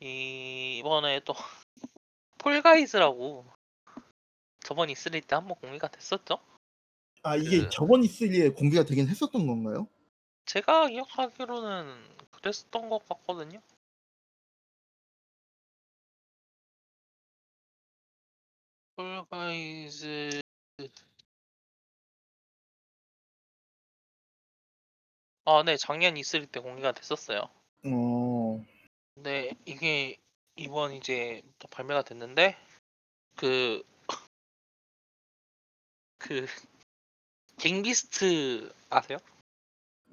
이- 0.00 0.78
이번에 0.78 1.20
또 1.20 1.34
폴가이즈라고 2.38 3.46
저번 4.60 4.90
E3 4.90 5.20
때 5.26 5.34
한번 5.34 5.56
공개가 5.56 5.88
됐었죠? 5.88 6.38
아 7.28 7.36
이게 7.36 7.58
그- 7.58 7.68
저번 7.68 8.00
E3에 8.02 8.54
공개가 8.54 8.84
되긴 8.84 9.06
했었던 9.06 9.46
건가요? 9.46 9.86
제가 10.46 10.88
기억하기로는 10.88 11.94
그랬었던 12.30 12.88
것 12.88 13.06
같거든요. 13.06 13.60
Fall 18.96 19.68
Guys 19.68 20.40
아, 25.44 25.62
네, 25.64 25.76
작년 25.76 26.16
E3 26.16 26.46
때 26.46 26.60
공개가 26.60 26.92
됐었어요. 26.92 27.50
어. 27.84 28.64
근데 29.14 29.50
이게 29.66 30.16
이번 30.56 30.94
이제 30.94 31.42
또 31.58 31.68
발매가 31.68 32.02
됐는데 32.04 32.56
그 33.36 33.82
그 36.18 36.46
Gang 37.58 38.04
Beasts 38.04 38.72
아세요? 38.90 39.18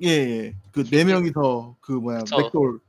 예, 0.04 0.08
예. 0.10 0.56
그 0.72 0.84
네 0.84 1.04
명이서 1.06 1.78
그 1.82 1.94
뭐야 1.94 2.20
그쵸. 2.20 2.38
ragdoll 2.38 2.80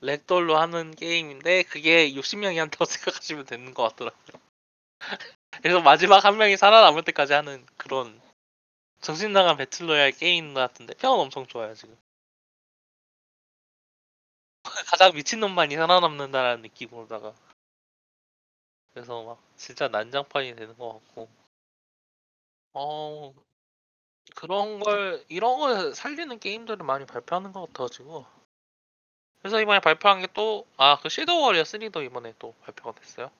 ragdoll로 0.00 0.56
하는 0.58 0.94
게임인데 0.94 1.64
그게 1.64 2.14
60명이 2.14 2.58
한다고 2.58 2.84
생각하시면 2.86 3.46
되는 3.46 3.74
것 3.74 3.82
같더라고요. 3.90 4.40
그래서 5.62 5.80
마지막 5.80 6.24
한 6.24 6.36
명이 6.36 6.56
살아남을 6.56 7.02
때까지 7.04 7.32
하는 7.32 7.64
그런 7.76 8.20
정신 9.00 9.32
나간 9.32 9.56
배틀로얄 9.56 10.12
게임 10.12 10.54
같은데 10.54 10.94
평은 10.94 11.20
엄청 11.20 11.46
좋아요 11.46 11.74
지금. 11.74 11.96
가장 14.86 15.12
미친놈만이 15.14 15.74
살아남는다라는 15.76 16.62
느낌으로다가 16.62 17.34
그래서 18.92 19.22
막 19.24 19.42
진짜 19.56 19.88
난장판이 19.88 20.54
되는 20.56 20.76
것 20.78 20.92
같고 20.94 21.28
어 22.74 23.34
그런 24.36 24.80
걸 24.80 25.24
이런 25.28 25.58
걸 25.58 25.94
살리는 25.94 26.38
게임들을 26.38 26.84
많이 26.84 27.06
발표하는 27.06 27.52
것 27.52 27.62
같아가지고 27.68 28.26
그래서 29.40 29.60
이번에 29.60 29.78
발표한 29.78 30.20
게 30.22 30.26
또 30.26 30.66
아 30.76 30.98
그 31.00 31.08
섀도우 31.08 31.42
워리어 31.42 31.62
3도 31.64 32.02
이번에 32.02 32.34
또 32.40 32.52
발표가 32.62 32.92
됐어요. 32.98 33.30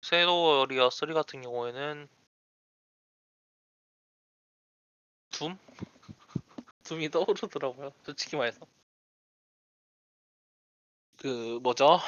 섀도우 0.00 0.60
워리어 0.60 0.88
3 0.88 1.12
같은 1.12 1.42
경우에는 1.42 2.08
둠? 5.30 5.56
둠이 6.84 7.10
떠오르더라고요. 7.10 7.92
솔직히 8.04 8.36
말해서. 8.36 8.60
그 11.18 11.58
뭐죠? 11.62 11.98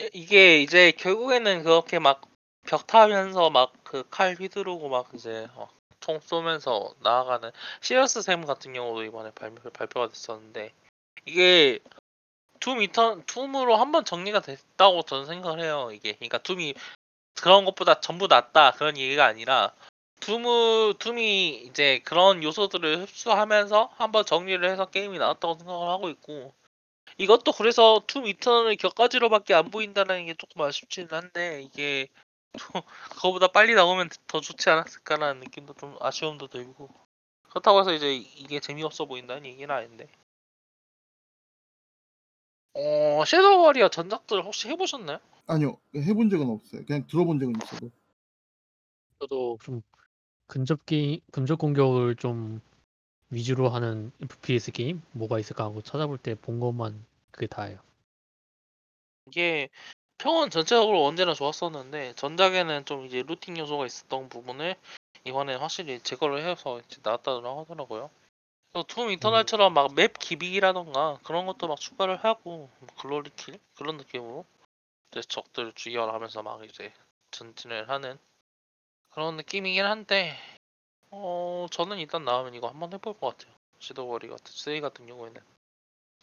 이- 0.00 0.10
이게 0.14 0.62
이제 0.62 0.92
결국에는 0.92 1.62
그렇게 1.64 1.98
막 1.98 2.22
벽 2.66 2.86
타면서 2.86 3.50
막 3.50 3.72
그 3.84 4.04
칼 4.10 4.34
휘두르고 4.34 4.88
막 4.88 5.08
이제 5.14 5.48
어, 5.54 5.68
총 6.00 6.20
쏘면서 6.20 6.94
나아가는 7.00 7.50
시리어스 7.80 8.22
샘 8.22 8.44
같은 8.46 8.72
경우도 8.72 9.04
이번에 9.04 9.30
발표, 9.32 9.70
발표가 9.70 10.08
됐었는데 10.08 10.72
이게 11.26 11.78
둠 12.60 12.80
이턴 12.82 13.24
둠으로 13.26 13.76
한번 13.76 14.04
정리가 14.04 14.40
됐다고 14.40 15.02
저는 15.02 15.26
생각을 15.26 15.60
해요. 15.60 15.90
이게 15.92 16.14
그러니까 16.14 16.38
둠이 16.38 16.74
그런 17.40 17.64
것보다 17.64 18.00
전부 18.00 18.26
낫다 18.28 18.72
그런 18.72 18.96
얘기가 18.96 19.26
아니라 19.26 19.74
둠을 20.20 20.94
둠이 20.98 21.64
이제 21.66 22.00
그런 22.04 22.42
요소들을 22.42 23.02
흡수하면서 23.02 23.90
한번 23.96 24.24
정리를 24.24 24.68
해서 24.70 24.86
게임이 24.86 25.18
나왔다고 25.18 25.58
생각을 25.58 25.88
하고 25.88 26.08
있고 26.10 26.54
이것도 27.18 27.52
그래서 27.52 28.02
둠 28.06 28.26
이턴을 28.26 28.76
격가지로밖에 28.76 29.54
안 29.54 29.70
보인다는 29.70 30.26
게 30.26 30.34
조금 30.34 30.62
아쉽지는 30.62 31.08
한데 31.10 31.62
이게 31.62 32.08
또 32.08 32.21
그거보다 33.10 33.48
빨리 33.48 33.74
나오면 33.74 34.10
더 34.26 34.40
좋지 34.40 34.68
않았을까라는 34.70 35.40
느낌도 35.40 35.74
좀 35.74 35.96
아쉬움도 36.00 36.48
들고 36.48 36.88
그렇다고 37.48 37.80
해서 37.80 37.92
이제 37.92 38.14
이게 38.14 38.60
재미없어 38.60 39.06
보인다는 39.06 39.46
얘기는 39.46 39.74
아닌데 39.74 40.08
어 42.74 43.24
Shadow 43.24 43.62
Warrior 43.64 43.88
전작들 43.88 44.42
혹시 44.44 44.68
해보셨나요? 44.68 45.18
아니요 45.46 45.78
해본 45.96 46.30
적은 46.30 46.48
없어요. 46.48 46.84
그냥 46.86 47.06
들어본 47.06 47.38
적은 47.38 47.54
있어도. 47.62 47.90
저도 49.20 49.58
좀 49.62 49.82
근접 50.48 50.86
게임, 50.86 51.20
근접 51.32 51.58
공격을 51.58 52.16
좀 52.16 52.60
위주로 53.30 53.70
하는 53.70 54.12
FPS 54.22 54.72
게임 54.72 55.02
뭐가 55.12 55.38
있을까 55.40 55.64
하고 55.64 55.82
찾아볼 55.82 56.18
때 56.18 56.34
본 56.34 56.60
것만 56.60 57.04
그게 57.32 57.46
다예요. 57.46 57.80
이게 59.26 59.68
평은 60.18 60.50
전체적으로 60.50 61.04
언제나 61.04 61.34
좋았었는데 61.34 62.14
전작에는 62.14 62.84
좀 62.84 63.06
이제 63.06 63.22
looting 63.22 63.58
요소가 63.58 63.86
있었던 63.86 64.28
부분을 64.28 64.76
이번에 65.24 65.54
확실히 65.56 66.00
제거를 66.00 66.44
해서 66.44 66.80
이제 66.80 67.00
나왔다고 67.02 67.60
하더라고요. 67.60 68.10
툼 68.88 69.10
이터널처럼 69.10 69.74
막 69.74 69.92
맵 69.94 70.18
기믹이라던가 70.18 71.18
그런 71.24 71.46
것도 71.46 71.68
막 71.68 71.78
추가를 71.78 72.16
하고 72.24 72.70
뭐 72.80 72.88
글로리킬 72.98 73.58
그런 73.74 73.96
느낌으로 73.98 74.44
이제 75.10 75.20
적들 75.22 75.72
주의하면서 75.74 76.42
막 76.42 76.64
이제 76.64 76.92
전진을 77.32 77.88
하는 77.90 78.18
그런 79.10 79.36
느낌이긴 79.36 79.84
한데 79.84 80.36
어 81.10 81.66
저는 81.70 81.98
일단 81.98 82.24
나오면 82.24 82.54
이거 82.54 82.68
한번 82.68 82.92
해볼 82.92 83.18
것 83.18 83.36
같아요. 83.36 83.54
시도거리 83.78 84.28
같은 84.28 84.44
3 84.46 84.80
같은 84.80 85.06
경우에는 85.06 85.40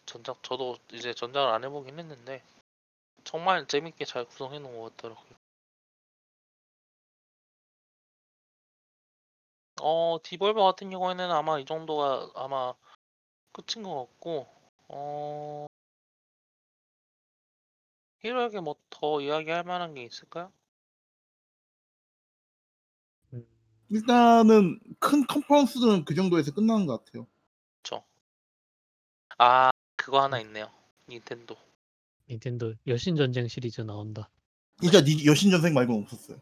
전작 0.06 0.42
저도 0.42 0.78
이제 0.92 1.14
전작을 1.14 1.48
안 1.52 1.64
해보긴 1.64 1.98
했는데 1.98 2.42
정말 3.24 3.66
재밌게 3.66 4.04
잘 4.04 4.24
구성해 4.26 4.58
놓은 4.58 4.78
것 4.78 4.96
같더라고요. 4.96 5.34
어 9.82 10.18
디볼버 10.22 10.62
같은 10.64 10.90
경우에는 10.90 11.30
아마 11.32 11.58
이 11.58 11.64
정도가 11.64 12.30
아마 12.36 12.72
끝인 13.52 13.84
것 13.84 13.96
같고 14.06 14.46
어 14.88 15.66
히로에게 18.20 18.60
뭐 18.60 18.76
더 18.88 19.20
이야기할 19.20 19.62
만한 19.64 19.92
게 19.92 20.02
있을까요? 20.04 20.50
음, 23.32 23.44
일단은 23.88 24.78
큰 24.98 25.26
컨퍼런스들은 25.26 26.04
그 26.04 26.14
정도에서 26.14 26.52
끝나는 26.52 26.86
것 26.86 27.04
같아요. 27.04 27.26
아 29.38 29.72
그거 29.96 30.22
하나 30.22 30.38
있네요. 30.40 30.70
닌텐도. 31.08 31.56
닌텐도 32.34 32.74
여신 32.86 33.16
전쟁 33.16 33.48
시리즈 33.48 33.80
나온다. 33.80 34.30
진짜 34.80 35.02
니- 35.02 35.26
여신 35.26 35.50
전생 35.50 35.74
말고는 35.74 36.02
없었어요. 36.04 36.40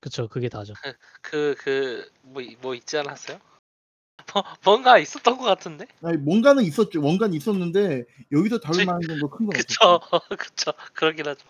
그쵸, 0.00 0.28
그게 0.28 0.48
다죠. 0.48 0.74
그 1.22 1.54
그 1.58 2.10
뭐 2.22 2.42
뭐 2.60 2.74
있지 2.74 2.98
않았어요? 2.98 3.40
뭐, 4.34 4.44
뭔가 4.64 4.98
있었던 4.98 5.38
것 5.38 5.44
같은데? 5.44 5.86
아니 6.02 6.16
뭔가는 6.18 6.62
있었죠. 6.62 7.00
뭔가는 7.00 7.34
있었는데 7.34 8.04
여기서 8.30 8.58
다룰. 8.60 8.84
만한 8.84 9.00
정도 9.02 9.28
큰건 9.30 9.56
그쵸 9.56 9.76
없었어요. 9.94 10.20
그쵸 10.38 10.72
그러긴 10.92 11.26
하죠. 11.28 11.46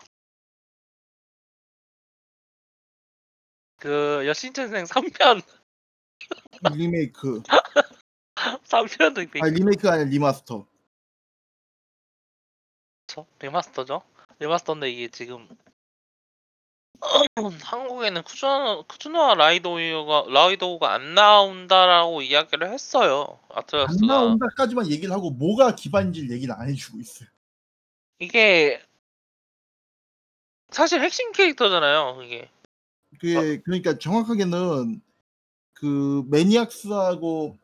그 3.79 4.23
여신 4.27 4.55
전생 4.55 4.85
3편 4.87 5.43
리메이크. 6.77 7.43
3편은 8.65 9.29
아 9.43 9.47
리메이크가 9.49 9.93
아니라 9.93 10.09
remaster. 10.09 10.67
그쵸? 13.15 13.27
remaster죠. 13.39 14.03
remaster인데 14.41 14.91
이게 14.91 15.09
지금 15.09 15.49
한국에는 17.63 18.23
쿠즈노 18.25 18.85
쿠즈노하 18.89 19.35
라이도우가 19.35 20.25
라이도우가 20.29 20.93
안 20.93 21.15
나온다라고 21.15 22.23
이야기를 22.23 22.73
했어요. 22.73 23.39
안 23.51 23.59
Atlus가 23.59 24.07
나온다까지만 24.07 24.91
얘기를 24.91 25.15
하고 25.15 25.31
뭐가 25.31 25.77
기반인지를 25.77 26.33
얘기를 26.33 26.53
안 26.55 26.69
해주고 26.69 26.99
있어요. 26.99 27.29
이게 28.19 28.83
사실 30.71 31.01
핵심 31.01 31.31
캐릭터잖아요. 31.33 32.21
이게 32.25 32.51
그게 33.21 33.61
그러니까 33.61 33.97
정확하게는 33.97 35.01
그 35.75 36.25
Maniax하고 36.31 37.57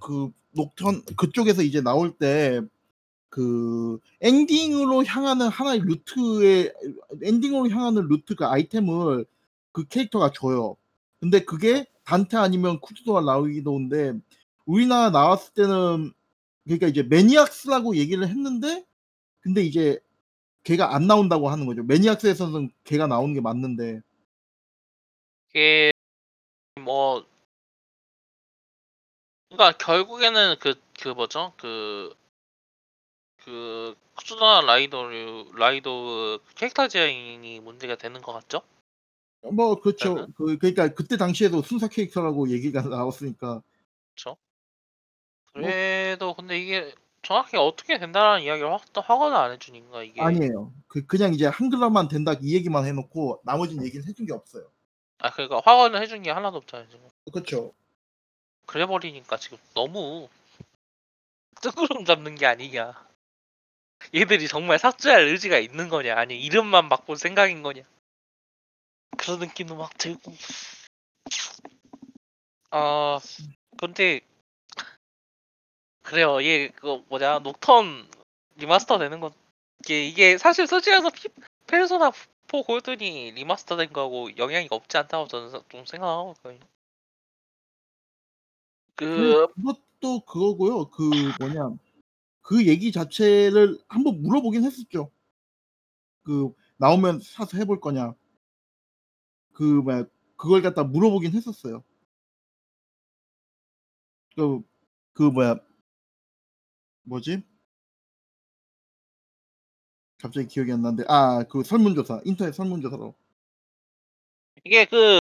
그 0.00 0.32
녹턴 0.50 1.04
그쪽에서 1.16 1.62
이제 1.62 1.80
나올 1.80 2.16
때 2.16 2.62
그 3.30 3.98
엔딩으로 4.20 5.04
향하는 5.04 5.48
하나의 5.48 5.80
루트의 5.80 6.72
엔딩으로 7.22 7.68
향하는 7.70 8.08
루트 8.08 8.34
그 8.34 8.46
아이템을 8.46 9.26
그 9.72 9.86
캐릭터가 9.88 10.32
줘요. 10.32 10.76
근데 11.20 11.40
그게 11.44 11.86
단테 12.04 12.36
아니면 12.36 12.80
쿠즈도와 12.80 13.22
라우이도인데 13.22 14.14
우리나라 14.66 15.10
나왔을 15.10 15.52
때는 15.54 16.12
그러니까 16.64 16.86
이제 16.88 17.02
매니악스라고 17.02 17.96
얘기를 17.96 18.26
했는데 18.28 18.84
근데 19.40 19.62
이제 19.62 19.98
걔가 20.64 20.94
안 20.94 21.06
나온다고 21.06 21.50
하는 21.50 21.66
거죠. 21.66 21.82
매니악스에서는 21.84 22.70
걔가 22.84 23.06
나오는 23.06 23.34
게 23.34 23.40
맞는데 23.40 24.00
이게 25.50 25.92
뭐 26.80 27.24
그러니까 29.50 29.76
결국에는 29.78 30.56
그 30.60 30.74
그 31.00 31.10
뭐죠? 31.10 31.52
그 31.56 32.14
그 33.48 33.96
쿠즈노와 34.16 34.60
라이도 34.62 35.52
라이도 35.54 36.40
캐릭터 36.54 36.86
디자인이 36.86 37.60
문제가 37.60 37.96
되는 37.96 38.20
것 38.20 38.32
같죠? 38.32 38.60
뭐 39.40 39.80
그렇죠. 39.80 40.10
일단은. 40.10 40.32
그 40.36 40.58
그러니까 40.58 40.88
그때 40.94 41.16
당시에도 41.16 41.62
순사 41.62 41.88
캐릭터라고 41.88 42.50
얘기가 42.50 42.82
나왔으니까. 42.82 43.62
뭐 44.24 44.36
그래도 45.54 46.34
근데 46.34 46.58
이게 46.58 46.94
정확히 47.22 47.56
어떻게 47.56 47.98
된다라는 47.98 48.44
이야기를 48.44 48.70
확 48.70 48.82
확언을 48.94 49.36
안 49.36 49.52
해 49.52 49.58
주니까 49.58 50.02
이게 50.02 50.20
아니에요. 50.20 50.72
그 50.86 51.06
그냥 51.06 51.32
이제 51.34 51.46
한글화만 51.46 52.08
된다 52.08 52.34
이 52.40 52.54
얘기만 52.54 52.84
해 52.84 52.92
놓고 52.92 53.40
나머지는 53.44 53.84
얘기는 53.84 54.06
해준 54.06 54.26
게 54.26 54.32
없어요. 54.32 54.70
아 55.18 55.30
그러니까 55.32 55.60
확언을 55.64 56.00
해준 56.02 56.22
게 56.22 56.30
하나도 56.30 56.58
없잖아요 56.58 56.88
지금. 56.90 57.08
그렇죠. 57.32 57.72
그래 58.66 58.84
버리니까 58.86 59.36
지금 59.38 59.58
너무 59.74 60.28
뜬구름 61.62 62.04
잡는 62.04 62.34
게 62.36 62.46
아니냐. 62.46 63.07
얘들이 64.14 64.48
정말 64.48 64.78
삭제할 64.78 65.22
의지가 65.28 65.58
있는 65.58 65.88
거냐 65.88 66.16
아니 66.16 66.40
이름만 66.40 66.88
바꿀 66.88 67.16
생각인 67.16 67.62
거냐. 67.62 67.82
그런 69.16 69.40
느낌도 69.40 69.76
막 69.76 69.96
들고. 69.98 70.32
아 72.70 73.18
근데 73.78 74.20
그래요. 76.02 76.42
얘 76.42 76.68
그거 76.68 77.02
뭐냐 77.08 77.40
Nocturne 77.40 78.08
remaster 78.56 78.98
되는 78.98 79.20
건 79.20 79.32
이게 79.80 80.06
이게 80.06 80.38
사실 80.38 80.66
솔직해서 80.66 81.10
피, 81.10 81.28
페르소나 81.66 82.10
4 82.10 82.62
Golden이 82.62 83.32
remaster 83.32 83.76
된 83.76 83.92
거하고 83.92 84.36
영향이 84.36 84.68
없지 84.70 84.96
않다고 84.96 85.28
저는 85.28 85.50
사- 85.50 85.62
좀 85.68 85.84
생각하고 85.84 86.32
있거든요. 86.38 86.66
그그 88.96 89.46
그것도 89.54 90.20
그거고요. 90.24 90.86
그 90.90 91.32
뭐냐 91.38 91.70
그 92.48 92.66
얘기 92.66 92.92
자체를 92.92 93.78
한번 93.88 94.22
물어보긴 94.22 94.64
했었죠. 94.64 95.12
그 96.22 96.50
나오면 96.78 97.20
사서 97.20 97.58
해볼 97.58 97.78
거냐. 97.80 98.14
그 99.52 99.62
뭐야 99.62 100.06
그걸 100.38 100.62
갖다 100.62 100.82
물어보긴 100.82 101.32
했었어요. 101.34 101.84
그, 104.34 104.62
그 105.12 105.24
뭐야 105.24 105.56
뭐지? 107.02 107.42
갑자기 110.22 110.46
기억이 110.48 110.72
안 110.72 110.80
나는데 110.80 111.04
아 111.08 111.44
그 111.50 111.62
설문조사 111.62 112.22
인터넷 112.24 112.52
설문조사로 112.52 113.14
이게 114.64 114.86
그 114.86 115.18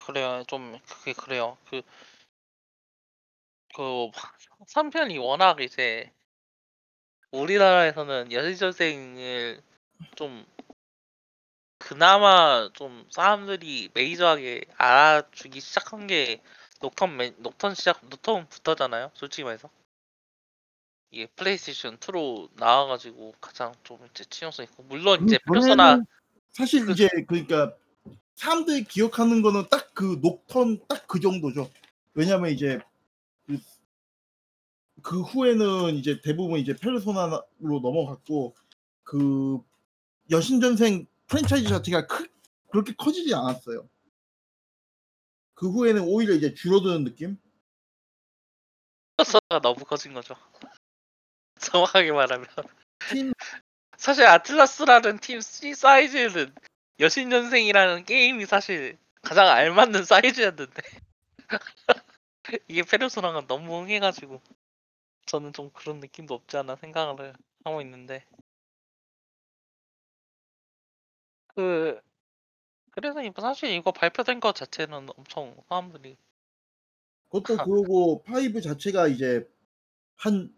그래요. 0.00 0.42
좀 0.48 0.78
그게 0.88 1.12
그래요. 1.12 1.58
그 1.68 1.82
그 3.78 4.10
3편이 4.68 5.18
워낙 5.20 5.60
이제 5.62 6.12
우리나라에서는 7.32 8.32
여시전생을 8.32 9.62
좀 10.16 10.46
그나마 11.78 12.70
좀 12.74 13.06
사람들이 13.10 13.90
메이저하게 13.94 14.62
알아주기 14.76 15.60
시작한 15.60 16.08
게 16.08 16.42
녹턴 16.80 17.16
메, 17.16 17.32
녹턴 17.38 17.74
시작 17.76 18.00
Nocturne부터잖아요. 18.08 19.12
솔직히 19.14 19.44
말해서 19.44 19.70
이게 21.12 21.26
플레이스테이션 21.36 21.98
2로 21.98 22.50
나와가지고 22.54 23.34
가장 23.40 23.74
좀 23.84 23.98
이제 24.10 24.24
지명성 24.24 24.64
있고 24.66 24.82
물론 24.84 25.24
이제 25.24 25.38
그 25.38 25.52
페르소나 25.54 25.76
전에는 25.76 26.06
사실 26.52 26.86
그- 26.86 26.92
이제 26.92 27.08
그러니까 27.28 27.74
사람들이 28.36 28.84
기억하는 28.84 29.42
거는 29.42 29.68
딱 29.70 29.92
그 29.94 30.20
녹턴 30.22 30.86
딱 30.88 31.08
그 31.08 31.20
정도죠. 31.20 31.70
왜냐면 32.14 32.50
이제 32.52 32.78
그, 32.78 32.87
그 35.02 35.22
후에는 35.22 35.94
이제 35.94 36.20
대부분 36.20 36.58
이제 36.58 36.74
Persona로 36.76 37.42
넘어갔고 37.60 38.56
그 39.04 39.60
여신전생 40.30 41.06
프랜차이즈 41.26 41.68
자체가 41.68 42.06
크, 42.06 42.26
그렇게 42.70 42.94
커지지 42.94 43.34
않았어요. 43.34 43.88
그 45.54 45.70
후에는 45.70 46.02
오히려 46.02 46.34
이제 46.34 46.54
줄어드는 46.54 47.04
느낌? 47.04 47.38
페르소나가 49.16 49.60
너무 49.60 49.84
커진 49.84 50.14
거죠. 50.14 50.34
정확하게 51.58 52.12
말하면 52.12 52.46
팀 53.10 53.32
사실 53.96 54.24
아틀라스라는 54.26 55.18
팀 55.18 55.40
C 55.40 55.74
사이즈는 55.74 56.54
여신전생이라는 57.00 58.04
게임이 58.04 58.46
사실 58.46 58.96
가장 59.22 59.48
알맞는 59.48 60.04
사이즈였는데 60.04 60.82
이게 62.68 62.82
페르소나가 62.82 63.46
너무 63.46 63.80
흥해가지고 63.80 64.40
저는 65.28 65.52
좀 65.52 65.70
그런 65.70 66.00
느낌도 66.00 66.34
없지 66.34 66.56
않아 66.56 66.74
생각을 66.76 67.34
하고 67.64 67.80
있는데 67.82 68.24
그 71.48 72.00
그래서 72.92 73.22
이거 73.22 73.42
사실 73.42 73.70
이거 73.72 73.92
발표된 73.92 74.40
것 74.40 74.54
자체는 74.54 75.08
엄청 75.16 75.56
사람들이 75.68 76.16
그것도 77.30 77.56
그거고 77.64 78.22
five 78.24 78.60
자체가 78.60 79.08
이제 79.08 79.48
한 80.16 80.54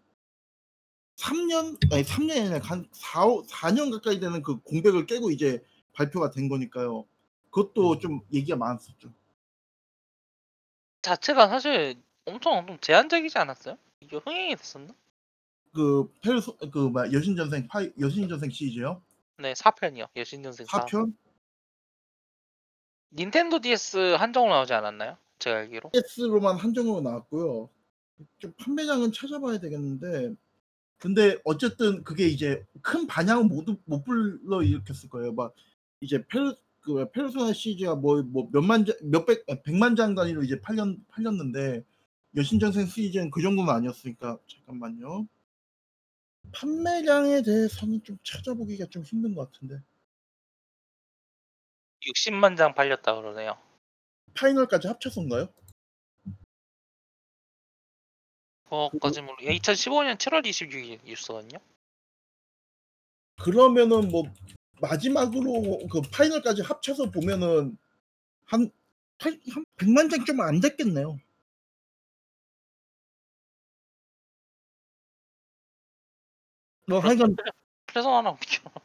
3년 1.17 1.77
아니 1.91 2.03
3년이 2.03 2.39
아니라 2.41 2.59
한 2.63 2.87
4, 2.91 3.25
4년 3.47 3.91
가까이 3.91 4.19
되는 4.19 4.41
그 4.41 4.59
공백을 4.61 5.05
깨고 5.05 5.31
이제 5.31 5.63
발표가 5.93 6.31
된 6.31 6.49
거니까요. 6.49 7.05
그것도 7.51 7.99
좀 7.99 8.21
얘기가 8.33 8.55
많았었죠. 8.57 9.11
자체가 11.03 11.47
사실 11.47 12.01
엄청 12.25 12.65
좀 12.65 12.79
제한적이지 12.79 13.37
않았어요? 13.37 13.77
이게 14.11 14.17
흥행이 14.17 14.55
됐었나? 14.57 14.93
그 15.73 16.11
페르소 16.21 16.57
그 16.57 16.77
뭐야 16.79 17.13
여신전생 17.13 17.67
파이 17.67 17.91
여신전생 17.99 18.49
시리즈요. 18.51 19.01
네 19.37 19.53
4편이요 19.53 20.09
여신전생 20.15 20.65
4 20.65 20.85
4편 20.85 21.13
닌텐도 23.13 23.59
DS 23.61 24.15
한정으로 24.15 24.53
나오지 24.53 24.73
않았나요? 24.73 25.17
제가 25.39 25.57
알기로 25.59 25.89
PS로만 25.91 26.57
한정으로 26.57 27.01
나왔고요. 27.01 27.69
좀 28.39 28.53
판매량은 28.57 29.13
찾아봐야 29.13 29.59
되겠는데 29.59 30.35
근데 30.97 31.37
어쨌든 31.45 32.03
그게 32.03 32.27
이제 32.27 32.63
큰 32.81 33.07
반향은 33.07 33.47
모두 33.47 33.77
못 33.85 34.03
불러 34.03 34.61
일으켰을 34.61 35.09
거예요. 35.09 35.33
막 35.33 35.55
이제 36.01 36.23
페르 36.27 36.53
그 36.81 37.09
페르소나 37.11 37.53
시리즈가 37.53 37.95
뭐 37.95 38.21
뭐 38.23 38.49
몇만 38.51 38.85
장 38.85 38.95
몇백 39.03 39.45
아, 39.49 39.55
백만 39.63 39.95
장 39.95 40.15
단위로 40.15 40.43
이제 40.43 40.59
팔렸 40.59 40.87
팔렸는데 41.09 41.83
여신전생 42.35 42.85
시리즈는 42.85 43.29
그 43.31 43.41
정도는 43.41 43.73
아니었으니까 43.73 44.39
잠깐만요. 44.47 45.27
판매량에 46.53 47.43
대해서는 47.43 48.03
좀 48.03 48.17
찾아보기가 48.23 48.85
좀 48.87 49.03
힘든 49.03 49.35
것 49.35 49.51
같은데 49.51 49.81
60만 52.07 52.57
장 52.57 52.73
팔렸다 52.73 53.15
그러네요. 53.15 53.57
파이널까지 54.33 54.87
합쳐서인가요? 54.87 55.49
그거까지 58.69 59.21
모르. 59.21 59.43
2015년 59.43 60.17
7월 60.17 60.45
26일 60.45 61.03
뉴스거든요. 61.03 61.59
그러면은 63.43 64.09
뭐 64.09 64.23
마지막으로 64.81 65.87
그 65.89 66.01
파이널까지 66.11 66.61
합쳐서 66.61 67.11
보면은 67.11 67.77
한, 68.45 68.71
팔- 69.17 69.39
한 69.51 69.65
100만 69.77 70.09
장 70.09 70.25
좀 70.25 70.39
안 70.41 70.59
됐겠네요. 70.61 71.19
뭐 76.91 76.99
하여간 76.99 77.35
페르소나랑 77.87 78.37
비교 78.39 78.69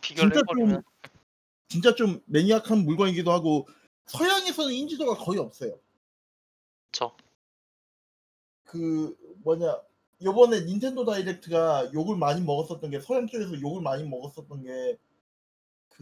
비교를 0.00 0.30
진짜 0.30 0.40
해버리면. 0.40 0.74
좀 0.74 0.82
진짜 1.68 1.94
좀 1.94 2.22
매니악한 2.26 2.84
물건이기도 2.84 3.32
하고 3.32 3.66
서양에서는 4.06 4.74
인지도가 4.74 5.24
거의 5.24 5.38
없어요. 5.38 5.78
저그 6.92 9.16
뭐냐 9.44 9.80
요번에 10.22 10.60
닌텐도 10.60 11.04
다이렉트가 11.04 11.92
욕을 11.94 12.16
많이 12.16 12.40
먹었었던 12.42 12.90
게 12.90 13.00
서양 13.00 13.26
쪽에서 13.26 13.60
욕을 13.60 13.82
많이 13.82 14.04
먹었었던 14.04 14.62
게 14.62 14.98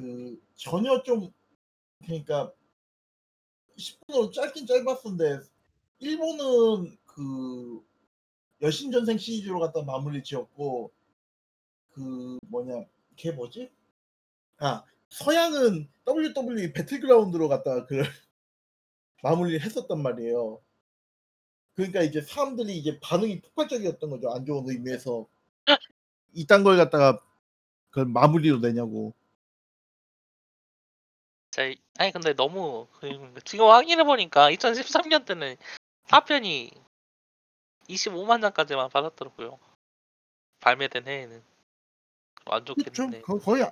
그 0.00 0.40
전혀 0.54 1.02
좀 1.02 1.32
그러니까 2.04 2.52
10분으로 3.76 4.32
짧긴 4.32 4.66
짧았는데 4.66 5.40
일본은 5.98 6.96
그 7.04 7.84
여신전생 8.62 9.18
시리즈로 9.18 9.60
갖다 9.60 9.82
마무리 9.82 10.22
지었고 10.22 10.90
그 11.92 12.38
뭐냐 12.48 12.84
걔 13.16 13.32
뭐지? 13.32 13.70
아 14.58 14.84
서양은 15.08 15.88
WWE 16.06 16.72
배틀그라운드로 16.72 17.48
갖다 17.48 17.84
그 17.86 18.02
마무리를 19.22 19.60
했었단 19.60 20.02
말이에요. 20.02 20.60
그러니까 21.74 22.02
이제 22.02 22.20
사람들이 22.20 22.76
이제 22.76 22.98
반응이 23.00 23.40
폭발적이었던 23.42 24.10
거죠. 24.10 24.30
안 24.30 24.44
좋은 24.44 24.68
의미에서 24.68 25.26
이딴 26.34 26.62
걸 26.64 26.76
갖다가 26.76 27.22
그 27.90 28.00
마무리로 28.00 28.58
내냐고. 28.58 29.14
자, 31.50 31.62
아니 31.98 32.12
근데 32.12 32.32
너무 32.34 32.86
그- 33.00 33.34
지금 33.44 33.66
확인해 33.66 34.04
보니까 34.04 34.50
2013년 34.50 35.26
때는 35.26 35.56
4편이 36.06 36.70
25만 37.88 38.40
장까지만 38.40 38.88
받았더라고요. 38.90 39.58
발매된 40.60 41.08
해에는 41.08 41.42
안. 42.46 42.64
좋겠는데. 42.64 43.22
거- 43.22 43.38
거의 43.38 43.64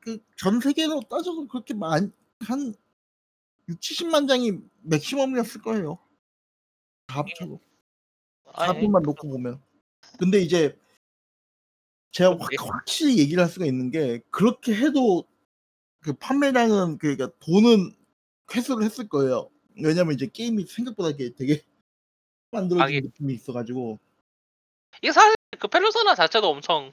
그전 0.00 0.60
세계로 0.60 1.00
따져도 1.08 1.46
그렇게 1.48 1.74
많 1.74 2.12
한 2.42 2.74
6-70만 3.68 4.26
장이 4.26 4.52
맥시멈이었을 4.82 5.60
거예요. 5.60 5.98
다 7.06 7.18
합쳐도. 7.18 7.60
아니 8.54 8.72
가격만 8.80 9.02
놓고 9.02 9.28
보면. 9.28 9.62
근데 10.18 10.40
이제 10.40 10.74
제가 12.12 12.30
확 12.38 12.50
예. 12.52 12.56
확실히 12.58 13.18
얘기를 13.18 13.42
할 13.42 13.50
수가 13.50 13.66
있는 13.66 13.90
게 13.90 14.20
그렇게 14.30 14.74
해도 14.74 15.24
그 16.00 16.14
판매량은 16.14 16.96
그러니까 16.98 17.30
돈은 17.40 17.94
회수를 18.54 18.84
했을 18.84 19.06
거예요. 19.08 19.50
왜냐면 19.76 20.14
이제 20.14 20.26
게임이 20.26 20.64
생각보다 20.66 21.14
되게 21.16 21.62
만들어진 22.52 22.80
하긴. 22.82 23.02
느낌이 23.04 23.34
있어 23.34 23.52
가지고. 23.52 23.98
이게 25.02 25.12
사실 25.12 25.34
그 25.58 25.68
페르소나 25.68 26.14
자체도 26.14 26.48
엄청 26.48 26.90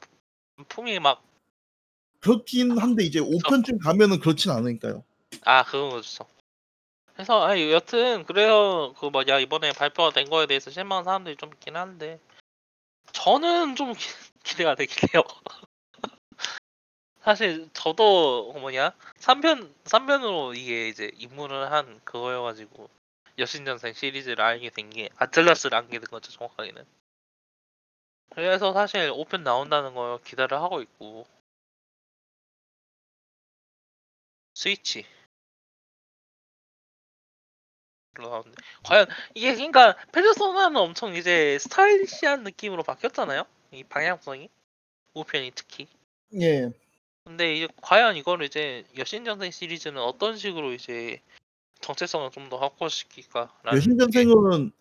품이 0.66 1.00
막 1.00 1.22
그렇긴 2.20 2.78
한데 2.78 3.04
이제 3.04 3.20
5편쯤 3.20 3.80
가면은 3.80 4.20
그렇진 4.20 4.52
않으니까요. 4.52 5.04
아 5.46 5.64
그건 5.64 5.92
그렇죠. 5.92 6.26
그래서 7.14 7.44
아니 7.46 7.72
여튼 7.72 8.26
그래서 8.26 8.94
그 9.00 9.08
뭐냐 9.08 9.40
이번에 9.40 9.72
발표가 9.74 10.12
된 10.12 10.30
거에 10.30 10.46
대해서 10.48 10.70
실망한 10.72 11.04
사람들이 11.04 11.36
좀 11.36 11.52
있긴 11.54 11.76
한데 11.76 12.20
저는 13.12 13.76
좀 13.76 13.94
기, 13.94 14.00
기대가 14.44 14.76
되긴 14.76 15.10
해요. 15.14 15.24
사실 17.22 17.70
저도 17.74 18.54
뭐냐 18.54 18.94
3편 19.18 19.74
3편으로 19.84 20.56
이게 20.56 20.88
이제 20.88 21.12
입문을 21.18 21.72
한 21.72 22.00
그거여가지고 22.04 22.90
여신전생 23.38 23.94
시리즈를 23.94 24.42
알게 24.44 24.70
된 24.72 24.90
게 24.90 25.10
아틀라스를 25.18 25.78
알게 25.78 26.00
된 26.00 26.06
거죠 26.10 26.32
정확하게는. 26.32 26.84
그래서 28.30 28.74
사실 28.74 29.12
5편 29.12 29.44
나온다는 29.44 29.94
걸 29.94 30.20
기대를 30.24 30.58
하고 30.62 30.82
있고. 30.82 31.26
스위치. 34.54 35.06
나오는데 38.20 38.56
과연 38.84 39.06
이게 39.36 39.54
그러니까 39.54 39.96
페르소나는 40.12 40.76
엄청 40.78 41.16
이제 41.16 41.58
스타일리시한 41.60 42.44
느낌으로 42.44 42.84
바뀌었잖아요? 42.84 43.44
이 43.72 43.84
방향성이? 43.84 44.50
5편이 45.14 45.52
특히. 45.56 45.88
예. 46.42 46.72
근데 47.24 47.56
이제 47.56 47.68
과연 47.82 48.16
이거를 48.16 48.46
이제 48.46 48.86
여신전생 48.98 49.52
시리즈는 49.52 50.02
어떤 50.02 50.38
식으로 50.38 50.74
이제 50.74 51.22
정체성을 51.82 52.32
좀 52.32 52.50
더 52.50 52.58
확보시킬까라는 52.58 53.76
여신전생은 53.76 54.72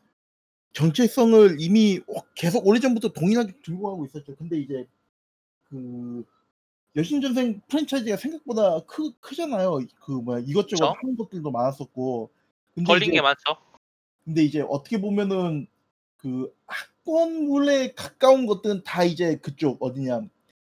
정체성을 0.77 1.57
이미 1.59 2.01
어 2.07 2.21
계속 2.35 2.67
오래전부터 2.67 3.09
동일하게 3.09 3.55
들고 3.65 3.89
가고 3.89 4.05
있었죠. 4.05 4.37
근데 4.37 4.59
이제 4.61 4.87
그 5.71 6.23
여신전생 6.97 7.63
프랜차이즈가 7.67 8.17
생각보다 8.19 8.81
크 8.81 9.11
크잖아요. 9.21 9.81
그 10.05 10.13
뭐야 10.13 10.41
이것저것 10.47 10.89
그쵸. 10.93 10.95
하는 11.01 11.17
것들도 11.17 11.51
많았었고. 11.51 12.31
근데 12.75 12.87
걸린 12.87 13.05
이제 13.09 13.13
게 13.13 13.23
많죠 13.23 13.57
근데 14.27 14.45
이제 14.45 14.61
어떻게 14.69 15.01
보면은 15.01 15.67
그 16.19 16.55
학권물에 16.67 17.95
가까운 17.95 18.45
것들은 18.45 18.83
다 18.85 19.03
이제 19.03 19.37
그쪽 19.37 19.83
어디냐 19.83 20.21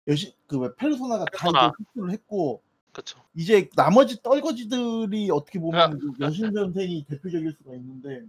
여신 0.09 0.33
그왜 0.49 0.71
페르소나가 0.77 1.25
다 1.25 1.31
페르소나. 1.33 1.67
이제 1.69 1.73
흡수를 1.79 2.11
했고 2.13 2.63
그쵸 2.93 3.19
이제 3.35 3.71
나머지 3.75 4.23
떨거지들이 4.23 5.31
어떻게 5.31 5.59
아. 5.61 5.63
보면 5.63 5.99
그 5.99 6.13
여신전생이 6.21 7.07
대표적일 7.09 7.53
수가 7.53 7.75
있는데 7.77 8.27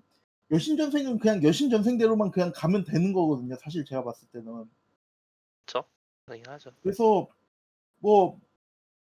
여신전생은 0.51 1.19
그냥 1.19 1.43
여신전생대로만 1.43 2.31
그냥 2.31 2.51
가면 2.53 2.83
되는 2.85 3.13
거거든요. 3.13 3.55
사실 3.55 3.83
제가 3.85 4.03
봤을 4.03 4.27
때는. 4.29 4.65
그러긴 6.25 6.45
하죠 6.47 6.71
그래서 6.81 7.27
뭐 7.99 8.39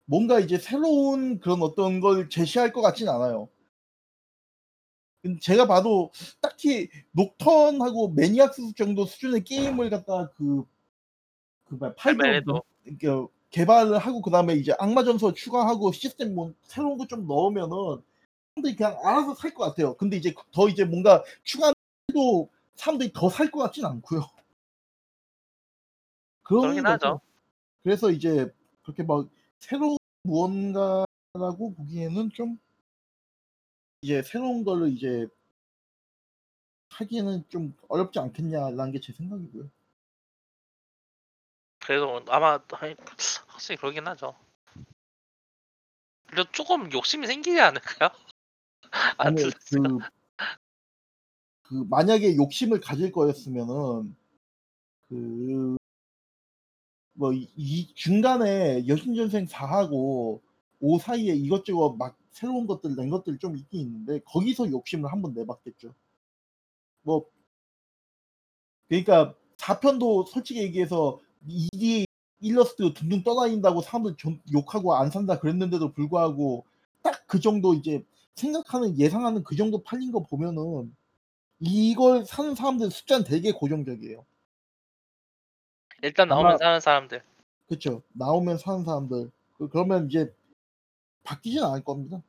뭔가 0.04 0.40
이제 0.40 0.58
새로운 0.58 1.38
그런 1.38 1.62
어떤 1.62 2.00
걸 2.00 2.28
제시할 2.28 2.72
것 2.72 2.80
같진 2.82 3.08
않아요. 3.08 3.48
제가 5.40 5.66
봐도 5.66 6.10
딱히 6.40 6.88
녹턴하고 7.12 8.10
매니악스 8.10 8.74
정도 8.74 9.04
수준의 9.04 9.44
게임을 9.44 9.90
갖다가 9.90 10.30
그그 10.32 10.66
팔도 11.96 12.62
그 13.00 13.26
개발을 13.50 13.98
하고 13.98 14.22
그 14.22 14.30
다음에 14.30 14.54
이제 14.54 14.74
악마 14.78 15.04
전서 15.04 15.32
추가하고 15.32 15.92
시스템 15.92 16.34
뭐 16.34 16.52
새로운 16.62 16.96
거 16.98 17.06
좀 17.06 17.26
넣으면은 17.26 18.02
사람들이 18.58 18.76
그냥 18.76 18.98
알아서 19.04 19.34
살 19.34 19.54
것 19.54 19.64
같아요. 19.64 19.94
근데 19.96 20.16
이제 20.16 20.34
더 20.52 20.68
이제 20.68 20.84
뭔가 20.84 21.22
추가해도 21.44 22.50
사람들이 22.76 23.12
더 23.12 23.28
살 23.28 23.50
것 23.50 23.60
같진 23.60 23.84
않고요. 23.84 24.22
그러긴. 26.42 26.86
하죠 26.86 27.20
그래서 27.82 28.10
이제 28.10 28.52
그렇게 28.82 29.02
막 29.02 29.28
새로운 29.58 29.96
무언가라고 30.24 31.74
보기에는 31.76 32.30
좀 32.32 32.58
이제 34.02 34.22
새로운 34.22 34.64
거를 34.64 34.88
이제 34.92 35.26
하기에는 36.90 37.44
좀 37.48 37.74
어렵지 37.88 38.18
않겠냐라는 38.18 38.92
게 38.92 39.00
제 39.00 39.12
생각이고요. 39.12 39.70
그래서 41.80 42.22
아마 42.28 42.60
확실히 43.46 43.76
그러긴 43.78 44.06
하죠 44.08 44.34
그리고 46.26 46.50
조금 46.52 46.90
욕심이 46.92 47.26
생기지 47.26 47.60
않을까요? 47.60 48.10
아니 49.18 49.42
그, 49.42 49.98
그 51.62 51.74
만약에 51.88 52.36
욕심을 52.36 52.80
가질 52.80 53.12
거였으면은 53.12 54.16
그 55.08 55.78
뭐 57.18 57.32
이 57.34 57.92
중간에 57.94 58.86
여신전생 58.86 59.46
4하고 59.46 60.40
5 60.80 60.98
사이에 60.98 61.34
이것저것 61.34 61.96
막 61.98 62.16
새로운 62.30 62.66
것들 62.66 62.94
낸 62.96 63.10
것들 63.10 63.38
좀 63.38 63.56
있긴 63.56 63.80
있는데 63.80 64.20
거기서 64.24 64.70
욕심을 64.70 65.10
한번 65.12 65.34
내봤겠죠. 65.34 65.94
뭐 67.02 67.26
그러니까 68.88 69.34
4편도 69.56 70.26
솔직히 70.28 70.60
얘기해서 70.62 71.20
2D 71.46 72.06
일러스트 72.40 72.92
둥둥 72.94 73.22
떠다닌다고 73.24 73.82
사람들 73.82 74.16
좀 74.16 74.40
욕하고 74.52 74.94
안 74.94 75.10
산다 75.10 75.38
그랬는데도 75.38 75.92
불구하고 75.92 76.64
딱 77.02 77.24
그 77.26 77.40
정도 77.40 77.74
이제 77.74 78.02
생각하는 78.38 78.98
예상하는 78.98 79.42
그 79.44 79.56
정도 79.56 79.82
팔린 79.82 80.12
거 80.12 80.24
보면은 80.24 80.94
이걸 81.60 82.24
사는 82.24 82.54
사람들 82.54 82.90
숫자는 82.90 83.24
되게 83.24 83.52
고정적이에요. 83.52 84.24
일단 86.02 86.30
아마 86.30 86.42
나오면 86.42 86.58
사는 86.58 86.80
사람들 86.80 87.22
그쵸. 87.68 88.02
나오면 88.14 88.58
사는 88.58 88.84
사람들. 88.84 89.30
그 89.58 89.68
그러면 89.68 90.06
이제 90.06 90.34
바뀌진 91.22 91.62
않을 91.62 91.84
겁니다. 91.84 92.22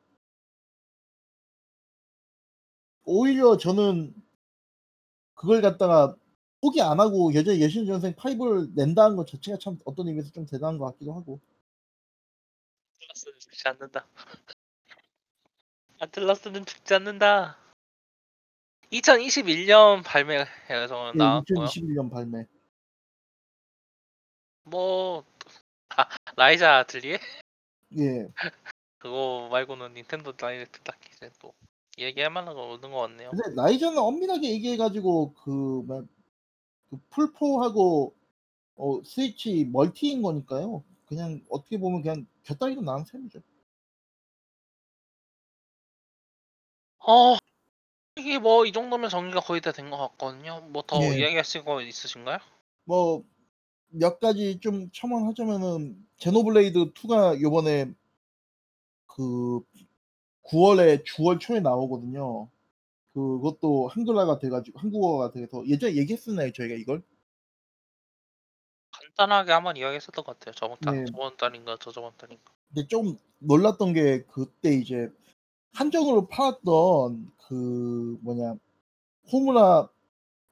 오히려 3.04 3.56
저는 3.56 4.14
그걸 5.34 5.62
갖다가 5.62 6.14
포기 6.60 6.82
안 6.82 7.00
하고 7.00 7.32
여전히 7.34 7.62
여신전생 7.62 8.14
5를 8.14 8.74
낸다는 8.74 9.16
것 9.16 9.26
자체가 9.26 9.56
참 9.58 9.78
어떤 9.86 10.08
의미에서 10.08 10.30
좀 10.30 10.44
대단한 10.44 10.76
것 10.76 10.84
같기도 10.92 11.14
하고. 11.14 11.40
아틀라스는 12.96 13.38
죽지 13.38 13.68
않는다 13.68 14.06
아틀라스는 16.00 16.64
죽지 16.64 16.94
않는다 16.94 17.58
2021년 18.90 20.02
발매 20.02 20.46
예정은 20.70 21.12
예, 21.14 21.18
나왔고요 21.18 21.66
2021년 21.66 22.10
발매. 22.10 22.46
뭐 24.64 25.24
아, 25.90 26.08
라이자 26.36 26.78
아틀리에 26.78 27.18
예. 27.98 28.28
그거 28.98 29.48
말고는 29.50 29.92
Nintendo 29.92 30.32
Direct 30.32 30.80
딱히 30.80 31.10
이제 31.14 31.30
또 31.38 31.52
얘기할 31.98 32.30
만한 32.30 32.54
거 32.54 32.62
없는 32.72 32.90
것 32.90 33.00
같네요. 33.02 33.30
근데 33.30 33.54
라이자는 33.54 33.98
엄밀하게 33.98 34.50
얘기해 34.52 34.78
가지고 34.78 35.34
그 35.34 35.50
뭐야 35.86 36.02
그 36.88 36.98
플포하고 37.10 38.14
어 38.76 39.02
Switch 39.04 39.66
multi인 39.66 40.22
거니까요. 40.22 40.82
그냥 41.04 41.44
어떻게 41.50 41.78
보면 41.78 42.00
그냥 42.00 42.26
곁다리로 42.44 42.80
나온 42.80 43.04
셈이죠. 43.04 43.40
어 47.10 47.36
이게 48.16 48.38
뭐 48.38 48.64
이 48.66 48.72
정도면 48.72 49.10
정리가 49.10 49.40
거의 49.40 49.60
다 49.62 49.72
된 49.72 49.90
것 49.90 49.98
같거든요. 49.98 50.60
뭐 50.72 50.82
더 50.82 50.96
예. 51.02 51.08
이야기하실 51.18 51.64
거 51.64 51.82
있으신가요? 51.82 52.38
뭐 52.84 53.24
몇 53.92 54.20
가지 54.20 54.60
좀 54.60 54.90
첨언하자면은 54.92 56.06
제노블레이드 56.18 56.92
2가 56.94 57.40
요번에 57.40 57.92
그 59.06 59.60
9월에 60.44 61.04
주월 61.04 61.38
초에 61.38 61.60
나오거든요. 61.60 62.48
그것도 63.14 63.88
한글화가 63.88 64.38
돼 64.40 64.50
가지고 64.50 64.80
한국어가 64.80 65.30
돼서 65.32 65.66
예전에 65.68 65.96
얘기했었나요, 65.96 66.52
저희가 66.52 66.74
이걸? 66.76 67.02
간단하게 68.92 69.50
한번 69.52 69.76
이야기했었던 69.76 70.24
것 70.24 70.38
같아요. 70.38 70.54
저번 70.54 70.78
달 70.80 70.94
네. 70.94 71.04
저번 71.04 71.36
달인가 71.36 71.76
저저번 71.78 72.16
달인가. 72.16 72.52
근데 72.68 72.86
좀 72.88 73.18
놀랐던 73.38 73.92
게 73.94 74.22
그때 74.24 74.72
이제 74.74 75.10
한정으로 75.74 76.26
팔았던 76.28 77.32
그 77.48 78.18
뭐냐 78.22 78.54
호무라 79.32 79.88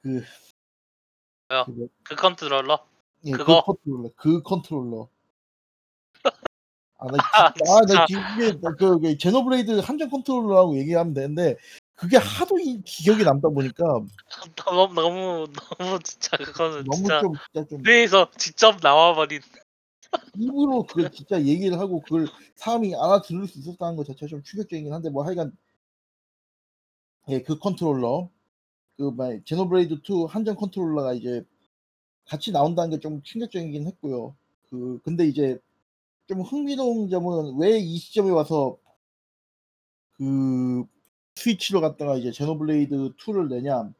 그 0.03 0.23
뭐요? 1.49 1.65
그뭐그 1.65 2.17
컨트롤러 2.17 2.79
예, 3.25 3.33
그 3.33 3.39
그거? 3.39 3.63
컨트롤러 3.63 4.11
그 4.17 4.43
컨트롤러. 4.43 5.09
아, 6.99 7.07
나 7.07 7.17
아, 7.33 7.53
진짜, 7.53 7.73
아, 7.73 7.81
나. 7.87 8.07
이게 8.09 8.59
그, 8.79 9.01
그 9.01 9.19
제노블레이드 9.19 9.79
한정 9.81 10.11
컨트롤러라고 10.11 10.77
얘기하면 10.79 11.15
되는데 11.15 11.57
그게 11.95 12.17
하도 12.17 12.59
이 12.59 12.81
기억이 12.85 13.25
남다 13.25 13.49
보니까 13.49 13.85
너무 14.57 14.95
너무 14.95 15.47
너무 15.79 15.99
진짜 16.03 16.37
그거는 16.37 16.85
너무 16.85 16.97
진짜 16.97 17.21
좀 17.21 17.33
진짜 17.53 17.69
좀 17.69 17.83
뇌에서 17.83 18.31
직접 18.37 18.77
나와버린 18.83 19.41
입으로 20.37 20.85
그 20.87 21.11
진짜 21.11 21.43
얘기를 21.45 21.79
하고 21.79 22.01
그걸 22.01 22.27
사람이 22.57 22.95
알아들을 22.95 23.47
수 23.47 23.59
있었다는 23.59 23.97
것 23.97 24.07
자체가 24.07 24.29
좀 24.29 24.43
충격적이긴 24.43 24.93
한데 24.93 25.11
뭐 25.11 25.25
하여간 25.25 25.53
예, 27.29 27.43
그 27.43 27.59
컨트롤러 27.59 28.31
그막 28.99 29.45
제노블레이드 29.47 30.01
2 30.05 30.27
한정 30.29 30.57
컨트롤러가 30.57 31.15
이제 31.15 31.45
같이 32.27 32.53
나온다는 32.53 32.91
게 32.91 32.99
좀 33.01 33.23
충격적이긴 33.23 33.87
했고요. 33.89 34.37
그 34.71 35.01
근데 35.05 35.27
이제 35.29 35.59
좀 36.29 36.43
흥미로운 36.43 37.11
점은 37.11 37.59
왜 37.59 37.79
이 37.81 37.99
시점에 37.99 38.31
와서 38.31 38.79
그 40.13 40.85
스위치로 41.37 41.81
갔다가 41.81 42.17
이제 42.17 42.33
제노블레이드 42.33 43.15
2를 43.17 43.49
내냐 43.49 43.93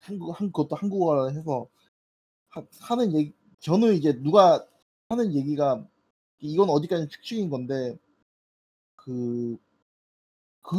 한국 0.00 0.32
한 0.38 0.48
그것도 0.48 0.76
한국어화 0.76 1.28
해서 1.30 1.68
하, 2.50 2.64
하는 2.80 3.14
얘기 3.14 3.34
저는 3.60 3.94
이제 3.94 4.20
누가 4.22 4.66
하는 5.08 5.34
얘기가 5.34 5.86
이건 6.40 6.70
어디까지 6.70 7.08
추측인 7.08 7.50
건데 7.50 7.96
그 8.96 9.58
그 10.62 10.76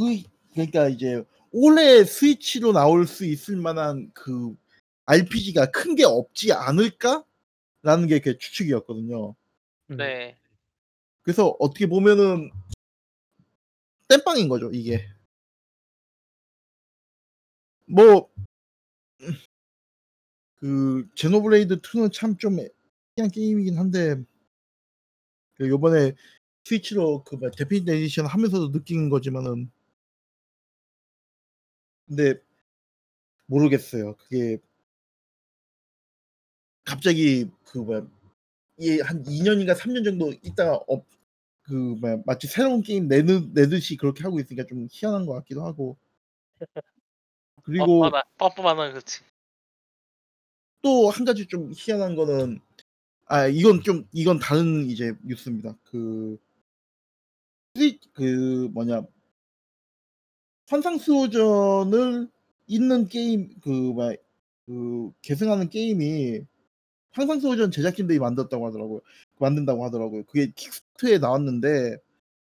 그러니까 0.53 0.89
이제 0.89 1.23
올해 1.51 2.03
스위치로 2.03 2.71
나올 2.73 3.07
수 3.07 3.25
있을 3.25 3.55
만한 3.57 4.11
그 4.13 4.55
RPG가 5.05 5.71
큰 5.71 5.95
게 5.95 6.03
없지 6.05 6.53
않을까라는 6.53 7.23
게 8.09 8.19
그 8.21 8.37
추측이었거든요. 8.37 9.35
음. 9.91 9.97
네 9.97 10.35
그래서 11.23 11.55
어떻게 11.59 11.87
보면은 11.87 12.51
땜빵인 14.07 14.49
거죠 14.49 14.69
이게. 14.73 15.07
뭐 17.87 18.29
그 20.59 21.07
제노블레이드 21.15 21.81
2는 21.81 22.11
참 22.11 22.37
좀 22.37 22.57
특이한 23.15 23.31
게임이긴 23.31 23.77
한데 23.77 24.15
그 25.55 25.69
요번에 25.69 26.13
스위치로 26.65 27.23
그 27.23 27.37
Definitive 27.57 27.89
Edition 27.89 28.25
하면서도 28.25 28.71
느낀 28.71 29.09
거지만은 29.09 29.71
근데 32.07 32.35
모르겠어요. 33.47 34.15
그게 34.17 34.57
갑자기 36.83 37.49
그 37.63 37.79
뭐야 37.79 38.05
이 38.77 38.89
한 38.89 39.23
2년인가 39.23 39.75
3년 39.75 40.03
정도 40.03 40.31
있다가 40.43 40.75
업, 40.87 41.05
그 41.63 41.73
뭐야 41.73 42.17
마치 42.25 42.47
새로운 42.47 42.81
게임 42.81 43.07
내는 43.07 43.53
내듯이 43.53 43.97
그렇게 43.97 44.23
하고 44.23 44.39
있으니까 44.39 44.65
좀 44.67 44.87
희한한 44.91 45.25
것 45.25 45.33
같기도 45.35 45.63
하고 45.65 45.97
그리고 47.63 48.11
뻔뻔한 48.37 48.91
그렇지 48.91 49.21
또 50.81 51.09
한 51.09 51.25
가지 51.25 51.47
좀 51.47 51.71
희한한 51.75 52.15
거는 52.15 52.59
아 53.27 53.47
이건 53.47 53.81
좀 53.81 54.07
이건 54.13 54.39
다른 54.39 54.89
이제 54.89 55.13
뉴스입니다. 55.23 55.75
그 55.83 56.37
스위 57.75 57.99
그 58.13 58.69
뭐냐 58.73 59.01
환상수호전을 60.67 62.27
있는 62.67 63.07
게임 63.07 63.49
그 63.61 63.69
뭐야 63.69 64.15
그 64.65 65.11
계승하는 65.21 65.69
게임이 65.69 66.41
환상수호전 67.11 67.71
제작진들이 67.71 68.19
만들었다고 68.19 68.67
하더라고요. 68.67 69.01
만든다고 69.39 69.85
하더라고요. 69.85 70.23
그게 70.25 70.51
킥스타트에 70.55 71.19
나왔는데 71.19 71.97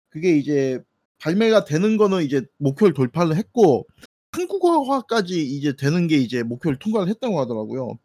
그게 0.09 0.37
이제 0.37 0.79
발매가 1.19 1.65
되는 1.65 1.97
거는 1.97 2.23
이제 2.23 2.43
목표를 2.57 2.93
돌파를 2.93 3.35
했고 3.37 3.87
한국어화까지 4.31 5.41
이제 5.43 5.75
되는 5.75 6.07
게 6.07 6.17
이제 6.17 6.43
목표를 6.43 6.79
통과를 6.79 7.09
했다고 7.09 7.39
하더라고요. 7.39 7.99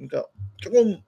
그러니까 0.00 0.24
조금 0.62 1.00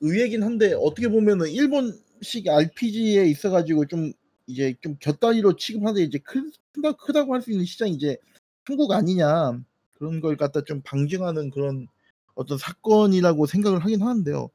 의외긴 0.00 0.42
한데 0.42 0.72
어떻게 0.74 1.08
보면은 1.08 1.48
일본식 1.48 2.48
RPG에 2.48 3.24
있어가지고 3.26 3.86
좀 3.86 4.12
이제 4.46 4.74
좀 4.80 4.96
곁다리로 5.00 5.56
취급하는데 5.56 6.02
이제 6.02 6.18
큰, 6.18 6.52
크다, 6.72 6.92
크다고 6.92 7.34
할 7.34 7.42
수 7.42 7.50
있는 7.50 7.64
시장이 7.64 7.92
이제 7.92 8.16
한국 8.64 8.92
아니냐 8.92 9.60
그런 9.94 10.20
걸 10.20 10.36
갖다 10.36 10.62
좀 10.62 10.80
방증하는 10.82 11.50
그런 11.50 11.88
어떤 12.34 12.58
사건이라고 12.58 13.46
생각을 13.46 13.80
하긴 13.84 14.02
하는데요. 14.02 14.50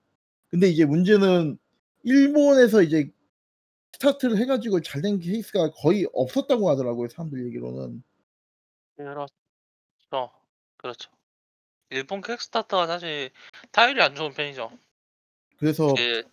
근데 0.50 0.70
이제 0.70 0.86
문제는 0.86 1.58
일본에서 2.04 2.84
이제 2.84 3.12
스타트를 3.94 4.38
해가지고 4.38 4.82
잘 4.82 5.02
된 5.02 5.20
케이스가 5.20 5.72
거의 5.72 6.08
없었다고 6.14 6.70
하더라고요. 6.70 7.10
사람들 7.10 7.46
얘기로는. 7.48 8.04
그렇죠 8.96 10.32
그렇죠 10.78 11.10
일본 11.90 12.22
킥스타터가 12.22 12.88
사실 12.88 13.32
타율이 13.72 14.02
안 14.02 14.16
좋은 14.16 14.34
편이죠 14.34 14.72
그래서 15.58 15.94
그 15.96 16.24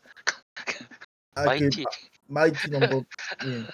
아, 1.35 1.43
그 1.43 1.47
마이티 1.48 1.85
마이티 2.27 2.70
넘버 2.70 2.97
예. 3.47 3.65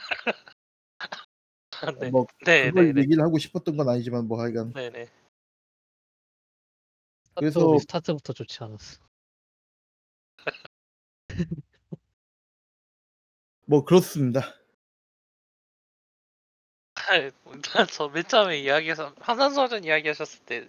네. 2.01 2.11
뭐 2.11 2.27
네, 2.45 2.69
그걸 2.71 2.87
네, 2.87 2.93
네. 2.93 3.01
얘기를 3.03 3.23
하고 3.23 3.39
싶었던 3.39 3.77
건 3.77 3.89
아니지만 3.89 4.27
뭐 4.29 4.41
하여간 4.41 4.73
네 4.73 4.91
네 4.91 5.09
그래서- 7.37 7.59
스타트업이 7.61 7.79
스타트부터 7.81 8.33
좋지 8.33 8.63
않았어. 8.63 9.01
뭐 13.67 13.85
그렇습니다. 13.85 14.55
일단 17.53 17.87
저맨 17.89 18.25
처음에 18.29 18.59
이야기해서 18.61 19.15
황산소전 19.21 19.83
이야기하셨을 19.85 20.45
때 20.47 20.69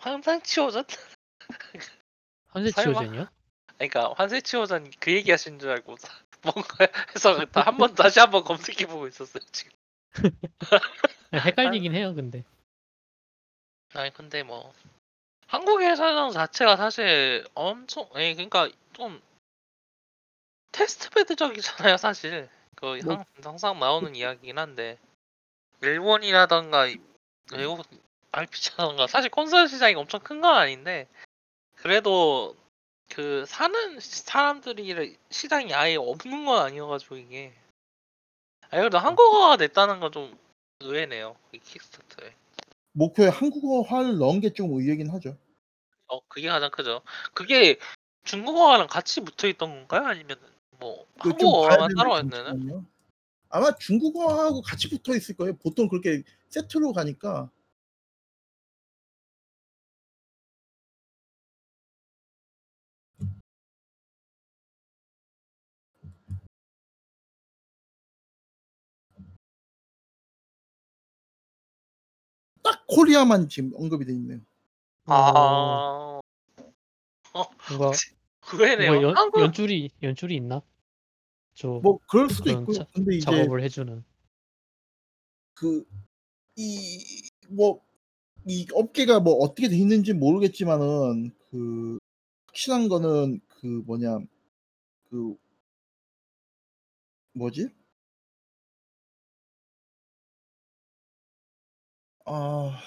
황산치호전? 0.00 0.84
설마? 2.56 3.00
한세치오젠이요? 3.00 3.28
그러니까 3.78 4.14
환세치호전 4.16 4.90
그 5.00 5.12
얘기 5.12 5.30
하신 5.30 5.58
줄 5.58 5.70
알고 5.70 5.96
뭔가 6.42 6.86
해서 7.14 7.44
한 7.52 7.76
번 7.76 7.94
다시 7.94 8.20
한 8.20 8.30
번 8.30 8.44
검색해 8.44 8.86
보고 8.86 9.06
있었어요 9.06 9.42
지금. 9.52 9.72
헷갈리긴 11.34 11.94
해요, 11.94 12.14
근데. 12.14 12.44
아니 13.94 14.12
근데 14.12 14.42
뭐 14.42 14.72
한국에서는 15.46 16.30
자체가 16.32 16.76
사실 16.76 17.44
엄청 17.54 18.08
예 18.16 18.34
그러니까 18.34 18.68
좀 18.92 19.20
테스트 20.72 21.08
베드적이잖아요 21.10 21.96
사실 21.96 22.48
그 22.74 22.98
뭐- 23.04 23.14
항, 23.16 23.24
항상 23.42 23.78
나오는 23.78 24.14
이야기긴 24.14 24.58
한데 24.58 24.98
일본이라던가 25.82 26.86
이- 26.88 26.98
외국 27.52 27.86
RPG라던가 28.32 29.06
사실 29.06 29.30
콘솔 29.30 29.68
시장이 29.68 29.94
엄청 29.94 30.20
큰 30.20 30.40
건 30.40 30.56
아닌데 30.56 31.06
그래도 31.90 32.56
그 33.08 33.44
사는 33.46 34.00
사람들이 34.00 35.16
시장이 35.30 35.72
아예 35.72 35.94
없는 35.94 36.44
건 36.44 36.58
아니어가지고 36.66 37.16
이게 37.16 37.54
아 38.64 38.78
그래도 38.78 38.98
한국어가 38.98 39.54
냈다는 39.54 40.00
건 40.00 40.10
좀 40.10 40.36
의외네요 40.80 41.36
이 41.52 41.58
킥스타터에 41.60 42.34
목표에 42.90 43.28
한국어화를 43.28 44.18
넣은 44.18 44.40
게 44.40 44.50
좀 44.50 44.72
의외긴 44.72 45.10
하죠. 45.10 45.36
어 46.08 46.18
그게 46.26 46.48
가장 46.48 46.72
크죠. 46.72 47.02
그게 47.34 47.78
중국어랑 48.24 48.88
같이 48.88 49.20
붙어 49.20 49.46
있던 49.46 49.86
건가요? 49.86 50.08
아니면 50.08 50.40
뭐 50.80 51.06
봐야 51.16 51.30
한국어만 51.30 51.94
따로? 51.96 52.14
잠시만요. 52.16 52.84
아마 53.50 53.76
중국어하고 53.76 54.60
같이 54.62 54.90
붙어 54.90 55.14
있을 55.14 55.36
거예요. 55.36 55.56
보통 55.58 55.86
그렇게 55.88 56.24
세트로 56.48 56.92
가니까 56.92 57.48
코리아만 72.86 73.48
지금 73.48 73.72
언급이 73.74 74.04
돼 74.04 74.12
있네요. 74.12 74.40
어, 75.06 76.20
아 77.32 77.44
뭔가, 77.68 77.92
의외네요. 78.52 78.90
뭔가 78.92 79.08
연, 79.08 79.16
한국 79.16 79.40
연줄이 79.40 79.90
연줄이 80.02 80.36
있나? 80.36 80.62
저뭐 81.54 81.98
그럴 82.08 82.28
수도 82.30 82.50
있고요. 82.50 82.78
자- 82.78 82.86
근데 82.92 83.16
이제 83.16 83.24
작업을 83.24 83.62
해주는. 83.62 84.04
그이뭐 85.54 85.80
이 88.46 88.66
업계가 88.72 89.20
뭐 89.20 89.34
어떻게 89.36 89.68
돼 89.68 89.76
있는지 89.76 90.12
모르겠지만은 90.12 91.30
그 91.50 91.98
확실한 92.48 92.88
거는 92.88 93.40
그 93.48 93.66
뭐냐 93.86 94.18
그 95.10 95.36
뭐지? 97.32 97.68
아, 102.26 102.80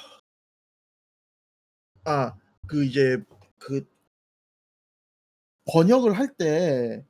아, 2.06 2.34
그 2.68 2.84
이제 2.86 3.24
그 3.58 3.86
번역을 5.66 6.14
할 6.18 6.36
때 6.38 7.04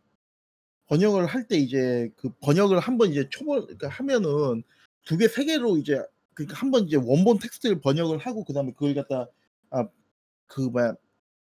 번역을 0.88 1.28
할 1.28 1.48
때 1.48 1.58
이제 1.58 2.10
그 2.18 2.32
번역을 2.42 2.80
한번 2.80 3.12
이제 3.12 3.28
초벌 3.30 3.62
그러니까 3.64 3.90
하면은 3.90 4.64
두 5.06 5.18
개, 5.18 5.28
세 5.28 5.46
개로 5.46 5.78
이제 5.78 6.02
그러니까 6.36 6.58
한번 6.60 6.86
이제 6.88 6.98
원본 6.98 7.40
텍스트를 7.40 7.82
번역을 7.82 8.20
하고 8.20 8.44
그다음에 8.46 8.74
그걸 8.74 8.96
갖다 8.96 9.28
아 9.72 9.88
그 10.48 10.62
뭐야 10.62 10.96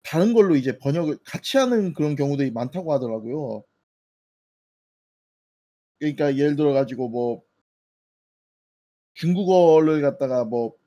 다른 0.04 0.34
걸로 0.34 0.56
이제 0.58 0.78
번역을 0.80 1.20
같이 1.26 1.58
하는 1.58 1.94
그런 1.94 2.16
경우들이 2.16 2.52
많다고 2.52 2.94
하더라고요. 2.94 3.64
그러니까 6.00 6.36
예를 6.38 6.56
들어 6.56 6.74
가지고 6.74 7.10
뭐 7.10 7.44
중국어를 9.14 10.02
갖다가 10.02 10.46
뭐 10.46 10.84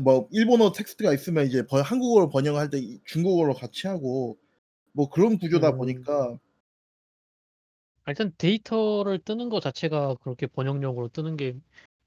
뭐 0.00 0.28
일본어 0.32 0.72
텍스트가 0.72 1.12
있으면 1.12 1.46
이제 1.46 1.66
번 1.66 1.82
한국어로 1.82 2.28
번역을 2.28 2.58
할때이 2.58 3.00
중국어로 3.04 3.54
같이 3.54 3.86
하고 3.86 4.38
뭐 4.92 5.08
그런 5.08 5.38
구조다 5.38 5.70
음. 5.70 5.78
보니까 5.78 6.38
일단 8.06 8.32
데이터를 8.36 9.18
뜨는 9.18 9.48
거 9.48 9.60
자체가 9.60 10.16
그렇게 10.16 10.46
번역용으로 10.46 11.08
뜨는 11.08 11.36
게 11.36 11.56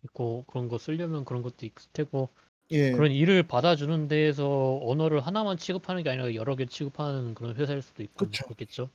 있고 0.03 0.45
그런 0.47 0.67
거 0.67 0.77
쓰려면 0.77 1.25
그런 1.25 1.41
것도 1.41 1.65
있을 1.65 1.89
테고 1.91 2.29
예. 2.71 2.91
그런 2.91 3.11
일을 3.11 3.43
받아주는 3.43 4.07
데에서 4.07 4.79
언어를 4.83 5.21
하나만 5.21 5.57
취급하는 5.57 6.03
게 6.03 6.09
아니라 6.09 6.35
여러 6.35 6.55
개 6.55 6.65
취급하는 6.65 7.33
그런 7.33 7.55
회사일 7.55 7.81
수도 7.81 8.03
있고 8.03 8.25
뭐 8.25 8.29
그쵸. 8.29 8.45
그렇겠죠. 8.45 8.89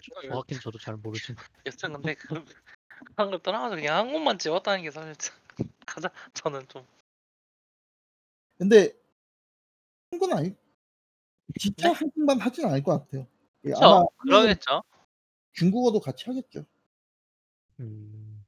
정확히는 0.00 0.60
저도 0.60 0.78
잘 0.78 0.96
모르지만 0.96 1.42
여튼 1.66 1.92
근데 1.94 2.14
그 2.14 2.44
그런 3.16 3.30
걸 3.30 3.38
떠나서 3.40 3.76
그냥 3.76 3.96
한국만 3.96 4.38
지웠다는 4.38 4.82
게 4.82 4.90
사실 4.90 5.14
참 5.16 5.36
가장 5.86 6.10
저는 6.34 6.66
좀 6.68 6.86
근데 8.58 8.92
한건 10.10 10.32
아니 10.32 10.54
진짜 11.58 11.88
네? 11.88 11.94
한국만 11.94 12.40
하진 12.40 12.66
않을 12.66 12.82
것 12.82 12.98
같아요. 12.98 13.26
예, 13.64 13.70
그쵸. 13.70 13.84
아마 13.84 14.04
그러겠죠. 14.18 14.82
중국어도 15.52 16.00
같이 16.00 16.24
하겠죠. 16.26 16.64
음, 17.80 18.44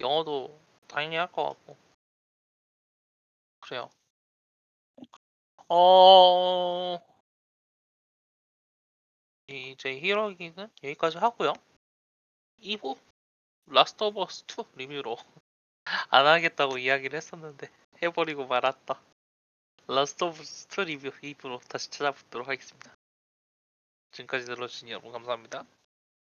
영어도 0.00 0.58
당연히 0.88 1.16
할 1.16 1.30
것 1.30 1.44
같고 1.44 1.76
그래요. 3.60 3.90
어 5.68 6.98
이제 9.48 9.98
히어로 10.00 10.27
얘기는 10.27 10.68
여기까지 10.82 11.18
하고요. 11.18 11.52
2부 12.60 12.98
라스트 13.66 14.02
오브 14.04 14.20
어스 14.20 14.44
2 14.48 14.64
리뷰로 14.76 15.16
안 16.10 16.26
하겠다고 16.26 16.78
이야기를 16.78 17.16
했었는데 17.16 17.70
해버리고 18.02 18.46
말았다. 18.46 19.00
라스트 19.86 20.24
오브 20.24 20.40
어스 20.40 20.68
2 20.80 20.84
리뷰 20.84 21.10
2부로 21.10 21.60
다시 21.68 21.90
찾아뵙도록 21.90 22.48
하겠습니다. 22.48 22.92
지금까지 24.12 24.46
들어주신 24.46 24.88
여러분 24.88 25.12
감사합니다. 25.12 25.64